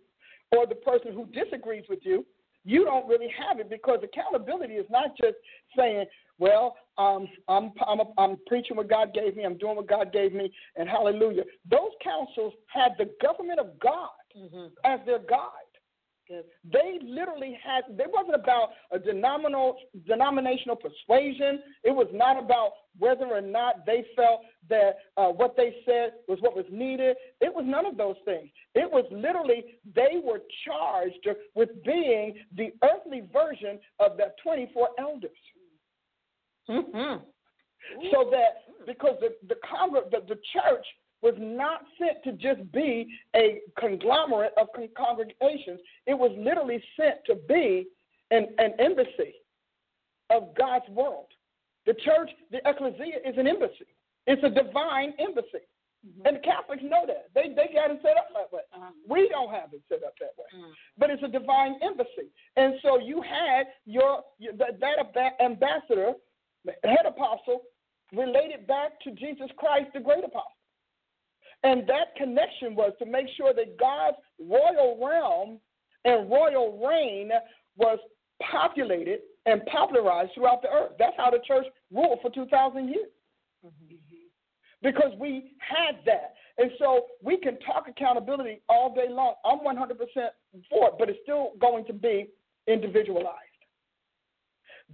[0.55, 2.25] or the person who disagrees with you,
[2.63, 5.35] you don't really have it because accountability is not just
[5.75, 6.05] saying,
[6.37, 10.33] well, um, I'm, I'm, I'm preaching what God gave me, I'm doing what God gave
[10.33, 11.43] me, and hallelujah.
[11.69, 14.67] Those councils have the government of God Mm-hmm.
[14.85, 15.71] as their guide.
[16.27, 16.45] Good.
[16.71, 17.83] They literally had.
[17.99, 19.75] It wasn't about a denominational
[20.07, 21.59] denominational persuasion.
[21.83, 26.39] It was not about whether or not they felt that uh, what they said was
[26.39, 27.17] what was needed.
[27.41, 28.49] It was none of those things.
[28.75, 35.31] It was literally they were charged with being the earthly version of the 24 elders.
[36.69, 37.25] Mm-hmm.
[38.11, 40.85] So that because the the, congr- the the church
[41.21, 45.79] was not sent to just be a conglomerate of con- congregations.
[46.07, 47.87] It was literally sent to be
[48.31, 49.35] an, an embassy
[50.29, 51.27] of God's world.
[51.85, 53.89] The church, the ecclesia, is an embassy.
[54.27, 55.65] It's a divine embassy.
[56.05, 56.25] Mm-hmm.
[56.25, 57.29] And the Catholics know that.
[57.35, 58.61] They they got it set up that way.
[58.73, 58.89] Uh-huh.
[59.07, 60.49] We don't have it set up that way.
[60.55, 60.71] Mm-hmm.
[60.97, 62.33] But it's a divine embassy.
[62.55, 64.81] And so you had your, your that,
[65.13, 66.13] that ambassador,
[66.83, 67.61] head apostle,
[68.13, 70.57] related back to Jesus Christ, the great apostle.
[71.63, 75.59] And that connection was to make sure that God's royal realm
[76.05, 77.29] and royal reign
[77.77, 77.99] was
[78.41, 80.93] populated and popularized throughout the earth.
[80.97, 83.07] That's how the church ruled for 2,000 years.
[83.65, 83.95] Mm-hmm.
[84.81, 86.33] Because we had that.
[86.57, 89.35] And so we can talk accountability all day long.
[89.45, 89.97] I'm 100%
[90.69, 92.29] for it, but it's still going to be
[92.67, 93.50] individualized.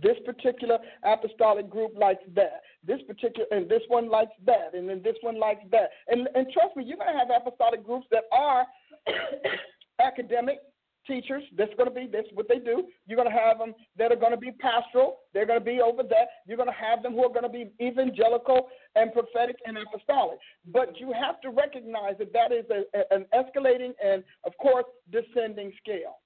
[0.02, 2.62] This particular apostolic group likes that.
[2.86, 5.90] This particular and this one likes that, and then this one likes that.
[6.08, 8.66] And and trust me, you're gonna have apostolic groups that are
[10.02, 10.60] academic
[11.08, 11.44] teachers.
[11.58, 12.84] That's going to be this what they do.
[13.08, 15.20] You're going to have them that are going to be pastoral.
[15.34, 16.28] They're going to be over that.
[16.46, 20.38] You're going to have them who are going to be evangelical and prophetic and apostolic.
[20.72, 24.86] But you have to recognize that that is a, a, an escalating and, of course,
[25.12, 26.18] descending scale.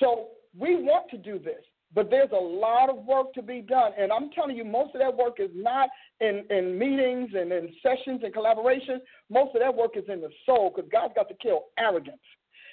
[0.00, 0.28] So
[0.58, 1.62] we want to do this.
[1.94, 3.92] But there's a lot of work to be done.
[3.98, 5.88] And I'm telling you, most of that work is not
[6.20, 9.00] in, in meetings and in sessions and collaboration.
[9.30, 12.18] Most of that work is in the soul because God's got to kill arrogance.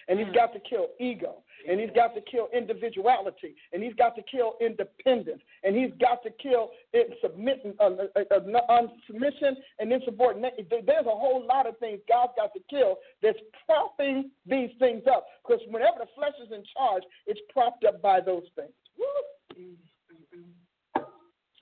[0.09, 1.43] And he's got to kill ego.
[1.69, 3.55] And he's got to kill individuality.
[3.71, 5.41] And he's got to kill independence.
[5.63, 6.99] And he's got to kill uh,
[7.79, 8.35] uh,
[8.67, 10.65] uh, submission and insubordination.
[10.69, 15.25] There's a whole lot of things God's got to kill that's propping these things up.
[15.47, 18.73] Because whenever the flesh is in charge, it's propped up by those things.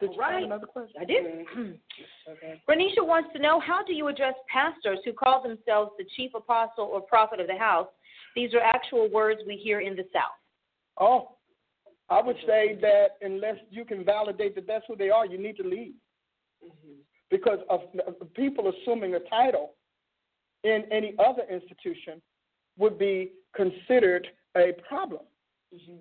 [0.02, 0.44] Did right.
[0.44, 0.96] another question?
[1.00, 1.26] I did.
[2.30, 2.62] okay.
[2.68, 6.86] Renisha wants to know how do you address pastors who call themselves the chief apostle
[6.86, 7.88] or prophet of the house?
[8.36, 10.34] These are actual words we hear in the South.
[11.00, 11.36] Oh,
[12.10, 15.56] I would say that unless you can validate that that's who they are, you need
[15.58, 15.94] to leave.
[16.64, 16.94] Mm-hmm.
[17.30, 19.74] Because of, of people assuming a title
[20.64, 22.22] in any other institution
[22.78, 24.28] would be considered
[24.58, 25.22] a problem.
[25.74, 25.98] Mm-hmm.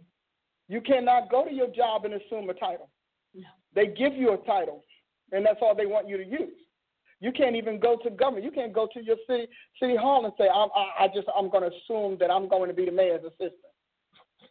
[0.71, 2.89] You cannot go to your job and assume a title.
[3.35, 3.49] No.
[3.75, 4.85] They give you a title,
[5.33, 6.55] and that's all they want you to use.
[7.19, 8.45] You can't even go to government.
[8.45, 9.49] You can't go to your city
[9.83, 12.69] city hall and say, "I'm I, I just I'm going to assume that I'm going
[12.69, 13.70] to be the mayor's assistant."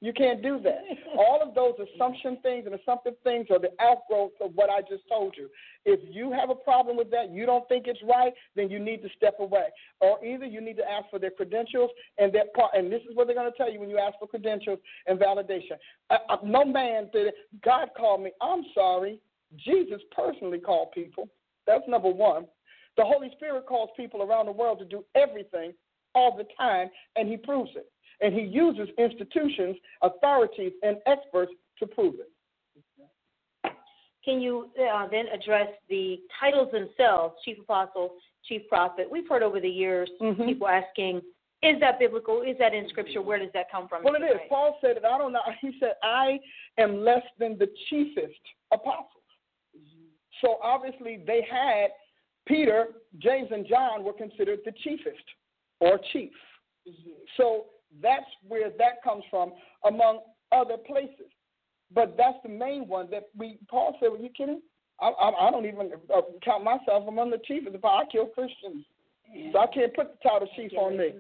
[0.02, 0.84] You can't do that.
[1.18, 5.04] All of those assumption things and assumptive things are the outgrowth of what I just
[5.10, 5.50] told you.
[5.86, 9.02] If you have a problem with that, you don't think it's right, then you need
[9.02, 9.66] to step away.
[10.00, 12.72] Or either you need to ask for their credentials and their part.
[12.76, 15.20] And this is what they're going to tell you when you ask for credentials and
[15.20, 15.78] validation.
[16.10, 17.36] I, I, no man did it.
[17.64, 18.32] God called me.
[18.42, 19.20] I'm sorry.
[19.58, 21.28] Jesus personally called people.
[21.68, 22.46] That's number one.
[22.96, 25.74] The Holy Spirit calls people around the world to do everything
[26.16, 27.90] all the time, and He proves it
[28.22, 32.30] and he uses institutions, authorities, and experts to prove it.
[34.26, 38.16] Can you uh, then address the titles themselves, chief apostle,
[38.48, 39.08] chief prophet?
[39.10, 40.44] We've heard over the years mm-hmm.
[40.44, 41.22] people asking,
[41.62, 42.42] is that biblical?
[42.42, 43.22] Is that in scripture?
[43.22, 44.04] Where does that come from?
[44.04, 44.40] Well, it is.
[44.48, 45.04] Paul said it.
[45.06, 45.42] I don't know.
[45.62, 46.40] He said, I
[46.78, 48.40] am less than the chiefest
[48.72, 49.08] apostle.
[50.42, 51.88] So obviously they had
[52.48, 52.88] Peter,
[53.20, 55.24] James, and John were considered the chiefest
[55.82, 56.32] or chief.
[56.88, 57.12] Mm-hmm.
[57.36, 57.66] So
[58.02, 59.54] that's where that comes from,
[59.86, 60.20] among
[60.52, 61.32] other places.
[61.94, 63.58] But that's the main one that we.
[63.70, 64.62] Paul said, "Were you kidding?
[65.02, 67.66] I, I, I don't even uh, count myself among the chief.
[67.68, 68.86] of If I kill Christians,
[69.34, 69.52] yeah.
[69.52, 71.14] so I can't put the title chief on me."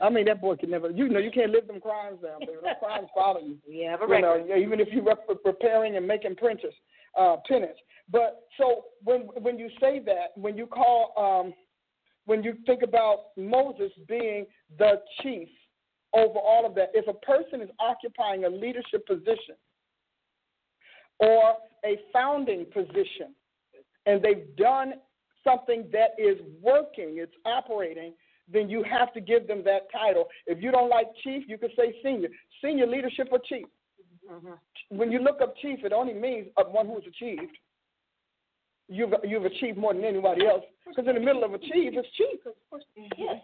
[0.00, 0.90] I mean, that boy can never.
[0.90, 2.56] You know, you can't live them crimes down there.
[2.60, 3.56] The crimes follow you.
[3.68, 4.44] We have a record.
[4.46, 6.74] You know, even if you're preparing and making printers,
[7.18, 7.78] uh, penance.
[8.10, 11.54] But so when when you say that, when you call, um,
[12.26, 14.46] when you think about Moses being
[14.78, 15.48] the chief,
[16.14, 16.90] over all of that.
[16.94, 19.56] If a person is occupying a leadership position
[21.18, 21.54] or
[21.84, 23.34] a founding position
[24.06, 24.94] and they've done
[25.42, 28.14] something that is working, it's operating,
[28.50, 30.26] then you have to give them that title.
[30.46, 32.28] If you don't like chief, you could say senior.
[32.62, 33.66] Senior leadership or chief.
[34.30, 34.96] Mm-hmm.
[34.96, 37.56] When you look up chief, it only means one who's achieved
[38.88, 40.64] you've you've achieved more than anybody else.
[40.86, 42.40] Because in the middle of achieve, it's cheap.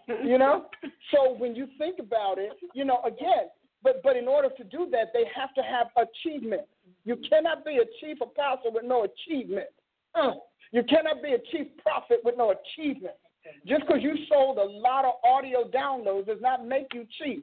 [0.23, 0.65] You know.
[1.11, 3.49] So when you think about it, you know, again,
[3.83, 6.63] but but in order to do that, they have to have achievement.
[7.03, 9.67] You cannot be a chief apostle with no achievement.
[10.13, 10.33] Uh,
[10.71, 13.15] you cannot be a chief prophet with no achievement.
[13.65, 17.39] Just because you sold a lot of audio downloads does not make you chief.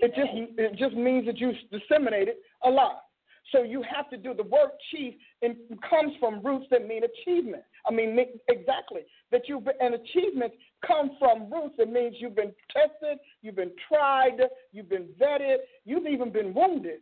[0.00, 3.04] It just it just means that you disseminated a lot.
[3.52, 5.14] So you have to do the work chief
[5.44, 5.56] and
[5.88, 7.62] comes from roots that mean achievement.
[7.86, 8.18] I mean
[8.48, 10.56] exactly that you and achievements
[10.86, 14.38] come from roots that means you've been tested, you've been tried,
[14.72, 17.00] you've been vetted, you've even been wounded,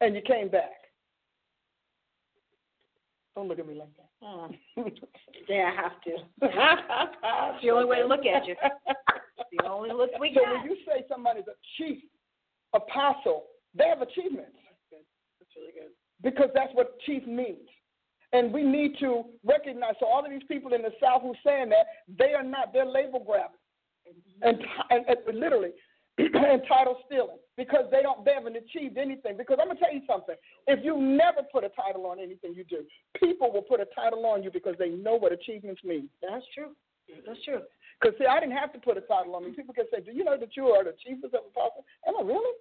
[0.00, 0.72] and you came back.
[3.34, 4.08] Don't look at me like that.
[4.22, 4.52] Hmm.
[5.48, 6.10] yeah, I have to.
[6.42, 8.56] it's the only way to look at you.
[8.62, 10.62] It's the only look we so got.
[10.62, 12.02] when you say somebody's a chief
[12.74, 13.44] apostle,
[13.74, 14.56] they have achievements.
[14.90, 15.92] That's really good.
[16.22, 17.68] Because that's what chief means.
[18.32, 19.94] And we need to recognize.
[20.00, 21.86] So all of these people in the South who saying that
[22.18, 22.72] they are not.
[22.72, 23.56] They're label grabbing,
[24.42, 24.58] and,
[24.90, 25.70] and, and literally,
[26.18, 28.24] and title stealing because they don't.
[28.24, 29.36] They haven't achieved anything.
[29.36, 30.34] Because I'm gonna tell you something.
[30.66, 32.84] If you never put a title on anything you do,
[33.20, 36.08] people will put a title on you because they know what achievements mean.
[36.20, 36.72] That's true.
[37.26, 37.62] That's true.
[38.00, 39.52] Because see, I didn't have to put a title on me.
[39.52, 42.22] People can say, "Do you know that you are the chiefest of apostles?" Am I
[42.22, 42.56] really?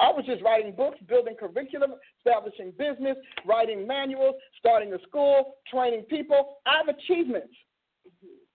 [0.00, 6.02] I was just writing books, building curriculum, establishing business, writing manuals, starting a school, training
[6.02, 6.56] people.
[6.66, 7.52] I have achievements.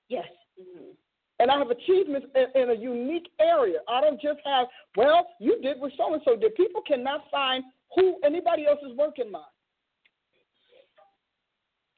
[0.08, 0.26] Yes.
[0.60, 0.92] Mm-hmm.
[1.40, 3.80] And I have achievements in, in, a unique area.
[3.90, 6.54] I don't just have, well, you did what so and so did.
[6.56, 7.64] People cannot find
[7.96, 9.42] who anybody else's work in mine.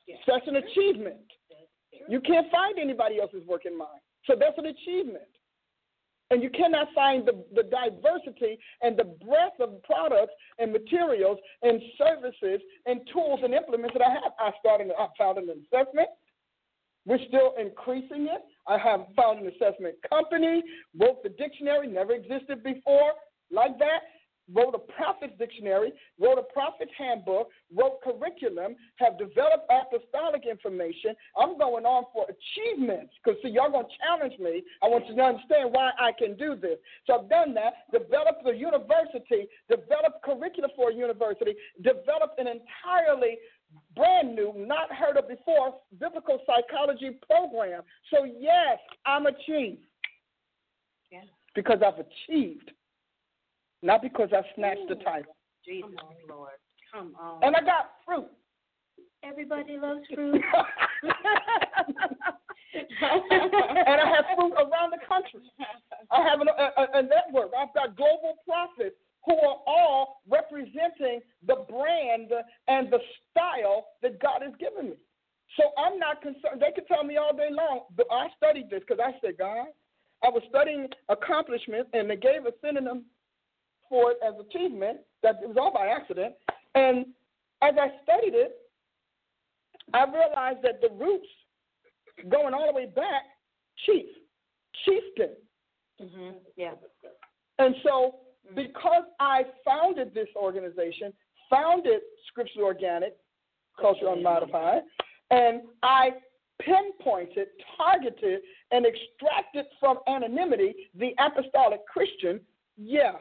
[0.07, 0.19] Yes.
[0.27, 1.25] That's an achievement.
[2.07, 3.87] You can't find anybody else's work in mine.
[4.25, 5.27] So that's an achievement.
[6.33, 11.79] And you cannot find the, the diversity and the breadth of products and materials and
[11.95, 14.33] services and tools and implements that I have.
[14.39, 16.09] I started, I found an assessment.
[17.05, 18.41] We're still increasing it.
[18.67, 20.63] I have found an assessment company,
[20.99, 23.11] wrote the dictionary, never existed before
[23.51, 23.99] like that
[24.51, 31.15] wrote a prophet's dictionary, wrote a prophet's handbook, wrote curriculum, have developed apostolic information.
[31.37, 34.63] I'm going on for achievements because, see, y'all going to challenge me.
[34.81, 36.77] I want you to understand why I can do this.
[37.07, 43.37] So I've done that, developed a university, developed curricula for a university, developed an entirely
[43.95, 47.81] brand new, not heard of before, biblical psychology program.
[48.11, 49.81] So, yes, I'm achieved.
[51.11, 51.21] Yeah.
[51.55, 52.71] Because I've achieved
[53.83, 55.35] not because I snatched the title.
[55.65, 55.89] Jesus,
[56.27, 56.51] Lord.
[56.91, 57.43] Come on.
[57.43, 58.27] And I got fruit.
[59.23, 60.41] Everybody loves fruit.
[62.73, 65.41] and I have fruit around the country.
[66.11, 67.51] I have an, a, a network.
[67.57, 68.95] I've got global prophets
[69.25, 72.31] who are all representing the brand
[72.67, 72.99] and the
[73.31, 74.97] style that God has given me.
[75.57, 76.59] So I'm not concerned.
[76.59, 79.67] They could tell me all day long, but I studied this because I said, God,
[80.23, 83.03] I was studying accomplishment, and they gave a synonym
[83.93, 86.33] for it as achievement, that it was all by accident.
[86.73, 87.05] And
[87.61, 88.55] as I studied it,
[89.93, 91.27] I realized that the roots
[92.27, 93.21] going all the way back,
[93.85, 94.07] chief,
[94.83, 95.35] chieftain.
[96.01, 96.37] Mm-hmm.
[96.57, 96.71] Yeah.
[97.59, 98.15] And so,
[98.55, 101.13] because I founded this organization,
[101.47, 103.15] founded Scripture Organic,
[103.79, 104.81] Culture Unmodified,
[105.29, 106.13] and I
[106.59, 108.41] pinpointed, targeted,
[108.71, 112.39] and extracted from anonymity the apostolic Christian,
[112.75, 113.13] yeah,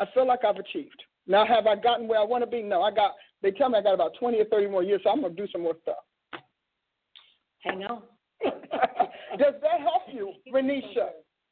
[0.00, 1.02] I feel like I've achieved.
[1.26, 2.62] Now, have I gotten where I want to be?
[2.62, 3.12] No, I got.
[3.42, 5.46] They tell me I got about twenty or thirty more years, so I'm gonna do
[5.52, 6.42] some more stuff.
[7.60, 8.02] Hang on.
[8.42, 11.10] Does that help you, Renisha?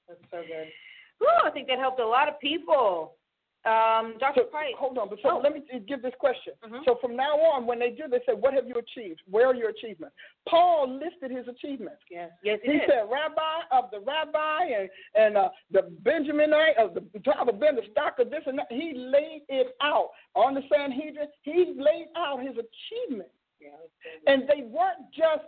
[0.09, 0.69] That's so good.
[1.23, 3.15] Ooh, I think that helped a lot of people.
[3.67, 4.41] Um, Dr.
[4.41, 4.73] So, Price.
[4.79, 5.41] Hold on, but so oh.
[5.45, 6.55] let me give this question.
[6.65, 6.81] Mm-hmm.
[6.87, 9.21] So from now on, when they do, they say, "What have you achieved?
[9.29, 10.17] Where are your achievements?"
[10.49, 12.01] Paul listed his achievements.
[12.11, 17.19] Yes, yes, he said, "Rabbi of the rabbi and and uh, the Benjaminite of the
[17.21, 20.63] tribe of Ben, the stock of this and that." He laid it out on the
[20.73, 21.29] Sanhedrin.
[21.43, 23.77] He laid out his achievements, yeah,
[24.27, 25.45] and they weren't just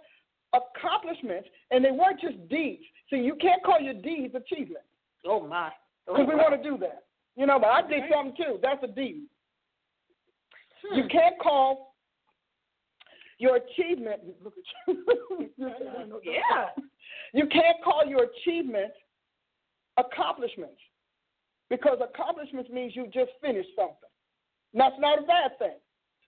[0.52, 2.82] accomplishments, and they weren't just deeds.
[3.08, 4.84] See, you can't call your deeds achievements.
[5.26, 5.70] Oh my!
[6.06, 7.04] Because oh, we want to do that.
[7.36, 8.58] You know, but I did something too.
[8.62, 9.22] That's a deed.
[10.84, 10.98] Hmm.
[10.98, 11.94] You can't call
[13.38, 14.20] your achievement.
[14.42, 14.96] Look at
[15.58, 16.20] you.
[16.24, 16.66] yeah.
[17.32, 18.92] You can't call your achievement
[19.98, 20.80] accomplishments
[21.70, 23.96] because accomplishments means you just finished something.
[24.74, 25.78] That's not a bad thing.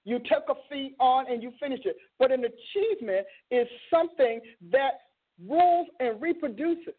[0.05, 1.97] You took a feat on and you finished it.
[2.19, 4.41] But an achievement is something
[4.71, 5.01] that
[5.47, 6.95] rules and reproduces.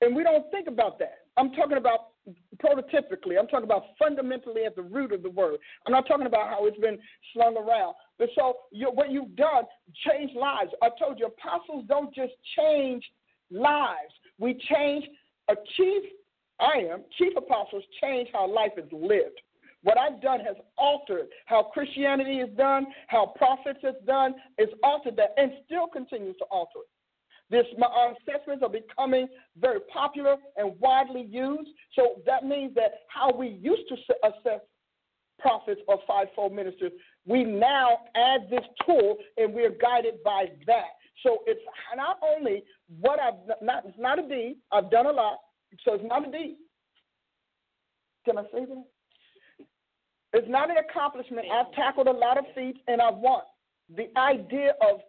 [0.00, 1.18] And we don't think about that.
[1.36, 2.08] I'm talking about
[2.62, 3.38] prototypically.
[3.38, 5.56] I'm talking about fundamentally at the root of the word.
[5.86, 6.98] I'm not talking about how it's been
[7.32, 7.94] slung around.
[8.18, 9.64] But so you, what you've done,
[10.06, 10.70] changed lives.
[10.82, 13.04] I told you, apostles don't just change
[13.50, 14.12] lives.
[14.38, 15.04] We change
[15.48, 16.02] a chief,
[16.58, 19.40] I am, chief apostles change how life is lived.
[19.82, 25.16] What I've done has altered how Christianity is done, how prophets is done, is altered
[25.16, 26.95] that and still continues to alter it.
[27.48, 29.28] This, my, our assessments are becoming
[29.58, 31.70] very popular and widely used.
[31.94, 34.60] So that means that how we used to assess
[35.38, 36.92] prophets or fivefold ministers,
[37.26, 40.96] we now add this tool and we're guided by that.
[41.22, 41.60] So it's
[41.96, 42.62] not only
[43.00, 44.56] what I've not it's not a deed.
[44.70, 45.38] I've done a lot,
[45.84, 46.56] so it's not a D.
[48.24, 48.84] Can I say that?
[50.32, 51.46] It's not an accomplishment.
[51.50, 53.42] I've tackled a lot of feats and I've won.
[53.94, 55.00] The idea of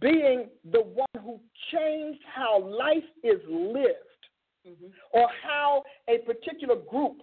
[0.00, 1.40] being the one who
[1.72, 4.22] changed how life is lived
[4.66, 4.86] mm-hmm.
[5.12, 7.18] or how a particular group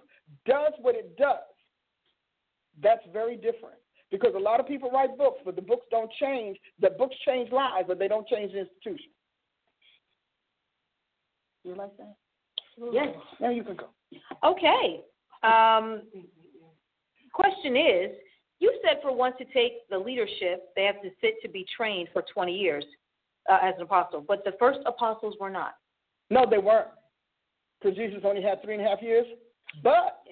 [0.45, 1.37] does what it does,
[2.81, 3.75] that's very different.
[4.11, 6.57] Because a lot of people write books, but the books don't change.
[6.79, 9.11] The books change lives, but they don't change the institution.
[11.63, 12.15] You like that?
[12.91, 13.15] Yes.
[13.41, 13.87] Now you can go.
[14.43, 15.01] Okay.
[15.43, 16.03] Um,
[17.33, 18.11] question is,
[18.65, 22.09] you said for one to take the leadership, they have to sit to be trained
[22.11, 22.83] for 20 years
[23.47, 25.75] uh, as an apostle, but the first apostles were not.
[26.31, 26.87] No, they weren't,
[27.79, 29.27] because Jesus only had three and a half years.
[29.83, 30.23] But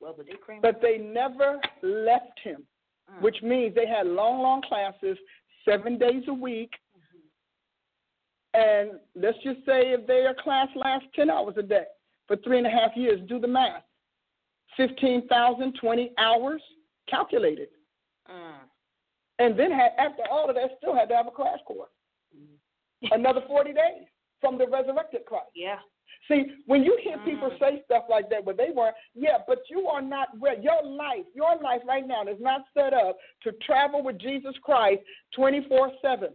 [0.00, 2.62] well, but they, but they never left him,
[3.10, 3.22] mm.
[3.22, 5.18] which means they had long, long classes,
[5.64, 6.70] seven days a week.
[6.96, 8.60] Mm-hmm.
[8.60, 11.86] And let's just say if their class lasts 10 hours a day
[12.28, 13.82] for three and a half years, do the math.
[14.76, 16.62] 15,000, 20 hours
[17.08, 17.68] calculated.
[18.30, 18.64] Mm.
[19.38, 21.90] And then had, after all of that, still had to have a crash course.
[22.36, 23.08] Mm.
[23.12, 24.06] Another 40 days
[24.40, 25.50] from the resurrected Christ.
[25.54, 25.78] Yeah.
[26.28, 27.58] See, when you hear people mm.
[27.58, 30.62] say stuff like that, but they weren't, yeah, but you are not ready.
[30.62, 35.02] Your life, your life right now is not set up to travel with Jesus Christ
[35.34, 36.28] 24 7.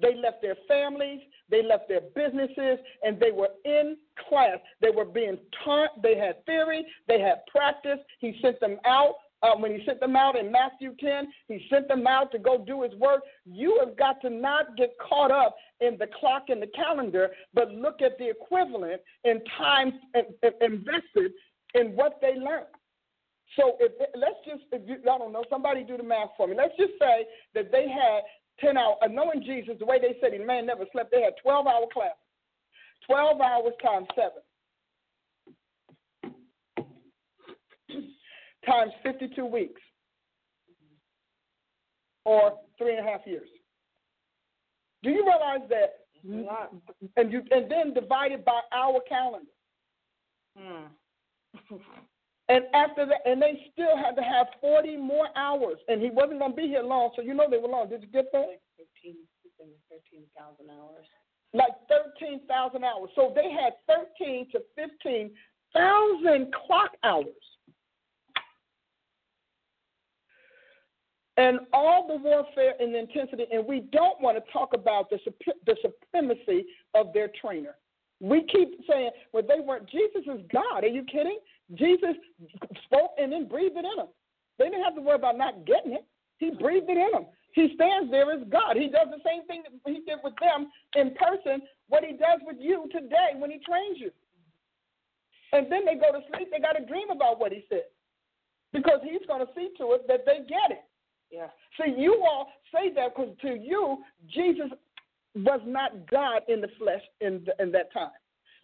[0.00, 3.96] They left their families, they left their businesses, and they were in
[4.28, 4.58] class.
[4.80, 7.98] They were being taught, they had theory, they had practice.
[8.18, 9.14] He sent them out.
[9.42, 12.62] Uh, when he sent them out in Matthew 10, he sent them out to go
[12.62, 13.22] do his work.
[13.46, 17.70] You have got to not get caught up in the clock and the calendar, but
[17.70, 19.94] look at the equivalent in time
[20.60, 21.32] invested
[21.74, 22.66] in what they learned.
[23.56, 26.54] So if let's just, if you, I don't know, somebody do the math for me.
[26.56, 28.20] Let's just say that they had
[28.60, 31.32] 10 hours, uh, knowing Jesus, the way they said he, man never slept, they had
[31.42, 32.14] 12 hour class.
[33.06, 34.30] 12 hours times 7
[38.66, 39.80] times 52 weeks
[42.24, 43.48] or three and a half years.
[45.02, 45.94] Do you realize that?
[47.16, 49.50] And you and then divided by our calendar.
[50.58, 50.92] Hmm.
[52.50, 56.40] and after that, and they still had to have 40 more hours, and he wasn't
[56.40, 57.88] going to be here long, so you know they were long.
[57.88, 58.46] Did you get that?
[58.46, 58.60] Like
[59.02, 59.16] 13,
[59.88, 61.06] 13,000 hours.
[61.54, 63.10] Like 13,000 hours.
[63.14, 67.26] So they had 13 to 15,000 clock hours
[71.40, 75.18] and all the warfare and the intensity, and we don't want to talk about the,
[75.64, 77.76] the supremacy of their trainer.
[78.20, 79.88] We keep saying, well, they weren't.
[79.88, 80.84] Jesus is God.
[80.84, 81.38] Are you kidding?
[81.72, 82.12] Jesus
[82.84, 84.12] spoke and then breathed it in them.
[84.58, 86.04] They didn't have to worry about not getting it.
[86.36, 87.24] He breathed it in them.
[87.54, 88.76] He stands there as God.
[88.76, 92.44] He does the same thing that he did with them in person, what he does
[92.44, 94.10] with you today when he trains you.
[95.56, 97.88] And then they go to sleep, they got to dream about what he said
[98.72, 100.84] because he's going to see to it that they get it.
[101.30, 101.46] Yeah.
[101.78, 103.98] See, you all say that because to you,
[104.28, 104.70] Jesus
[105.34, 108.10] was not God in the flesh in, the, in that time.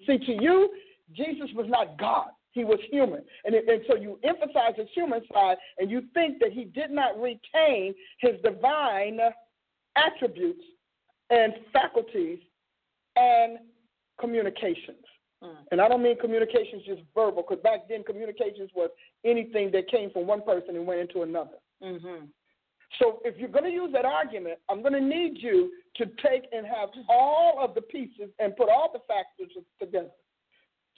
[0.07, 0.71] See, to you,
[1.13, 2.29] Jesus was not God.
[2.53, 3.23] He was human.
[3.45, 6.91] And, it, and so you emphasize his human side, and you think that he did
[6.91, 9.21] not retain his divine
[9.95, 10.63] attributes
[11.31, 12.39] and faculties
[13.15, 13.59] and
[14.19, 15.05] communications.
[15.45, 15.57] Mm.
[15.71, 18.91] And I don't mean communications just verbal, because back then communications was
[19.25, 21.59] anything that came from one person and went into another.
[21.83, 22.25] Mm-hmm.
[22.99, 26.45] So if you're going to use that argument, I'm going to need you to take
[26.53, 30.09] and have all of the pieces and put all the factors together.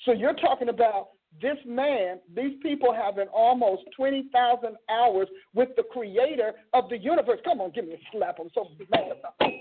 [0.04, 1.08] So you're talking about
[1.42, 7.40] this man, these people having almost 20,000 hours with the creator of the universe.
[7.44, 8.38] Come on, give me a slap.
[8.40, 9.52] I'm so mad about.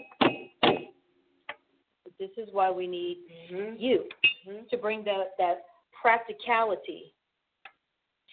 [2.19, 3.19] This is why we need
[3.51, 3.75] mm-hmm.
[3.77, 4.05] you
[4.47, 4.63] mm-hmm.
[4.71, 5.65] to bring the, that
[6.01, 7.13] practicality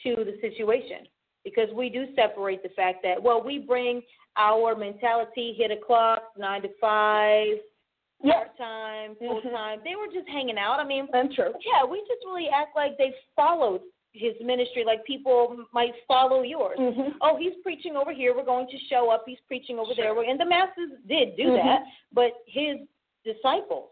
[0.02, 1.06] to the situation
[1.44, 4.02] because we do separate the fact that, well, we bring
[4.36, 7.58] our mentality, hit a clock, nine to five,
[8.22, 9.78] part time, full time.
[9.78, 9.84] Mm-hmm.
[9.84, 10.80] They were just hanging out.
[10.80, 11.54] I mean, and church.
[11.64, 16.78] Yeah, we just really act like they followed his ministry like people might follow yours.
[16.78, 17.18] Mm-hmm.
[17.20, 18.34] Oh, he's preaching over here.
[18.34, 19.24] We're going to show up.
[19.26, 20.14] He's preaching over sure.
[20.14, 20.30] there.
[20.30, 21.66] And the masses did do mm-hmm.
[21.66, 21.80] that,
[22.12, 22.76] but his
[23.24, 23.90] disciples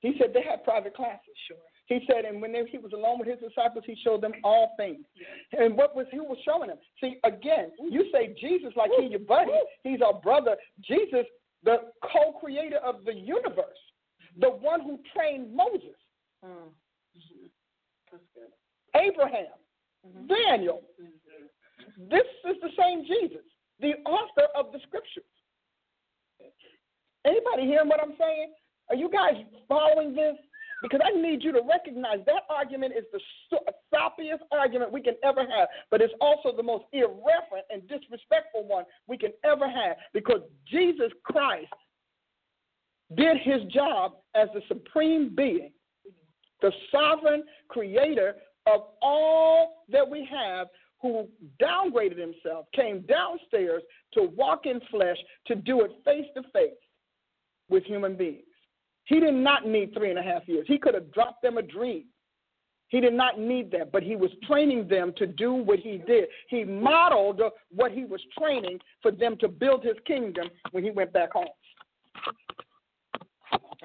[0.00, 1.36] He said they had private classes.
[1.46, 1.56] Sure.
[1.86, 5.04] He said, and when he was alone with his disciples, he showed them all things.
[5.56, 6.78] And what was he was showing them?
[7.00, 9.52] See, again, you say Jesus like he your buddy,
[9.84, 10.56] he's our brother.
[10.80, 11.26] Jesus,
[11.62, 13.78] the co-creator of the universe,
[14.40, 15.96] the one who trained Moses,
[16.44, 16.68] Mm.
[18.94, 19.46] Abraham,
[20.28, 20.82] Daniel.
[22.10, 23.44] This is the same Jesus,
[23.80, 25.24] the author of the scriptures.
[27.24, 28.52] Anybody hearing what I'm saying?
[28.90, 29.34] Are you guys
[29.68, 30.36] following this?
[30.82, 33.20] Because I need you to recognize that argument is the
[33.50, 38.64] so- soppiest argument we can ever have, but it's also the most irreverent and disrespectful
[38.66, 41.72] one we can ever have because Jesus Christ
[43.16, 45.72] did his job as the supreme being,
[46.60, 48.36] the sovereign creator
[48.66, 50.66] of all that we have,
[51.00, 51.28] who
[51.62, 53.82] downgraded himself, came downstairs
[54.12, 56.72] to walk in flesh, to do it face to face
[57.68, 58.45] with human beings.
[59.06, 60.66] He did not need three and a half years.
[60.68, 62.04] He could have dropped them a dream.
[62.88, 66.28] He did not need that, but he was training them to do what he did.
[66.48, 71.12] He modeled what he was training for them to build his kingdom when he went
[71.12, 71.48] back home.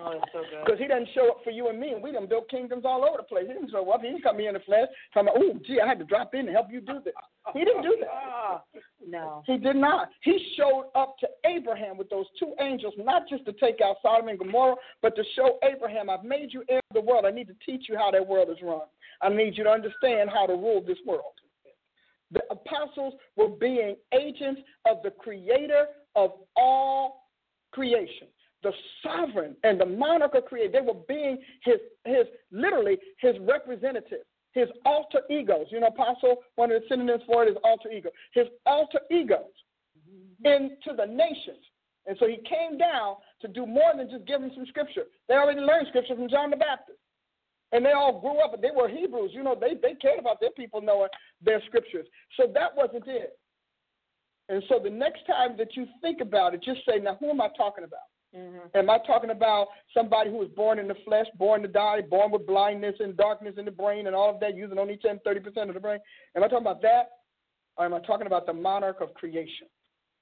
[0.03, 0.65] Oh, that's so good.
[0.65, 3.06] Because he doesn't show up for you and me, and we done built kingdoms all
[3.06, 3.45] over the place.
[3.48, 4.02] He didn't show up.
[4.02, 6.34] He didn't come here in the flesh, talking about, oh, gee, I had to drop
[6.34, 7.14] in and help you do this.
[7.53, 8.64] He didn't do that.
[9.07, 9.41] No.
[9.48, 10.10] He did not.
[10.22, 14.28] He showed up to Abraham with those two angels, not just to take out Sodom
[14.28, 17.26] and Gomorrah, but to show Abraham, I've made you heir of the world.
[17.26, 18.82] I need to teach you how that world is run.
[19.23, 21.34] I need you to understand how to rule this world.
[22.32, 27.28] The apostles were being agents of the creator of all
[27.72, 28.28] creation,
[28.63, 28.71] the
[29.03, 30.71] sovereign and the monarch of creation.
[30.71, 35.67] They were being his, his literally his representatives his alter egos.
[35.69, 38.09] You know, apostle, one of the synonyms for it is alter ego.
[38.33, 39.39] His alter egos
[39.97, 40.45] mm-hmm.
[40.45, 41.63] into the nations.
[42.07, 45.03] And so he came down to do more than just give them some scripture.
[45.27, 46.97] They already learned scripture from John the Baptist.
[47.73, 49.31] And they all grew up, and they were Hebrews.
[49.33, 51.07] You know, they, they cared about their people knowing
[51.41, 52.05] their scriptures.
[52.35, 53.38] So that wasn't it.
[54.49, 57.39] And so the next time that you think about it, just say, now, who am
[57.39, 58.10] I talking about?
[58.36, 58.78] Mm-hmm.
[58.78, 62.32] Am I talking about somebody who was born in the flesh, born to die, born
[62.32, 65.68] with blindness and darkness in the brain and all of that, using only 10, 30%
[65.68, 65.99] of the brain?
[66.36, 67.10] Am I talking about that?
[67.78, 69.68] Or am I talking about the monarch of creation?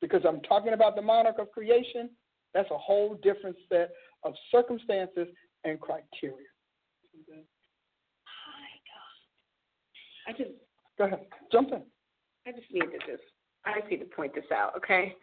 [0.02, 2.10] Because I'm talking about the monarch of creation,
[2.54, 3.92] that's a whole different set
[4.24, 5.28] of circumstances
[5.64, 6.48] and criteria.
[10.28, 10.52] I just,
[11.00, 11.26] Go ahead.
[11.52, 11.82] Jump in.
[12.46, 13.24] I just need to just,
[13.76, 15.16] I just need to point this out, okay?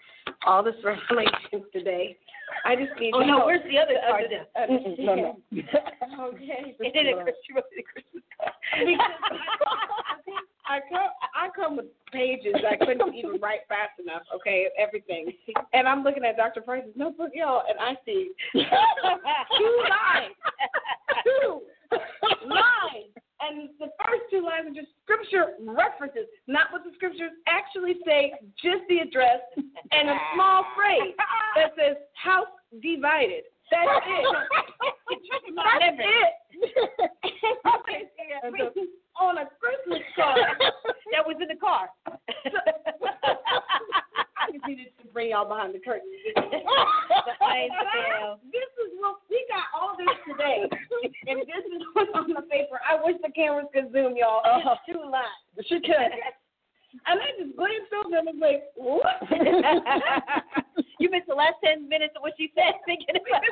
[0.47, 2.17] All this revelations today.
[2.65, 4.25] I just need Oh to no, help where's the other part?
[4.57, 4.99] understand.
[4.99, 5.63] No, no.
[6.29, 6.77] Okay.
[6.81, 7.65] It did a Christmas,
[8.39, 8.53] card.
[8.87, 9.11] Because
[10.67, 14.23] I come, I come with pages I couldn't even write fast enough.
[14.35, 15.33] Okay, everything,
[15.73, 16.61] and I'm looking at Dr.
[16.61, 18.61] Price's notebook, y'all, and I see two
[19.89, 20.35] lines,
[21.25, 21.61] two
[22.49, 27.97] lines, and the first two lines are just scripture references, not what the scriptures actually
[28.05, 28.33] say,
[28.63, 31.15] just the address and a small phrase
[31.57, 32.49] that says house
[32.83, 33.45] divided.
[33.71, 34.25] That's it.
[35.57, 36.33] That's it.
[37.67, 38.09] okay,
[39.21, 40.41] on a Christmas card
[41.13, 41.89] that was in the car.
[44.37, 46.09] I just needed to bring y'all behind the curtain.
[46.37, 48.39] The veil.
[48.53, 50.69] This is what we got all this today,
[51.27, 52.81] and this is what's on the paper.
[52.85, 54.43] I wish the cameras could zoom, y'all.
[54.43, 54.75] Uh-huh.
[54.75, 56.11] It's two lines, She can.
[57.07, 59.23] and I just glanced over and was like, "What?"
[60.99, 63.43] you missed the last ten minutes of what she said, thinking about.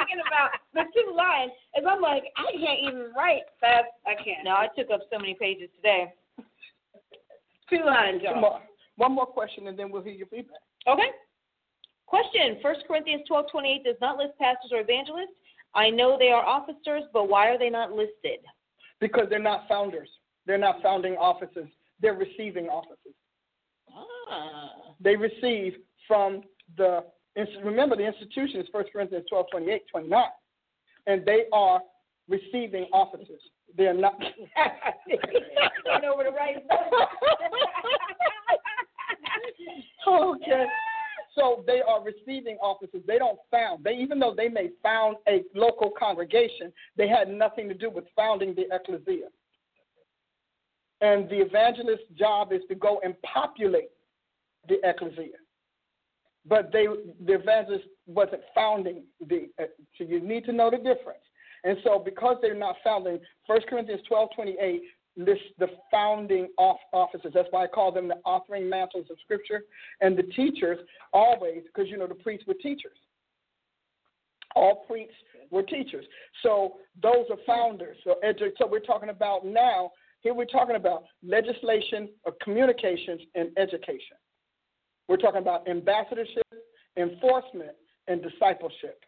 [0.00, 3.92] thinking about the two lines, and I'm like, I can't even write fast.
[4.08, 4.44] I can't.
[4.44, 6.12] No, I took up so many pages today.
[7.68, 8.42] two lines, y'all.
[8.44, 8.60] on.
[8.96, 10.64] One more question, and then we'll hear your feedback.
[10.88, 11.12] Okay.
[12.06, 15.36] Question: First Corinthians twelve twenty eight does not list pastors or evangelists.
[15.74, 18.40] I know they are officers, but why are they not listed?
[19.00, 20.08] Because they're not founders.
[20.46, 21.66] They're not founding offices.
[22.00, 23.14] They're receiving offices.
[23.94, 24.70] Ah.
[25.00, 25.74] They receive
[26.06, 26.42] from
[26.76, 27.04] the,
[27.64, 30.24] remember the institution is 1 Corinthians 12, 28, 29.
[31.06, 31.80] And they are
[32.28, 33.40] receiving offices.
[33.76, 34.18] They're not.
[35.86, 36.56] Went over the right.
[40.08, 40.66] okay.
[41.40, 43.00] So they are receiving offices.
[43.06, 43.82] They don't found.
[43.82, 48.04] They even though they may found a local congregation, they had nothing to do with
[48.14, 49.28] founding the ecclesia.
[51.00, 53.90] And the evangelist's job is to go and populate
[54.68, 55.38] the ecclesia.
[56.46, 56.86] But they,
[57.24, 59.48] the evangelist wasn't founding the.
[59.58, 59.64] Uh,
[59.96, 61.24] so you need to know the difference.
[61.64, 64.86] And so, because they're not founding, 1 Corinthians 12, 28 lists
[65.16, 67.32] the founding off offices.
[67.34, 69.62] That's why I call them the authoring mantles of Scripture.
[70.00, 70.78] And the teachers
[71.12, 72.96] always, because you know the priests were teachers,
[74.56, 75.14] All priests
[75.50, 76.04] were teachers.
[76.42, 77.96] So those are founders.
[78.04, 78.16] So,
[78.58, 84.16] so we're talking about now, here we're talking about legislation of communications and education.
[85.08, 86.46] We're talking about ambassadorship,
[86.96, 87.72] enforcement,
[88.06, 89.04] and discipleship.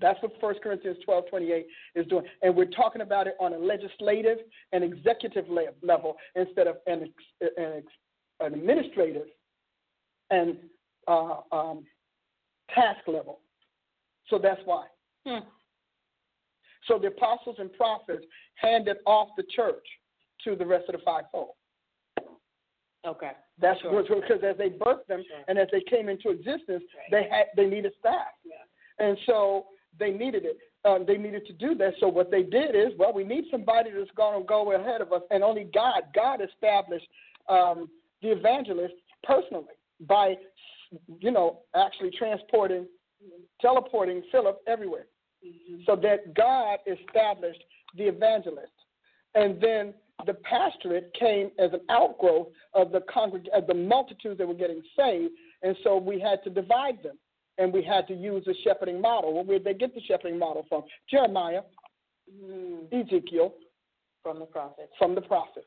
[0.00, 2.24] That's what 1 Corinthians 12 28 is doing.
[2.42, 4.38] And we're talking about it on a legislative
[4.72, 5.46] and executive
[5.82, 7.12] level instead of an,
[7.56, 7.82] an,
[8.40, 9.26] an administrative
[10.30, 10.56] and
[11.06, 11.84] uh, um,
[12.74, 13.40] task level.
[14.28, 14.86] So that's why.
[15.26, 15.44] Hmm.
[16.86, 19.84] So the apostles and prophets handed off the church
[20.44, 21.50] to the rest of the fivefold.
[23.06, 23.32] Okay.
[23.60, 24.02] That's sure.
[24.02, 25.44] because as they birthed them sure.
[25.48, 27.10] and as they came into existence, right.
[27.10, 28.28] they had they needed staff.
[28.44, 29.06] Yeah.
[29.06, 29.66] And so
[29.98, 30.58] they needed it.
[30.84, 31.94] Um, they needed to do that.
[32.00, 35.12] So what they did is, well, we need somebody that's going to go ahead of
[35.12, 36.02] us, and only God.
[36.14, 37.06] God established
[37.48, 37.88] um,
[38.22, 38.94] the evangelist
[39.24, 40.34] personally by,
[41.20, 42.86] you know, actually transporting,
[43.60, 45.06] teleporting Philip everywhere,
[45.44, 45.82] mm-hmm.
[45.84, 47.62] so that God established
[47.96, 48.72] the evangelist,
[49.34, 49.94] and then
[50.26, 54.82] the pastorate came as an outgrowth of the congreg- of the multitudes that were getting
[54.96, 57.18] saved, and so we had to divide them
[57.58, 59.34] and we had to use the shepherding model.
[59.34, 60.82] Well, where did they get the shepherding model from?
[61.10, 61.62] Jeremiah,
[62.32, 62.86] mm.
[62.92, 63.54] Ezekiel,
[64.22, 64.92] from the prophets.
[64.98, 65.66] From the prophets.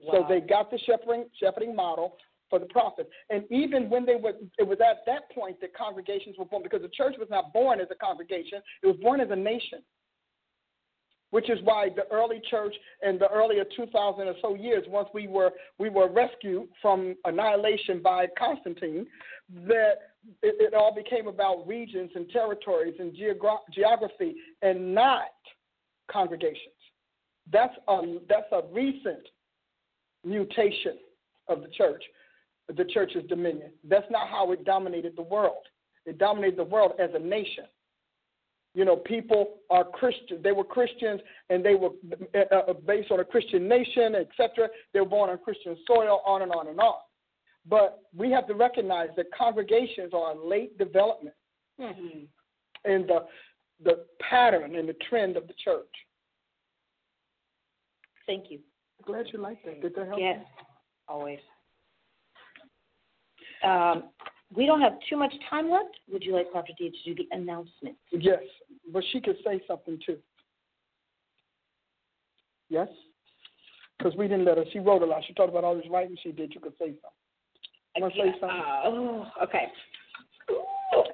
[0.00, 0.12] Wow.
[0.12, 2.16] So they got the shepherding shepherding model
[2.50, 3.08] for the prophets.
[3.30, 6.82] And even when they were, it was at that point that congregations were born because
[6.82, 9.80] the church was not born as a congregation; it was born as a nation
[11.30, 12.74] which is why the early church
[13.06, 18.00] in the earlier 2000 or so years, once we were we were rescued from annihilation
[18.02, 19.06] by Constantine,
[19.66, 19.96] that
[20.42, 25.30] it, it all became about regions and territories and geogra- geography and not
[26.10, 26.74] congregations.
[27.52, 29.28] That's a that's a recent
[30.24, 30.98] mutation
[31.48, 32.02] of the church,
[32.74, 33.70] the church's dominion.
[33.88, 35.64] That's not how it dominated the world.
[36.04, 37.64] It dominated the world as a nation.
[38.74, 40.42] You know, people are Christian.
[40.42, 41.90] They were Christians, and they were
[42.34, 44.68] uh, uh, based on a Christian nation, etc.
[44.92, 46.96] They were born on Christian soil, on and on and on.
[47.68, 51.34] But we have to recognize that congregations are a late development
[51.80, 52.90] mm-hmm.
[52.90, 53.26] in the
[53.84, 55.84] the pattern and the trend of the church.
[58.26, 58.60] Thank you.
[59.04, 59.82] Glad you like that.
[59.82, 60.18] Did that help?
[60.18, 60.40] Yes,
[61.08, 61.38] always.
[63.62, 64.04] Um,
[64.54, 65.96] we don't have too much time left.
[66.10, 66.72] Would you like Dr.
[66.78, 67.96] D to do the announcement?
[68.12, 68.42] Yes,
[68.92, 70.18] but she could say something too.
[72.68, 72.88] Yes?
[73.98, 74.64] Because we didn't let her.
[74.72, 75.22] She wrote a lot.
[75.26, 76.54] She talked about all this writing she did.
[76.54, 77.25] You could say something.
[77.96, 78.48] I want to say something?
[78.48, 79.66] Uh, oh, okay.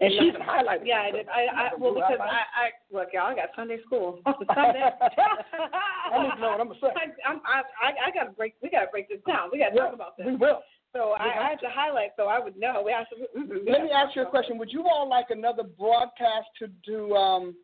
[0.01, 0.85] And she's highlighted.
[0.85, 1.27] Yeah, I did.
[1.29, 3.31] I, I well because I, I look, y'all.
[3.31, 4.83] I got Sunday school Sunday.
[6.13, 6.89] I need to know what I'm gonna say.
[6.95, 8.55] I, I'm, I, I, I got to break.
[8.63, 9.49] We got to break this down.
[9.53, 10.27] We got to talk about this.
[10.27, 10.61] We will.
[10.93, 12.83] So I, I had to highlight so I would know.
[12.85, 14.59] We have to, we Let me ask you a question.
[14.59, 17.55] Would you all like another broadcast to do um,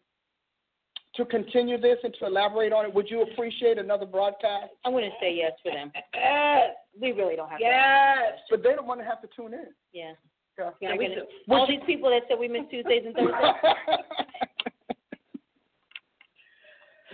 [1.17, 2.95] to continue this and to elaborate on it?
[2.95, 4.73] Would you appreciate another broadcast?
[4.85, 5.91] I'm going to say yes for them.
[7.01, 7.59] we really don't have.
[7.61, 9.67] Yes, but they don't want to have to tune in.
[9.93, 10.13] Yeah.
[10.59, 10.71] Yeah.
[10.81, 13.35] yeah we gonna, all these people that said we miss Tuesdays and Thursdays.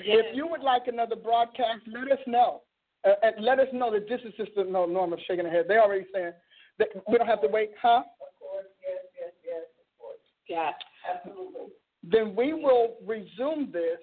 [0.07, 2.63] If you would like another broadcast, let us know.
[3.07, 5.67] Uh, and let us know that this is just a, no Norma shaking her head.
[5.69, 6.33] They already saying
[6.79, 8.01] that we don't have to wait, huh?
[8.01, 10.25] Of course, yes, yes, yes, of course.
[10.49, 10.73] Yeah,
[11.09, 11.73] absolutely.
[12.11, 13.99] Then we will resume this.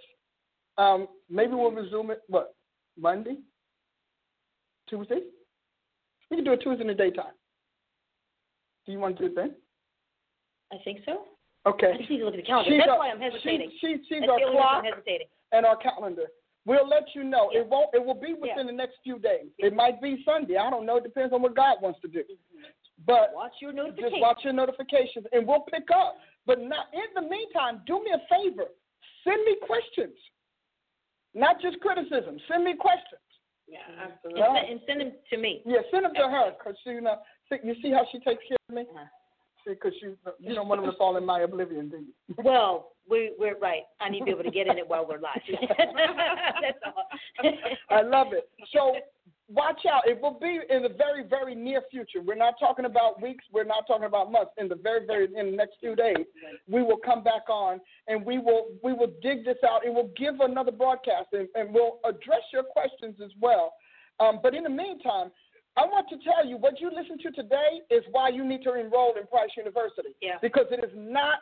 [0.77, 2.55] Um, maybe we'll resume it what
[2.97, 3.37] Monday,
[4.89, 5.21] Tuesday.
[6.29, 7.33] We can do it Tuesday in the daytime.
[8.85, 9.55] Do you want to do it then?
[10.71, 11.25] I think so.
[11.67, 11.91] Okay.
[11.93, 12.71] I just need to look at the calendar.
[12.71, 13.71] She's That's our, why I'm hesitating.
[13.81, 14.83] She, she, she's our clock
[15.51, 16.25] and our calendar.
[16.65, 17.49] We'll let you know.
[17.51, 17.61] Yeah.
[17.61, 17.89] It won't.
[17.93, 18.63] It will be within yeah.
[18.65, 19.47] the next few days.
[19.57, 19.67] Yeah.
[19.67, 20.57] It might be Sunday.
[20.57, 20.97] I don't know.
[20.97, 22.19] It depends on what God wants to do.
[22.19, 22.63] Mm-hmm.
[23.05, 24.11] But watch your notifications.
[24.11, 26.17] Just watch your notifications, and we'll pick up.
[26.45, 27.81] But not in the meantime.
[27.85, 28.69] Do me a favor.
[29.23, 30.17] Send me questions,
[31.33, 32.37] not just criticism.
[32.49, 33.21] Send me questions.
[33.67, 34.41] Yeah, absolutely.
[34.41, 35.61] And, and send them to me.
[35.65, 37.17] Yeah, send them to her because you know.
[37.51, 38.83] You see how she takes care of me.
[38.89, 39.05] Uh-huh
[39.65, 42.35] because you you don't want them to fall in my oblivion, do you?
[42.43, 43.83] Well, we we're right.
[43.99, 45.41] I need to be able to get in it while we're live.
[46.61, 47.05] That's all.
[47.89, 48.49] I love it.
[48.73, 48.95] So
[49.53, 50.07] watch out.
[50.07, 52.21] It will be in the very very near future.
[52.21, 53.43] We're not talking about weeks.
[53.51, 54.51] We're not talking about months.
[54.57, 56.25] In the very very in the next few days,
[56.67, 59.85] we will come back on and we will we will dig this out.
[59.85, 63.73] It will give another broadcast and, and we'll address your questions as well.
[64.19, 65.31] Um, but in the meantime,
[65.77, 68.73] I want to tell you what you listen to today is why you need to
[68.73, 70.09] enroll in Price University.
[70.21, 70.37] Yeah.
[70.41, 71.39] Because it is not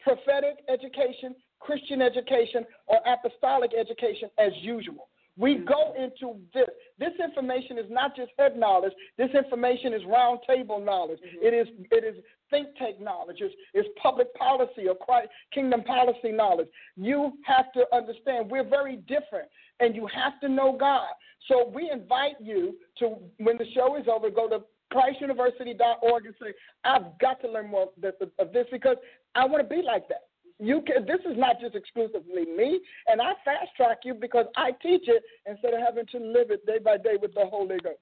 [0.00, 5.08] prophetic education, Christian education, or apostolic education as usual.
[5.36, 6.68] We go into this.
[6.98, 8.92] This information is not just head knowledge.
[9.18, 11.18] This information is round table knowledge.
[11.18, 11.46] Mm-hmm.
[11.46, 13.38] It is it is think tank knowledge.
[13.40, 16.68] It's, it's public policy or Christ, kingdom policy knowledge.
[16.96, 19.48] You have to understand we're very different,
[19.80, 21.08] and you have to know God.
[21.48, 24.60] So we invite you to when the show is over, go to
[24.92, 26.52] PriceUniversity.org and say,
[26.84, 27.88] I've got to learn more
[28.38, 28.96] of this because
[29.34, 30.22] I want to be like that.
[30.60, 31.04] You can.
[31.06, 35.22] This is not just exclusively me, and I fast track you because I teach it
[35.46, 37.98] instead of having to live it day by day with the Holy Ghost,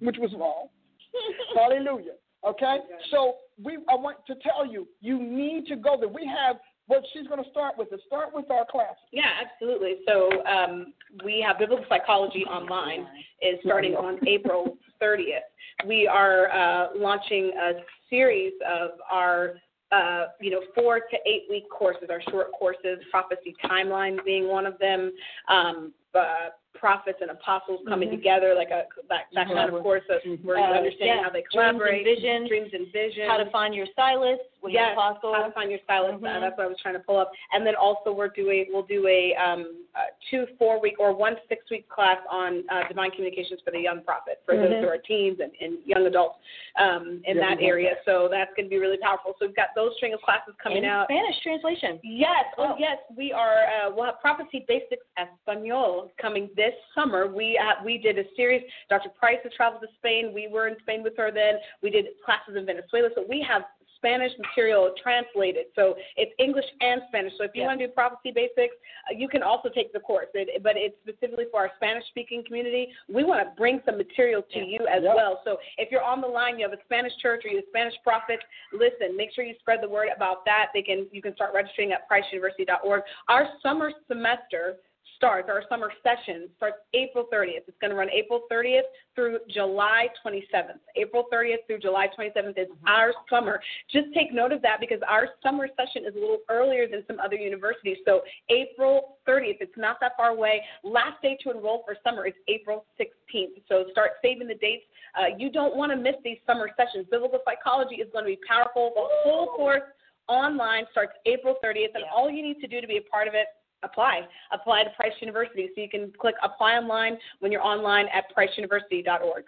[0.00, 0.68] which was wrong.
[1.56, 2.12] Hallelujah.
[2.46, 2.78] Okay.
[3.10, 3.78] So we.
[3.88, 6.08] I want to tell you, you need to go there.
[6.08, 6.56] We have
[6.86, 7.92] what she's going to start with.
[7.92, 8.94] Is start with our class.
[9.10, 9.96] Yeah, absolutely.
[10.06, 10.92] So um,
[11.24, 13.06] we have biblical psychology online
[13.40, 15.40] is starting on April 30th.
[15.86, 17.72] We are uh, launching a
[18.08, 19.54] series of our
[19.96, 24.66] uh, you know, four to eight week courses, our short courses, prophecy timeline being one
[24.66, 25.12] of them,
[25.48, 28.16] um, uh, prophets and apostles coming Mhm.
[28.16, 31.22] together, like a that, that kind of course of we're Uh, understanding yeah.
[31.22, 34.82] how they Dreams and collaborate, dreams and vision, How to find your stylist when yes,
[34.82, 35.34] you're apostle.
[35.34, 36.14] how to find your stylist.
[36.24, 36.40] Uh, Mhm.
[36.40, 37.30] that's what I was trying to pull up.
[37.52, 40.00] And then also we're doing we'll do a um, uh,
[40.30, 44.02] two four week or one six week class on uh, divine communications for the young
[44.02, 44.80] prophet for those Mhm.
[44.80, 46.38] who are teens and, and young adults
[46.76, 47.96] um, in Yeah, that area.
[48.04, 49.34] So that's going to be really powerful.
[49.38, 51.06] So we've got those string of classes coming In out.
[51.06, 51.98] Spanish translation.
[52.02, 52.76] Yes, oh Oh.
[52.78, 53.66] yes, we are.
[53.66, 57.26] Uh, we'll have Prophecy Basics Espanol coming this summer.
[57.26, 58.62] We uh, we did a series.
[58.88, 59.10] Dr.
[59.10, 60.32] Price has traveled to Spain.
[60.34, 61.54] We were in Spain with her then.
[61.82, 63.08] We did classes in Venezuela.
[63.14, 63.62] So we have
[63.96, 65.66] Spanish material translated.
[65.74, 67.32] So it's English and Spanish.
[67.38, 67.68] So if you Yeah.
[67.68, 68.76] want to do Prophecy Basics,
[69.10, 70.28] uh, you can also take the course.
[70.34, 72.94] It, but it's specifically for our Spanish-speaking community.
[73.08, 75.14] We want to bring some material to you as Yeah.
[75.14, 75.40] well.
[75.44, 77.68] So if you're on the line, you have a Spanish church or you have a
[77.68, 80.70] Spanish prophet, listen, make sure you spread the word about that.
[80.72, 83.02] They can you can start registering at priceuniversity.org.
[83.28, 84.76] Our summer semester
[85.16, 87.66] starts, our summer session starts April 30th.
[87.66, 88.82] It's going to run April 30th
[89.14, 90.78] through July 27th.
[90.96, 93.60] April 30th through July 27th is our summer.
[93.90, 97.18] Just take note of that because our summer session is a little earlier than some
[97.18, 97.96] other universities.
[98.04, 100.62] So April 30th, it's not that far away.
[100.84, 103.62] Last day to enroll for summer is April 16th.
[103.68, 104.84] So start saving the dates.
[105.18, 107.06] Uh, you don't want to miss these summer sessions.
[107.10, 108.92] Biblical psychology is going to be powerful.
[108.94, 109.82] The whole course
[110.28, 112.12] online starts April 30th, and Yeah.
[112.12, 113.46] all you need to do to be a part of it
[113.82, 114.22] apply.
[114.52, 115.68] Apply to Price University.
[115.74, 119.44] So you can click apply online when you're online at priceuniversity.org.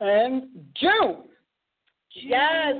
[0.00, 0.44] And
[0.74, 1.24] June.
[2.12, 2.74] Yes,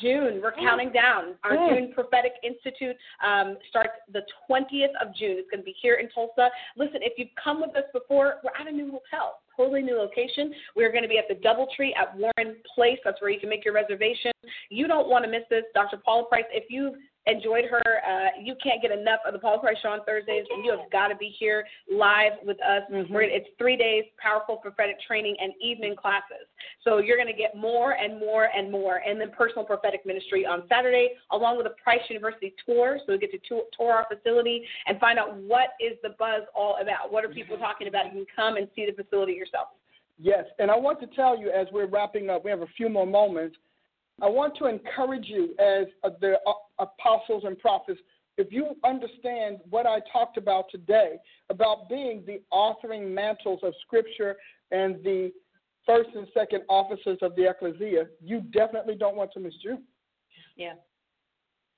[0.00, 0.40] June.
[0.40, 1.34] We're counting down.
[1.42, 1.56] Our.
[1.56, 2.96] June Prophetic Institute
[3.26, 5.38] um, starts the 20th of June.
[5.38, 6.50] It's going to be here in Tulsa.
[6.76, 10.54] Listen, if you've come with us before, we're at a new hotel, totally new location.
[10.76, 12.98] We're going to be at the DoubleTree at Warren Place.
[13.04, 14.30] That's where you can make your reservation.
[14.70, 15.64] You don't want to miss this.
[15.74, 15.96] Dr.
[15.96, 16.94] Paula Price, if you've
[17.26, 20.64] enjoyed her, uh, you can't get enough of the Paula Price Show on Thursdays, and
[20.64, 22.82] you have got to be here live with us.
[22.90, 26.46] We're, it's three days, powerful prophetic training and evening classes.
[26.82, 28.96] So you're going to get more and more and more.
[29.06, 32.98] And then personal prophetic ministry on Saturday, along with a Price University tour.
[33.06, 36.42] So you get to tour, tour our facility and find out what is the buzz
[36.54, 37.10] all about.
[37.12, 38.06] What are people talking about?
[38.06, 39.68] You can come and see the facility yourself.
[40.20, 42.88] Yes, and I want to tell you as we're wrapping up, we have a few
[42.88, 43.56] more moments.
[44.22, 48.00] I want to encourage you as uh, the uh, apostles and prophets.
[48.36, 51.16] If you understand what I talked about today,
[51.50, 54.36] about being the authoring mantles of Scripture
[54.70, 55.32] and the
[55.86, 59.82] first and second officers of the ecclesia, you definitely don't want to miss June.
[60.56, 60.74] Yeah.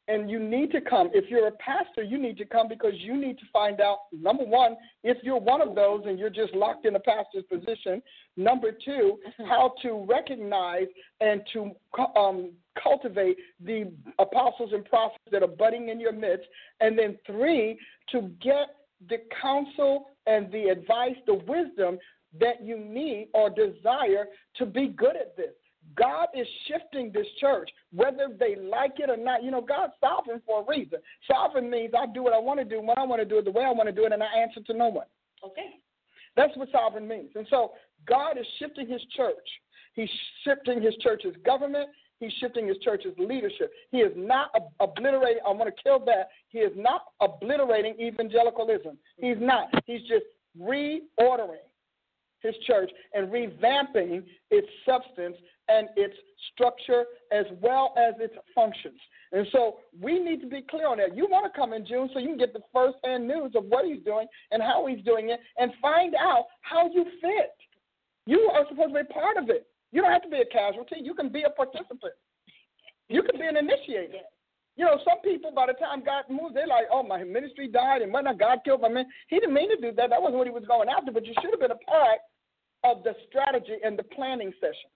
[0.09, 1.11] And you need to come.
[1.13, 4.45] If you're a pastor, you need to come because you need to find out number
[4.45, 8.01] one, if you're one of those and you're just locked in a pastor's position.
[8.37, 9.19] Number 2
[9.49, 10.87] how to recognize
[11.21, 11.73] and to
[12.17, 12.53] um,
[12.83, 16.47] cultivate the apostles and prophets that are budding in your midst.
[16.81, 17.79] And then three,
[18.13, 18.77] to get
[19.09, 21.99] the counsel and the advice, the wisdom
[22.41, 24.27] that you need or desire
[24.57, 25.55] to be good at this.
[25.97, 29.43] God is shifting this church, whether they like it or not.
[29.43, 30.99] You know, God's sovereign for a reason.
[31.31, 33.45] Sovereign means I do what I want to do, when I want to do it,
[33.45, 35.07] the way I want to do it, and I answer to no one.
[35.45, 35.81] Okay.
[36.37, 37.31] That's what sovereign means.
[37.35, 37.73] And so
[38.07, 39.49] God is shifting his church.
[39.95, 40.11] He's
[40.45, 41.89] shifting his church's government.
[42.21, 43.71] He's shifting his church's leadership.
[43.91, 46.29] He is not ob- obliterating, I want to kill that.
[46.49, 48.99] He is not obliterating evangelicalism.
[49.19, 49.69] He's not.
[49.87, 50.25] He's just
[50.59, 51.65] reordering
[52.41, 55.37] his church and revamping its substance
[55.69, 56.15] and its
[56.53, 58.99] structure as well as its functions.
[59.33, 61.17] And so we need to be clear on that.
[61.17, 63.65] You want to come in June so you can get the first hand news of
[63.65, 67.57] what he's doing and how he's doing it and find out how you fit.
[68.27, 69.67] You are supposed to be part of it.
[69.93, 70.97] You don't have to be a casualty.
[71.03, 72.15] You can be a participant.
[73.09, 74.23] You can be an initiator.
[74.77, 78.03] You know, some people by the time God moves, they're like, "Oh, my ministry died,
[78.03, 80.11] and when God killed my man." He didn't mean to do that.
[80.11, 81.13] That wasn't what he was going after.
[81.13, 82.19] But you should have been a part
[82.85, 84.91] of the strategy and the planning session.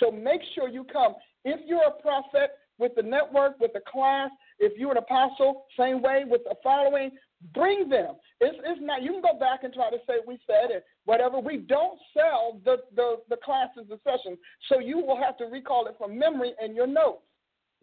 [0.00, 1.14] So make sure you come.
[1.44, 6.02] If you're a prophet with the network, with the class, if you're an apostle, same
[6.02, 7.10] way with a following,
[7.54, 8.16] bring them.
[8.40, 9.02] It's, it's not.
[9.02, 11.38] You can go back and try to say we said it, whatever.
[11.38, 14.38] We don't sell the the, the classes, the sessions,
[14.68, 17.22] so you will have to recall it from memory and your notes.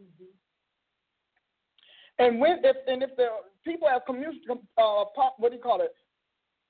[0.02, 0.26] Mm-hmm.
[2.20, 3.28] And when if and if the
[3.64, 5.94] people have commu- uh, pop, what do you call it?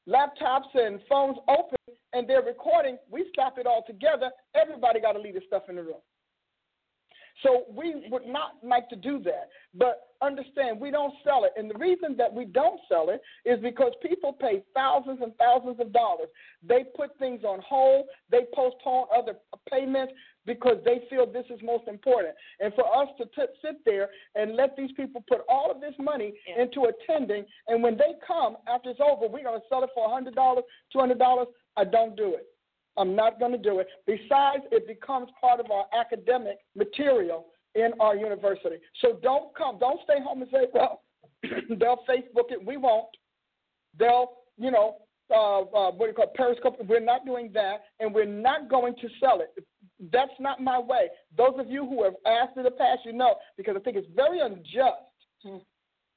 [0.07, 1.77] Laptops and phones open
[2.15, 4.31] and they're recording, we stop it all together.
[4.55, 6.01] Everybody got to leave the stuff in the room.
[7.43, 9.49] So we would not like to do that.
[9.73, 11.51] But understand, we don't sell it.
[11.57, 15.81] And the reason that we don't sell it is because people pay thousands and thousands
[15.81, 16.29] of dollars.
[16.65, 19.33] They put things on hold, they postpone other
[19.69, 20.13] payments
[20.45, 22.35] because they feel this is most important.
[22.59, 25.93] And for us to t- sit there and let these people put all of this
[25.99, 26.63] money yeah.
[26.63, 30.07] into attending, and when they come after it's over, we're going to sell it for
[30.07, 31.45] $100, $200,
[31.77, 32.47] I don't do it.
[32.97, 33.87] I'm not going to do it.
[34.05, 38.77] Besides, it becomes part of our academic material in our university.
[39.01, 41.01] So don't come, don't stay home and say, well,
[41.43, 42.65] they'll Facebook it.
[42.65, 43.09] We won't.
[43.99, 44.97] They'll, you know,
[45.31, 46.77] uh, uh, what do you call it, Periscope.
[46.87, 49.65] We're not doing that, and we're not going to sell it.
[50.11, 51.07] That's not my way.
[51.37, 54.07] Those of you who have asked in the past, you know, because I think it's
[54.15, 55.01] very unjust.
[55.43, 55.57] Hmm.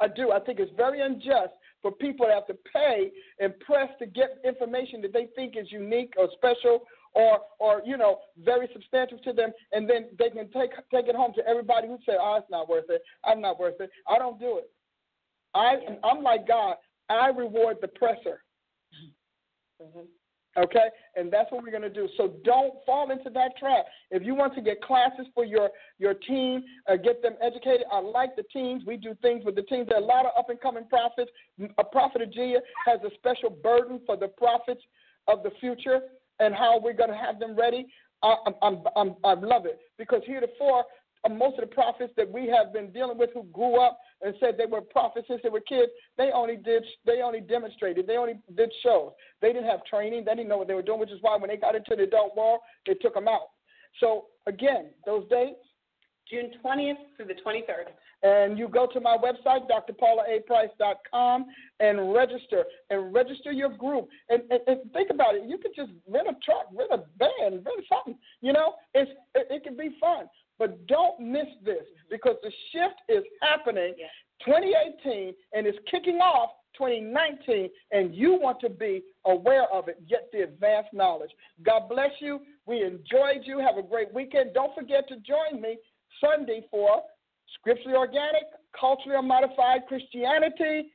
[0.00, 0.30] I do.
[0.30, 1.52] I think it's very unjust
[1.82, 3.10] for people to have to pay
[3.40, 6.82] and press to get information that they think is unique or special
[7.14, 11.16] or or you know very substantial to them, and then they can take take it
[11.16, 13.02] home to everybody who say, "Oh, it's not worth it.
[13.24, 13.90] I'm not worth it.
[14.08, 14.70] I don't do it."
[15.54, 16.76] I I'm like God.
[17.08, 18.42] I reward the presser.
[19.82, 20.06] Mm-hmm.
[20.56, 20.88] Okay?
[21.14, 22.08] And that's what we're going to do.
[22.16, 23.84] So don't fall into that trap.
[24.10, 28.00] If you want to get classes for your, your team, uh, get them educated, I
[28.00, 28.82] like the teams.
[28.86, 29.88] We do things with the teams.
[29.88, 31.30] There are a lot of up and coming prophets.
[31.78, 34.82] A prophet of Gia has a special burden for the prophets
[35.28, 36.00] of the future
[36.40, 37.86] and how we're going to have them ready.
[38.22, 40.84] I, I'm, I'm, I love it because heretofore,
[41.24, 44.34] Uh, most of the prophets that we have been dealing with who grew up and
[44.40, 48.16] said they were prophets since they were kids, they only did they only demonstrated, they
[48.16, 49.12] only did shows.
[49.40, 51.50] They didn't have training, they didn't know what they were doing, which is why when
[51.50, 53.50] they got into the adult world, they took them out.
[54.00, 55.58] So again, those dates
[56.30, 57.92] June 20th through the 23rd.
[58.22, 61.46] And you go to my website, drpaulaaprice.com,
[61.80, 62.64] and register.
[62.90, 64.08] And register your group.
[64.28, 65.44] And, and, and, think about it.
[65.46, 68.18] You could just rent a truck, rent a band, rent something.
[68.40, 70.26] You know, it's, it, it can be fun.
[70.58, 73.94] But don't miss this because the shift is happening
[74.44, 80.30] 2018 and it's kicking off 2019, and you want to be aware of it, get
[80.32, 81.30] the advanced knowledge.
[81.64, 82.40] God bless you.
[82.66, 83.58] We enjoyed you.
[83.58, 84.54] Have a great weekend.
[84.54, 85.76] Don't forget to join me
[86.20, 87.02] Sunday for
[87.58, 88.44] Scripturally Organic,
[88.78, 90.90] Culturally Unmodified Christianity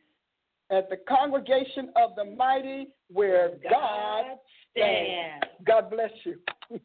[0.71, 4.25] at the Congregation of the Mighty, where God, God
[4.71, 5.45] stands.
[5.65, 6.39] God bless you.